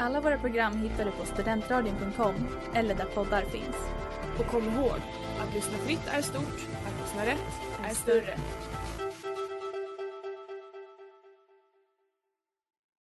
Alla 0.00 0.20
våra 0.20 0.38
program 0.38 0.82
hittar 0.82 1.04
du 1.04 1.10
på 1.10 1.26
studentradion.com 1.26 2.34
eller 2.74 2.94
där 2.94 3.04
poddar 3.04 3.42
finns. 3.42 3.76
Och 4.38 4.46
kom 4.46 4.62
ihåg, 4.62 5.00
att 5.40 5.54
lyssna 5.54 5.78
fritt 5.78 6.08
är 6.10 6.22
stort, 6.22 6.66
att 7.12 7.18
är 7.22 7.26
rätt 7.26 7.38
är 7.90 7.94
större. 7.94 8.36